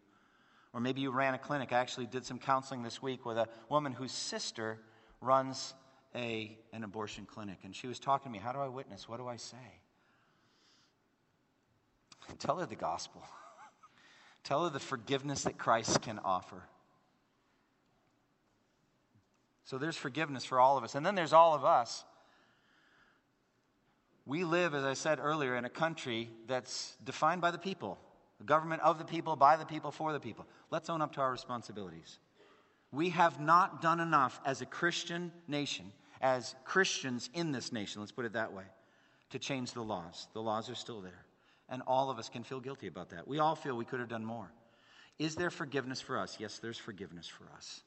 Or 0.73 0.81
maybe 0.81 1.01
you 1.01 1.11
ran 1.11 1.35
a 1.35 1.39
clinic. 1.39 1.73
I 1.73 1.79
actually 1.79 2.07
did 2.07 2.25
some 2.25 2.39
counseling 2.39 2.85
this 2.85 3.03
week 3.03 3.27
with 3.27 3.39
a 3.39 3.49
woman 3.69 3.93
whose 3.93 4.13
sister 4.13 4.79
runs 5.21 5.75
a, 6.15 6.57
an 6.73 6.85
abortion 6.85 7.27
clinic. 7.27 7.59
And 7.65 7.75
she 7.75 7.89
was 7.89 7.99
talking 7.99 8.31
to 8.31 8.39
me, 8.39 8.39
How 8.39 8.53
do 8.53 8.61
I 8.61 8.69
witness? 8.69 9.09
What 9.09 9.19
do 9.19 9.27
I 9.27 9.37
say? 9.37 9.81
Tell 12.39 12.59
her 12.59 12.67
the 12.67 12.77
gospel. 12.77 13.23
Tell 14.45 14.65
her 14.65 14.71
the 14.71 14.81
forgiveness 14.81 15.43
that 15.43 15.59
Christ 15.59 16.03
can 16.03 16.19
offer. 16.25 16.63
So 19.65 19.77
there's 19.77 19.97
forgiveness 19.97 20.45
for 20.45 20.59
all 20.59 20.79
of 20.79 20.85
us. 20.85 20.95
And 20.95 21.05
then 21.05 21.15
there's 21.15 21.33
all 21.33 21.55
of 21.55 21.65
us. 21.65 22.05
We 24.25 24.45
live, 24.45 24.75
as 24.75 24.85
I 24.85 24.95
said 24.95 25.19
earlier, 25.21 25.57
in 25.57 25.65
a 25.65 25.71
country 25.71 26.31
that's 26.47 26.97
defined 27.05 27.41
by 27.41 27.51
the 27.51 27.59
people, 27.59 27.99
the 28.39 28.45
government 28.45 28.83
of 28.83 28.99
the 28.99 29.05
people, 29.05 29.37
by 29.37 29.57
the 29.57 29.65
people, 29.65 29.91
for 29.91 30.13
the 30.13 30.21
people. 30.21 30.47
Let's 30.71 30.91
own 30.91 31.03
up 31.03 31.15
to 31.15 31.21
our 31.21 31.31
responsibilities. 31.31 32.19
We 32.93 33.11
have 33.11 33.41
not 33.41 33.83
done 33.83 34.01
enough 34.01 34.41
as 34.45 34.61
a 34.63 34.67
Christian 34.67 35.33
nation, 35.47 35.93
as 36.21 36.55
Christians 36.65 37.29
in 37.35 37.53
this 37.53 37.73
nation, 37.73 38.01
let's 38.01 38.13
put 38.13 38.25
it 38.25 38.33
that 38.33 38.53
way, 38.53 38.65
to 39.31 39.39
change 39.39 39.73
the 39.73 39.83
laws. 39.83 40.29
The 40.33 40.43
laws 40.43 40.71
are 40.71 40.75
still 40.75 41.01
there. 41.01 41.25
And 41.69 41.83
all 41.87 42.11
of 42.11 42.19
us 42.19 42.29
can 42.29 42.45
feel 42.45 42.61
guilty 42.61 42.87
about 42.87 43.11
that. 43.11 43.29
We 43.29 43.39
all 43.39 43.55
feel 43.55 43.77
we 43.77 43.85
could 43.85 44.01
have 44.01 44.09
done 44.09 44.25
more. 44.25 44.51
Is 45.19 45.35
there 45.35 45.51
forgiveness 45.51 46.01
for 46.01 46.19
us? 46.19 46.37
Yes, 46.39 46.59
there's 46.59 46.79
forgiveness 46.79 47.27
for 47.27 47.45
us, 47.57 47.83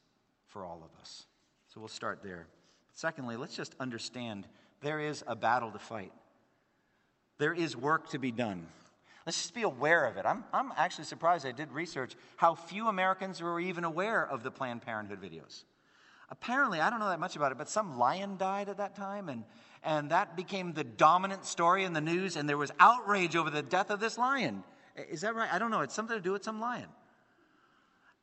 for 0.48 0.66
all 0.66 0.84
of 0.84 1.00
us. 1.00 1.26
So 1.74 1.80
we'll 1.80 1.88
start 1.88 2.20
there. 2.22 2.48
Secondly, 2.94 3.38
let's 3.38 3.56
just 3.56 3.76
understand 3.80 4.46
there 4.82 5.00
is 5.00 5.24
a 5.28 5.36
battle 5.36 5.72
to 5.72 5.80
fight, 5.80 6.12
there 7.38 7.54
is 7.54 7.76
work 7.76 8.10
to 8.10 8.20
be 8.20 8.32
done. 8.32 8.68
Let's 9.26 9.40
just 9.40 9.54
be 9.54 9.62
aware 9.62 10.06
of 10.06 10.18
it. 10.18 10.26
I'm, 10.26 10.44
I'm 10.52 10.74
actually 10.76 11.06
surprised. 11.06 11.46
I 11.46 11.52
did 11.52 11.72
research 11.72 12.16
how 12.38 12.56
few 12.56 12.88
Americans 12.88 13.40
were 13.40 13.60
even 13.60 13.84
aware 13.84 14.28
of 14.28 14.42
the 14.42 14.50
Planned 14.50 14.82
Parenthood 14.82 15.22
videos. 15.22 15.64
Apparently, 16.32 16.80
I 16.80 16.90
don't 16.90 17.00
know 17.00 17.10
that 17.10 17.20
much 17.20 17.36
about 17.36 17.52
it, 17.52 17.58
but 17.58 17.70
some 17.70 18.00
lion 18.00 18.38
died 18.38 18.70
at 18.70 18.78
that 18.78 18.96
time, 18.96 19.30
and 19.30 19.44
and 19.84 20.12
that 20.12 20.36
became 20.36 20.74
the 20.74 20.84
dominant 20.84 21.46
story 21.46 21.84
in 21.84 21.94
the 21.94 22.02
news, 22.02 22.36
and 22.36 22.48
there 22.48 22.58
was 22.58 22.72
outrage 22.80 23.36
over 23.36 23.50
the 23.50 23.64
death 23.64 23.90
of 23.90 24.00
this 24.00 24.18
lion. 24.18 24.64
Is 25.10 25.22
that 25.22 25.36
right? 25.36 25.52
I 25.52 25.58
don't 25.58 25.72
know. 25.72 25.82
It's 25.82 25.96
something 25.96 26.16
to 26.16 26.22
do 26.22 26.32
with 26.32 26.44
some 26.44 26.60
lion. 26.60 26.88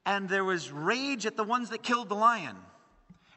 And 0.06 0.28
there 0.28 0.44
was 0.44 0.70
rage 0.70 1.26
at 1.26 1.36
the 1.36 1.44
ones 1.44 1.70
that 1.70 1.82
killed 1.82 2.08
the 2.08 2.14
lion, 2.14 2.56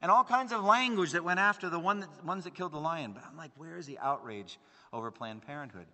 and 0.02 0.12
all 0.12 0.24
kinds 0.24 0.52
of 0.52 0.64
language 0.64 1.12
that 1.12 1.24
went 1.24 1.40
after 1.40 1.70
the 1.70 1.80
one 1.80 2.02
that, 2.02 2.24
ones 2.24 2.44
that 2.44 2.54
killed 2.54 2.74
the 2.74 2.80
lion. 2.80 3.14
But 3.14 3.24
I'm 3.28 3.38
like, 3.38 3.52
where 3.58 3.78
is 3.78 3.88
the 3.88 3.98
outrage 3.98 4.60
over 4.94 5.10
Planned 5.10 5.42
Parenthood? 5.42 5.88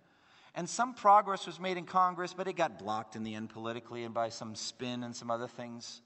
And 0.54 0.68
some 0.68 0.92
progress 0.92 1.46
was 1.46 1.58
made 1.58 1.78
in 1.78 1.84
Congress, 1.84 2.34
but 2.34 2.46
it 2.46 2.54
got 2.54 2.78
blocked 2.78 3.16
in 3.16 3.22
the 3.22 3.34
end 3.34 3.50
politically 3.50 4.04
and 4.04 4.12
by 4.12 4.28
some 4.28 4.54
spin 4.54 5.02
and 5.02 5.16
some 5.16 5.30
other 5.30 5.46
things. 5.46 6.02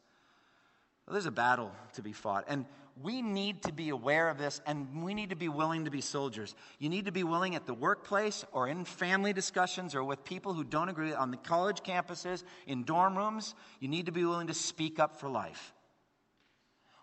There's 1.11 1.27
a 1.27 1.33
battle 1.33 1.73
to 1.95 2.03
be 2.03 2.13
fought. 2.13 2.45
And 2.49 2.65
we 3.01 3.23
need 3.23 3.63
to 3.63 3.73
be 3.73 3.89
aware 3.89 4.29
of 4.29 4.39
this 4.39 4.61
and 4.67 5.03
we 5.03 5.15
need 5.15 5.31
to 5.31 5.37
be 5.37 5.49
willing 5.49 5.87
to 5.87 5.91
be 5.91 6.01
soldiers. 6.01 6.55
You 6.79 6.89
need 6.89 7.07
to 7.07 7.13
be 7.13 7.25
willing 7.25 7.55
at 7.55 7.67
the 7.67 7.75
workplace 7.75 8.45
or 8.53 8.69
in 8.69 8.85
family 8.85 9.33
discussions 9.33 9.95
or 9.95 10.05
with 10.05 10.25
people 10.25 10.53
who 10.53 10.65
don't 10.65 10.89
agree 10.89 11.13
on 11.13 11.31
the 11.31 11.37
college 11.39 11.83
campuses, 11.83 12.45
in 12.67 12.85
dorm 12.85 13.17
rooms. 13.17 13.55
You 13.81 13.89
need 13.89 14.07
to 14.07 14.13
be 14.13 14.25
willing 14.25 14.49
to 14.49 14.55
speak 14.55 14.99
up 14.99 15.19
for 15.19 15.29
life. 15.29 15.73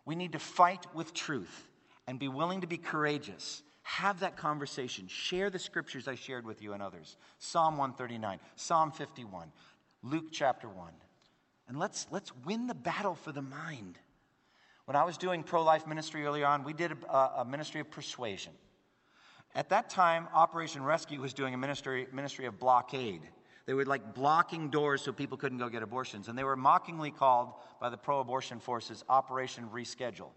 We 0.06 0.16
need 0.16 0.34
to 0.34 0.39
fight 0.39 0.86
with 0.93 1.14
truth 1.14 1.68
and 2.08 2.20
be 2.20 2.28
willing 2.28 2.62
to 2.62 2.68
be 2.68 2.78
courageous. 2.78 3.64
Have 3.84 4.20
that 4.20 4.38
conversation. 4.38 5.08
Share 5.08 5.50
the 5.50 5.60
scriptures 5.60 6.08
I 6.08 6.16
shared 6.16 6.45
with 6.45 6.62
you 6.62 6.74
and 6.74 6.84
others 6.84 7.18
Psalm 7.39 7.78
139, 7.78 8.39
Psalm 8.56 8.91
51, 8.91 9.52
Luke 10.04 10.28
chapter 10.32 10.70
1. 10.70 10.93
And 11.70 11.78
let's, 11.78 12.07
let's 12.11 12.36
win 12.45 12.65
the 12.65 12.74
battle 12.74 13.13
for 13.13 13.32
the 13.32 13.43
mind. 13.43 13.99
When 14.86 14.95
I 14.95 15.03
was 15.03 15.17
doing 15.17 15.43
pro 15.43 15.63
life 15.63 15.86
ministry 15.86 16.26
earlier 16.26 16.47
on, 16.47 16.63
we 16.63 16.74
did 16.74 16.91
a, 17.07 17.17
a, 17.38 17.45
ministry 17.45 17.80
of 17.80 17.91
persuasion. 17.91 18.53
At 19.53 19.70
that 19.70 19.88
time, 19.88 20.28
Operation 20.34 20.84
Rescue 20.84 21.22
was 21.22 21.32
doing 21.32 21.53
a 21.53 21.57
ministry, 21.57 22.07
ministry 22.11 22.47
of 22.47 22.59
blockade. 22.59 23.22
They 23.67 23.76
were 23.76 23.86
like 23.86 24.15
blocking 24.15 24.72
doors 24.72 25.03
so 25.03 25.11
people 25.11 25.38
couldn't 25.38 25.59
go 25.59 25.70
get 25.70 25.84
abortions. 25.84 26.28
And 26.28 26.36
they 26.36 26.43
were 26.43 26.55
mockingly 26.55 27.11
called 27.11 27.53
by 27.80 27.89
the 27.89 27.97
pro 27.97 28.20
abortion 28.20 28.59
forces 28.59 29.03
Operation 29.07 29.70
Reschedule. 29.72 30.32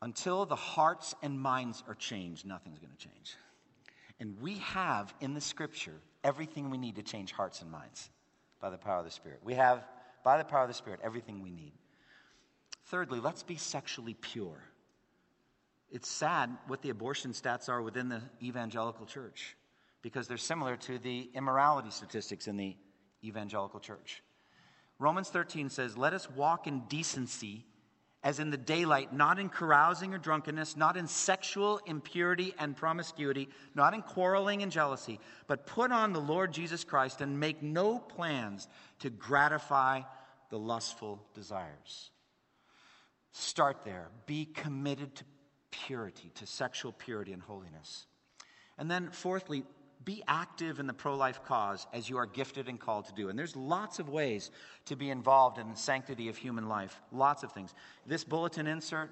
Until 0.00 0.46
the 0.46 0.56
hearts 0.56 1.16
and 1.20 1.38
minds 1.38 1.82
are 1.88 1.96
changed, 1.96 2.46
nothing's 2.46 2.78
going 2.78 2.92
to 2.92 3.08
change. 3.08 3.34
And 4.20 4.40
we 4.40 4.58
have 4.58 5.12
in 5.20 5.34
the 5.34 5.40
scripture 5.40 6.00
everything 6.24 6.70
we 6.70 6.78
need 6.78 6.96
to 6.96 7.02
change 7.02 7.32
hearts 7.32 7.62
and 7.62 7.70
minds 7.70 8.10
by 8.60 8.70
the 8.70 8.78
power 8.78 8.98
of 8.98 9.04
the 9.04 9.10
Spirit. 9.10 9.40
We 9.42 9.54
have 9.54 9.84
by 10.24 10.38
the 10.38 10.44
power 10.44 10.62
of 10.62 10.68
the 10.68 10.74
Spirit, 10.74 11.00
everything 11.02 11.42
we 11.42 11.50
need. 11.50 11.72
Thirdly, 12.86 13.20
let's 13.20 13.42
be 13.42 13.56
sexually 13.56 14.14
pure. 14.14 14.62
It's 15.90 16.08
sad 16.08 16.50
what 16.68 16.80
the 16.82 16.90
abortion 16.90 17.32
stats 17.32 17.68
are 17.68 17.82
within 17.82 18.08
the 18.08 18.22
evangelical 18.42 19.04
church 19.04 19.56
because 20.00 20.26
they're 20.26 20.36
similar 20.36 20.76
to 20.76 20.98
the 20.98 21.30
immorality 21.34 21.90
statistics 21.90 22.48
in 22.48 22.56
the 22.56 22.76
evangelical 23.24 23.80
church. 23.80 24.22
Romans 24.98 25.28
13 25.28 25.68
says, 25.68 25.96
Let 25.96 26.12
us 26.12 26.30
walk 26.30 26.66
in 26.66 26.80
decency 26.88 27.66
as 28.24 28.38
in 28.38 28.50
the 28.50 28.56
daylight, 28.56 29.12
not 29.12 29.38
in 29.38 29.48
carousing 29.48 30.14
or 30.14 30.18
drunkenness, 30.18 30.76
not 30.76 30.96
in 30.96 31.08
sexual 31.08 31.80
impurity 31.86 32.54
and 32.58 32.76
promiscuity, 32.76 33.48
not 33.74 33.94
in 33.94 34.02
quarreling 34.02 34.62
and 34.62 34.70
jealousy, 34.70 35.18
but 35.48 35.66
put 35.66 35.90
on 35.90 36.12
the 36.12 36.20
Lord 36.20 36.52
Jesus 36.52 36.84
Christ 36.84 37.20
and 37.20 37.40
make 37.40 37.62
no 37.62 37.98
plans 37.98 38.68
to 39.00 39.10
gratify 39.10 40.02
the 40.50 40.58
lustful 40.58 41.20
desires. 41.34 42.10
Start 43.32 43.84
there. 43.84 44.08
Be 44.26 44.44
committed 44.44 45.14
to 45.16 45.24
purity, 45.70 46.30
to 46.36 46.46
sexual 46.46 46.92
purity 46.92 47.32
and 47.32 47.42
holiness. 47.42 48.06
And 48.78 48.90
then, 48.90 49.10
fourthly, 49.10 49.64
be 50.04 50.22
active 50.26 50.80
in 50.80 50.86
the 50.86 50.92
pro 50.92 51.16
life 51.16 51.40
cause 51.44 51.86
as 51.92 52.08
you 52.08 52.16
are 52.16 52.26
gifted 52.26 52.68
and 52.68 52.80
called 52.80 53.06
to 53.06 53.12
do. 53.12 53.28
And 53.28 53.38
there's 53.38 53.56
lots 53.56 53.98
of 53.98 54.08
ways 54.08 54.50
to 54.86 54.96
be 54.96 55.10
involved 55.10 55.58
in 55.58 55.70
the 55.70 55.76
sanctity 55.76 56.28
of 56.28 56.36
human 56.36 56.68
life, 56.68 57.00
lots 57.12 57.42
of 57.42 57.52
things. 57.52 57.74
This 58.06 58.24
bulletin 58.24 58.66
insert, 58.66 59.10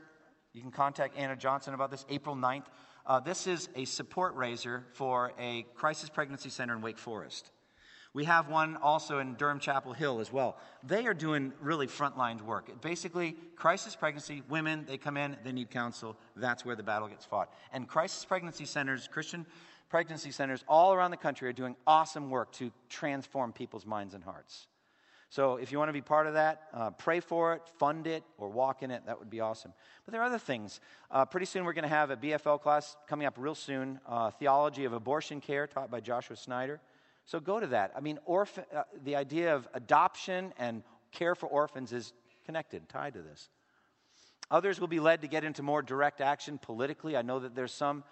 you 0.52 0.60
can 0.60 0.70
contact 0.70 1.16
Anna 1.16 1.36
Johnson 1.36 1.74
about 1.74 1.90
this 1.90 2.04
April 2.08 2.34
9th. 2.34 2.66
Uh, 3.06 3.20
this 3.20 3.46
is 3.46 3.68
a 3.76 3.84
support 3.84 4.34
raiser 4.34 4.84
for 4.92 5.32
a 5.38 5.64
crisis 5.74 6.08
pregnancy 6.08 6.50
center 6.50 6.74
in 6.74 6.82
Wake 6.82 6.98
Forest. 6.98 7.50
We 8.12 8.24
have 8.24 8.48
one 8.48 8.76
also 8.76 9.20
in 9.20 9.34
Durham 9.34 9.60
Chapel 9.60 9.92
Hill 9.92 10.18
as 10.18 10.32
well. 10.32 10.56
They 10.82 11.06
are 11.06 11.14
doing 11.14 11.52
really 11.60 11.86
frontline 11.86 12.40
work. 12.42 12.80
Basically, 12.82 13.36
crisis 13.54 13.94
pregnancy, 13.94 14.42
women, 14.48 14.84
they 14.88 14.98
come 14.98 15.16
in, 15.16 15.36
they 15.44 15.52
need 15.52 15.70
counsel. 15.70 16.16
That's 16.34 16.64
where 16.64 16.74
the 16.74 16.82
battle 16.82 17.06
gets 17.06 17.24
fought. 17.24 17.54
And 17.72 17.86
crisis 17.86 18.24
pregnancy 18.24 18.64
centers, 18.64 19.06
Christian 19.06 19.46
pregnancy 19.90 20.30
centers 20.30 20.64
all 20.68 20.94
around 20.94 21.10
the 21.10 21.16
country 21.16 21.48
are 21.48 21.52
doing 21.52 21.76
awesome 21.86 22.30
work 22.30 22.52
to 22.52 22.70
transform 22.88 23.52
people's 23.52 23.84
minds 23.84 24.14
and 24.14 24.24
hearts. 24.24 24.68
So 25.28 25.56
if 25.56 25.70
you 25.70 25.78
want 25.78 25.90
to 25.90 25.92
be 25.92 26.00
part 26.00 26.26
of 26.26 26.34
that, 26.34 26.62
uh, 26.72 26.90
pray 26.90 27.20
for 27.20 27.54
it, 27.54 27.62
fund 27.78 28.06
it, 28.06 28.24
or 28.38 28.48
walk 28.48 28.82
in 28.82 28.90
it. 28.90 29.02
That 29.06 29.18
would 29.18 29.30
be 29.30 29.40
awesome. 29.40 29.72
But 30.04 30.12
there 30.12 30.20
are 30.22 30.24
other 30.24 30.38
things. 30.38 30.80
Uh, 31.10 31.24
pretty 31.24 31.46
soon 31.46 31.64
we're 31.64 31.72
going 31.72 31.84
to 31.84 31.88
have 31.88 32.10
a 32.10 32.16
BFL 32.16 32.60
class 32.60 32.96
coming 33.08 33.26
up 33.26 33.34
real 33.36 33.54
soon 33.54 34.00
uh, 34.08 34.30
Theology 34.30 34.84
of 34.84 34.92
Abortion 34.92 35.40
Care, 35.40 35.66
taught 35.68 35.90
by 35.90 36.00
Joshua 36.00 36.34
Snyder. 36.34 36.80
So 37.26 37.38
go 37.38 37.60
to 37.60 37.68
that. 37.68 37.92
I 37.96 38.00
mean, 38.00 38.18
orphan, 38.24 38.64
uh, 38.74 38.82
the 39.04 39.14
idea 39.14 39.54
of 39.54 39.68
adoption 39.72 40.52
and 40.58 40.82
care 41.12 41.36
for 41.36 41.46
orphans 41.46 41.92
is 41.92 42.12
connected, 42.44 42.88
tied 42.88 43.14
to 43.14 43.22
this. 43.22 43.50
Others 44.50 44.80
will 44.80 44.88
be 44.88 44.98
led 44.98 45.22
to 45.22 45.28
get 45.28 45.44
into 45.44 45.62
more 45.62 45.80
direct 45.80 46.20
action 46.20 46.58
politically. 46.58 47.16
I 47.16 47.22
know 47.22 47.38
that 47.38 47.54
there's 47.54 47.72
some 47.72 48.02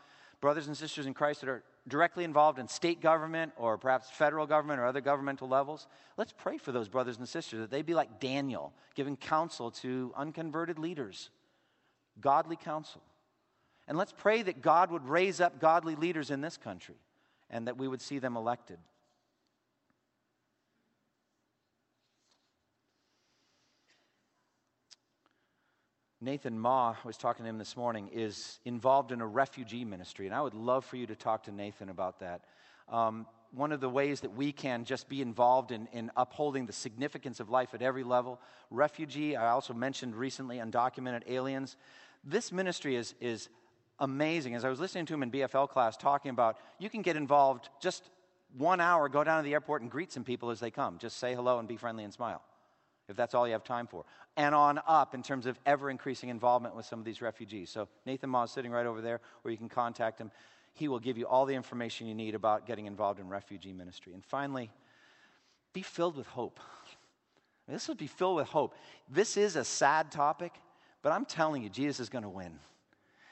brothers 0.40 0.66
and 0.66 0.76
sisters 0.76 1.06
in 1.06 1.14
Christ 1.14 1.40
that 1.40 1.48
are 1.48 1.64
directly 1.88 2.24
involved 2.24 2.58
in 2.58 2.68
state 2.68 3.00
government 3.00 3.52
or 3.56 3.78
perhaps 3.78 4.10
federal 4.10 4.46
government 4.46 4.80
or 4.80 4.86
other 4.86 5.00
governmental 5.00 5.48
levels, 5.48 5.86
let's 6.16 6.32
pray 6.36 6.58
for 6.58 6.72
those 6.72 6.88
brothers 6.88 7.18
and 7.18 7.28
sisters 7.28 7.60
that 7.60 7.70
they 7.70 7.82
be 7.82 7.94
like 7.94 8.20
Daniel, 8.20 8.72
giving 8.94 9.16
counsel 9.16 9.70
to 9.70 10.12
unconverted 10.16 10.78
leaders, 10.78 11.30
godly 12.20 12.56
counsel. 12.56 13.02
And 13.86 13.96
let's 13.96 14.12
pray 14.12 14.42
that 14.42 14.60
God 14.60 14.90
would 14.90 15.08
raise 15.08 15.40
up 15.40 15.60
godly 15.60 15.96
leaders 15.96 16.30
in 16.30 16.40
this 16.40 16.56
country 16.56 16.96
and 17.50 17.66
that 17.66 17.78
we 17.78 17.88
would 17.88 18.02
see 18.02 18.18
them 18.18 18.36
elected. 18.36 18.78
Nathan 26.20 26.58
Ma, 26.58 26.96
I 27.02 27.06
was 27.06 27.16
talking 27.16 27.44
to 27.44 27.48
him 27.48 27.58
this 27.58 27.76
morning, 27.76 28.10
is 28.12 28.58
involved 28.64 29.12
in 29.12 29.20
a 29.20 29.26
refugee 29.26 29.84
ministry, 29.84 30.26
and 30.26 30.34
I 30.34 30.40
would 30.40 30.54
love 30.54 30.84
for 30.84 30.96
you 30.96 31.06
to 31.06 31.14
talk 31.14 31.44
to 31.44 31.52
Nathan 31.52 31.90
about 31.90 32.18
that. 32.20 32.40
Um, 32.88 33.26
one 33.52 33.70
of 33.70 33.80
the 33.80 33.88
ways 33.88 34.20
that 34.20 34.34
we 34.34 34.50
can 34.50 34.84
just 34.84 35.08
be 35.08 35.22
involved 35.22 35.70
in, 35.70 35.86
in 35.92 36.10
upholding 36.16 36.66
the 36.66 36.72
significance 36.72 37.38
of 37.38 37.48
life 37.50 37.72
at 37.72 37.82
every 37.82 38.02
level. 38.02 38.40
Refugee, 38.70 39.36
I 39.36 39.50
also 39.50 39.72
mentioned 39.72 40.16
recently 40.16 40.58
undocumented 40.58 41.22
aliens. 41.28 41.76
This 42.24 42.50
ministry 42.50 42.96
is, 42.96 43.14
is 43.20 43.48
amazing. 44.00 44.56
As 44.56 44.64
I 44.64 44.68
was 44.68 44.80
listening 44.80 45.06
to 45.06 45.14
him 45.14 45.22
in 45.22 45.30
BFL 45.30 45.68
class 45.68 45.96
talking 45.96 46.30
about, 46.30 46.58
you 46.78 46.90
can 46.90 47.00
get 47.00 47.16
involved 47.16 47.68
just 47.80 48.10
one 48.56 48.80
hour, 48.80 49.08
go 49.08 49.22
down 49.22 49.42
to 49.42 49.44
the 49.44 49.54
airport 49.54 49.82
and 49.82 49.90
greet 49.90 50.12
some 50.12 50.24
people 50.24 50.50
as 50.50 50.58
they 50.58 50.70
come. 50.70 50.98
Just 50.98 51.18
say 51.18 51.34
hello 51.34 51.58
and 51.58 51.68
be 51.68 51.76
friendly 51.76 52.04
and 52.04 52.12
smile, 52.12 52.42
if 53.08 53.16
that's 53.16 53.34
all 53.34 53.46
you 53.46 53.52
have 53.52 53.64
time 53.64 53.86
for. 53.86 54.04
And 54.36 54.54
on 54.54 54.80
up 54.86 55.14
in 55.14 55.22
terms 55.22 55.46
of 55.46 55.58
ever 55.66 55.90
increasing 55.90 56.28
involvement 56.28 56.76
with 56.76 56.86
some 56.86 56.98
of 56.98 57.04
these 57.04 57.22
refugees. 57.22 57.70
So 57.70 57.88
Nathan 58.06 58.30
Ma 58.30 58.44
is 58.44 58.50
sitting 58.50 58.70
right 58.70 58.86
over 58.86 59.00
there 59.00 59.20
where 59.42 59.50
you 59.50 59.58
can 59.58 59.68
contact 59.68 60.20
him. 60.20 60.30
He 60.74 60.88
will 60.88 61.00
give 61.00 61.18
you 61.18 61.26
all 61.26 61.46
the 61.46 61.54
information 61.54 62.06
you 62.06 62.14
need 62.14 62.34
about 62.34 62.66
getting 62.66 62.86
involved 62.86 63.18
in 63.18 63.28
refugee 63.28 63.72
ministry. 63.72 64.14
And 64.14 64.24
finally, 64.24 64.70
be 65.72 65.82
filled 65.82 66.16
with 66.16 66.26
hope. 66.26 66.60
This 67.66 67.88
would 67.88 67.98
be 67.98 68.06
filled 68.06 68.36
with 68.36 68.48
hope. 68.48 68.74
This 69.10 69.36
is 69.36 69.56
a 69.56 69.64
sad 69.64 70.10
topic, 70.10 70.52
but 71.02 71.12
I'm 71.12 71.26
telling 71.26 71.62
you, 71.62 71.68
Jesus 71.68 72.00
is 72.00 72.08
going 72.08 72.22
to 72.22 72.28
win. 72.28 72.58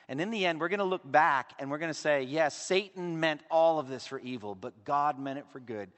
And 0.08 0.20
in 0.20 0.30
the 0.30 0.44
end, 0.44 0.60
we're 0.60 0.68
going 0.68 0.78
to 0.78 0.84
look 0.84 1.10
back 1.10 1.52
and 1.58 1.70
we're 1.70 1.78
going 1.78 1.90
to 1.90 1.94
say, 1.94 2.22
yes, 2.22 2.56
Satan 2.56 3.18
meant 3.18 3.40
all 3.50 3.78
of 3.78 3.88
this 3.88 4.06
for 4.06 4.20
evil, 4.20 4.54
but 4.54 4.84
God 4.84 5.18
meant 5.18 5.38
it 5.38 5.46
for 5.50 5.58
good 5.58 5.90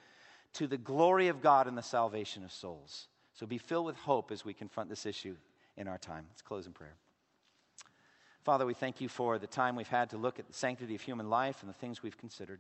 to 0.55 0.67
the 0.67 0.79
glory 0.79 1.29
of 1.29 1.43
God 1.43 1.67
and 1.67 1.77
the 1.77 1.83
salvation 1.83 2.45
of 2.45 2.53
souls. 2.53 3.09
So 3.39 3.47
be 3.47 3.59
filled 3.59 3.87
with 3.87 3.97
hope 3.97 4.33
as 4.33 4.45
we 4.45 4.53
confront 4.53 4.91
this 4.91 5.07
issue 5.07 5.37
in 5.77 5.87
our 5.87 5.97
time. 5.97 6.27
Let's 6.29 6.43
close 6.43 6.67
in 6.67 6.73
prayer. 6.73 6.97
Father, 8.43 8.67
we 8.67 8.75
thank 8.75 9.01
you 9.01 9.09
for 9.09 9.39
the 9.39 9.47
time 9.47 9.77
we've 9.77 9.87
had 9.87 10.11
to 10.11 10.17
look 10.17 10.41
at 10.41 10.49
the 10.49 10.53
sanctity 10.53 10.97
of 10.97 11.03
human 11.03 11.31
life 11.31 11.59
and 11.61 11.71
the 11.71 11.75
things 11.75 12.03
we've 12.03 12.19
considered. 12.19 12.59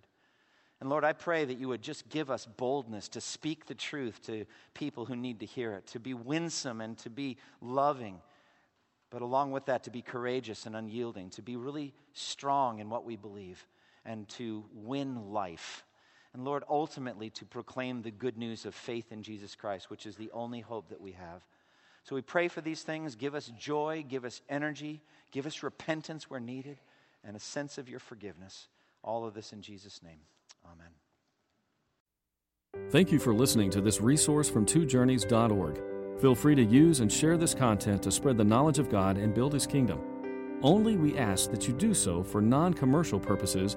And 0.80 0.88
Lord, 0.88 1.02
I 1.02 1.14
pray 1.14 1.44
that 1.44 1.58
you 1.58 1.66
would 1.66 1.82
just 1.82 2.08
give 2.08 2.30
us 2.30 2.46
boldness 2.46 3.08
to 3.08 3.20
speak 3.20 3.66
the 3.66 3.74
truth 3.74 4.24
to 4.26 4.44
people 4.72 5.04
who 5.04 5.16
need 5.16 5.40
to 5.40 5.46
hear 5.46 5.72
it, 5.72 5.88
to 5.88 5.98
be 5.98 6.14
winsome 6.14 6.80
and 6.80 6.96
to 6.98 7.10
be 7.10 7.38
loving, 7.60 8.20
but 9.10 9.20
along 9.20 9.50
with 9.50 9.64
that, 9.66 9.82
to 9.82 9.90
be 9.90 10.00
courageous 10.02 10.64
and 10.64 10.76
unyielding, 10.76 11.30
to 11.30 11.42
be 11.42 11.56
really 11.56 11.92
strong 12.12 12.78
in 12.78 12.88
what 12.88 13.04
we 13.04 13.16
believe, 13.16 13.66
and 14.04 14.28
to 14.28 14.64
win 14.72 15.32
life. 15.32 15.84
And 16.34 16.44
Lord, 16.44 16.62
ultimately, 16.68 17.30
to 17.30 17.44
proclaim 17.44 18.02
the 18.02 18.10
good 18.10 18.36
news 18.36 18.66
of 18.66 18.74
faith 18.74 19.12
in 19.12 19.22
Jesus 19.22 19.54
Christ, 19.54 19.90
which 19.90 20.06
is 20.06 20.16
the 20.16 20.30
only 20.32 20.60
hope 20.60 20.88
that 20.90 21.00
we 21.00 21.12
have. 21.12 21.42
So 22.04 22.14
we 22.14 22.22
pray 22.22 22.48
for 22.48 22.60
these 22.60 22.82
things. 22.82 23.14
Give 23.14 23.34
us 23.34 23.50
joy, 23.58 24.04
give 24.08 24.24
us 24.24 24.40
energy, 24.48 25.02
give 25.30 25.46
us 25.46 25.62
repentance 25.62 26.30
where 26.30 26.40
needed, 26.40 26.78
and 27.24 27.36
a 27.36 27.40
sense 27.40 27.78
of 27.78 27.88
your 27.88 28.00
forgiveness. 28.00 28.68
All 29.02 29.26
of 29.26 29.34
this 29.34 29.52
in 29.52 29.62
Jesus' 29.62 30.02
name. 30.02 30.20
Amen. 30.64 30.88
Thank 32.90 33.12
you 33.12 33.18
for 33.18 33.34
listening 33.34 33.70
to 33.70 33.80
this 33.80 34.00
resource 34.00 34.48
from 34.48 34.66
twojourneys.org. 34.66 36.20
Feel 36.20 36.34
free 36.34 36.54
to 36.54 36.64
use 36.64 37.00
and 37.00 37.12
share 37.12 37.36
this 37.36 37.54
content 37.54 38.02
to 38.02 38.10
spread 38.10 38.36
the 38.36 38.44
knowledge 38.44 38.78
of 38.78 38.90
God 38.90 39.16
and 39.16 39.34
build 39.34 39.52
His 39.52 39.66
kingdom. 39.66 40.00
Only 40.62 40.96
we 40.96 41.16
ask 41.16 41.50
that 41.50 41.68
you 41.68 41.74
do 41.74 41.94
so 41.94 42.22
for 42.22 42.40
non 42.40 42.74
commercial 42.74 43.20
purposes 43.20 43.76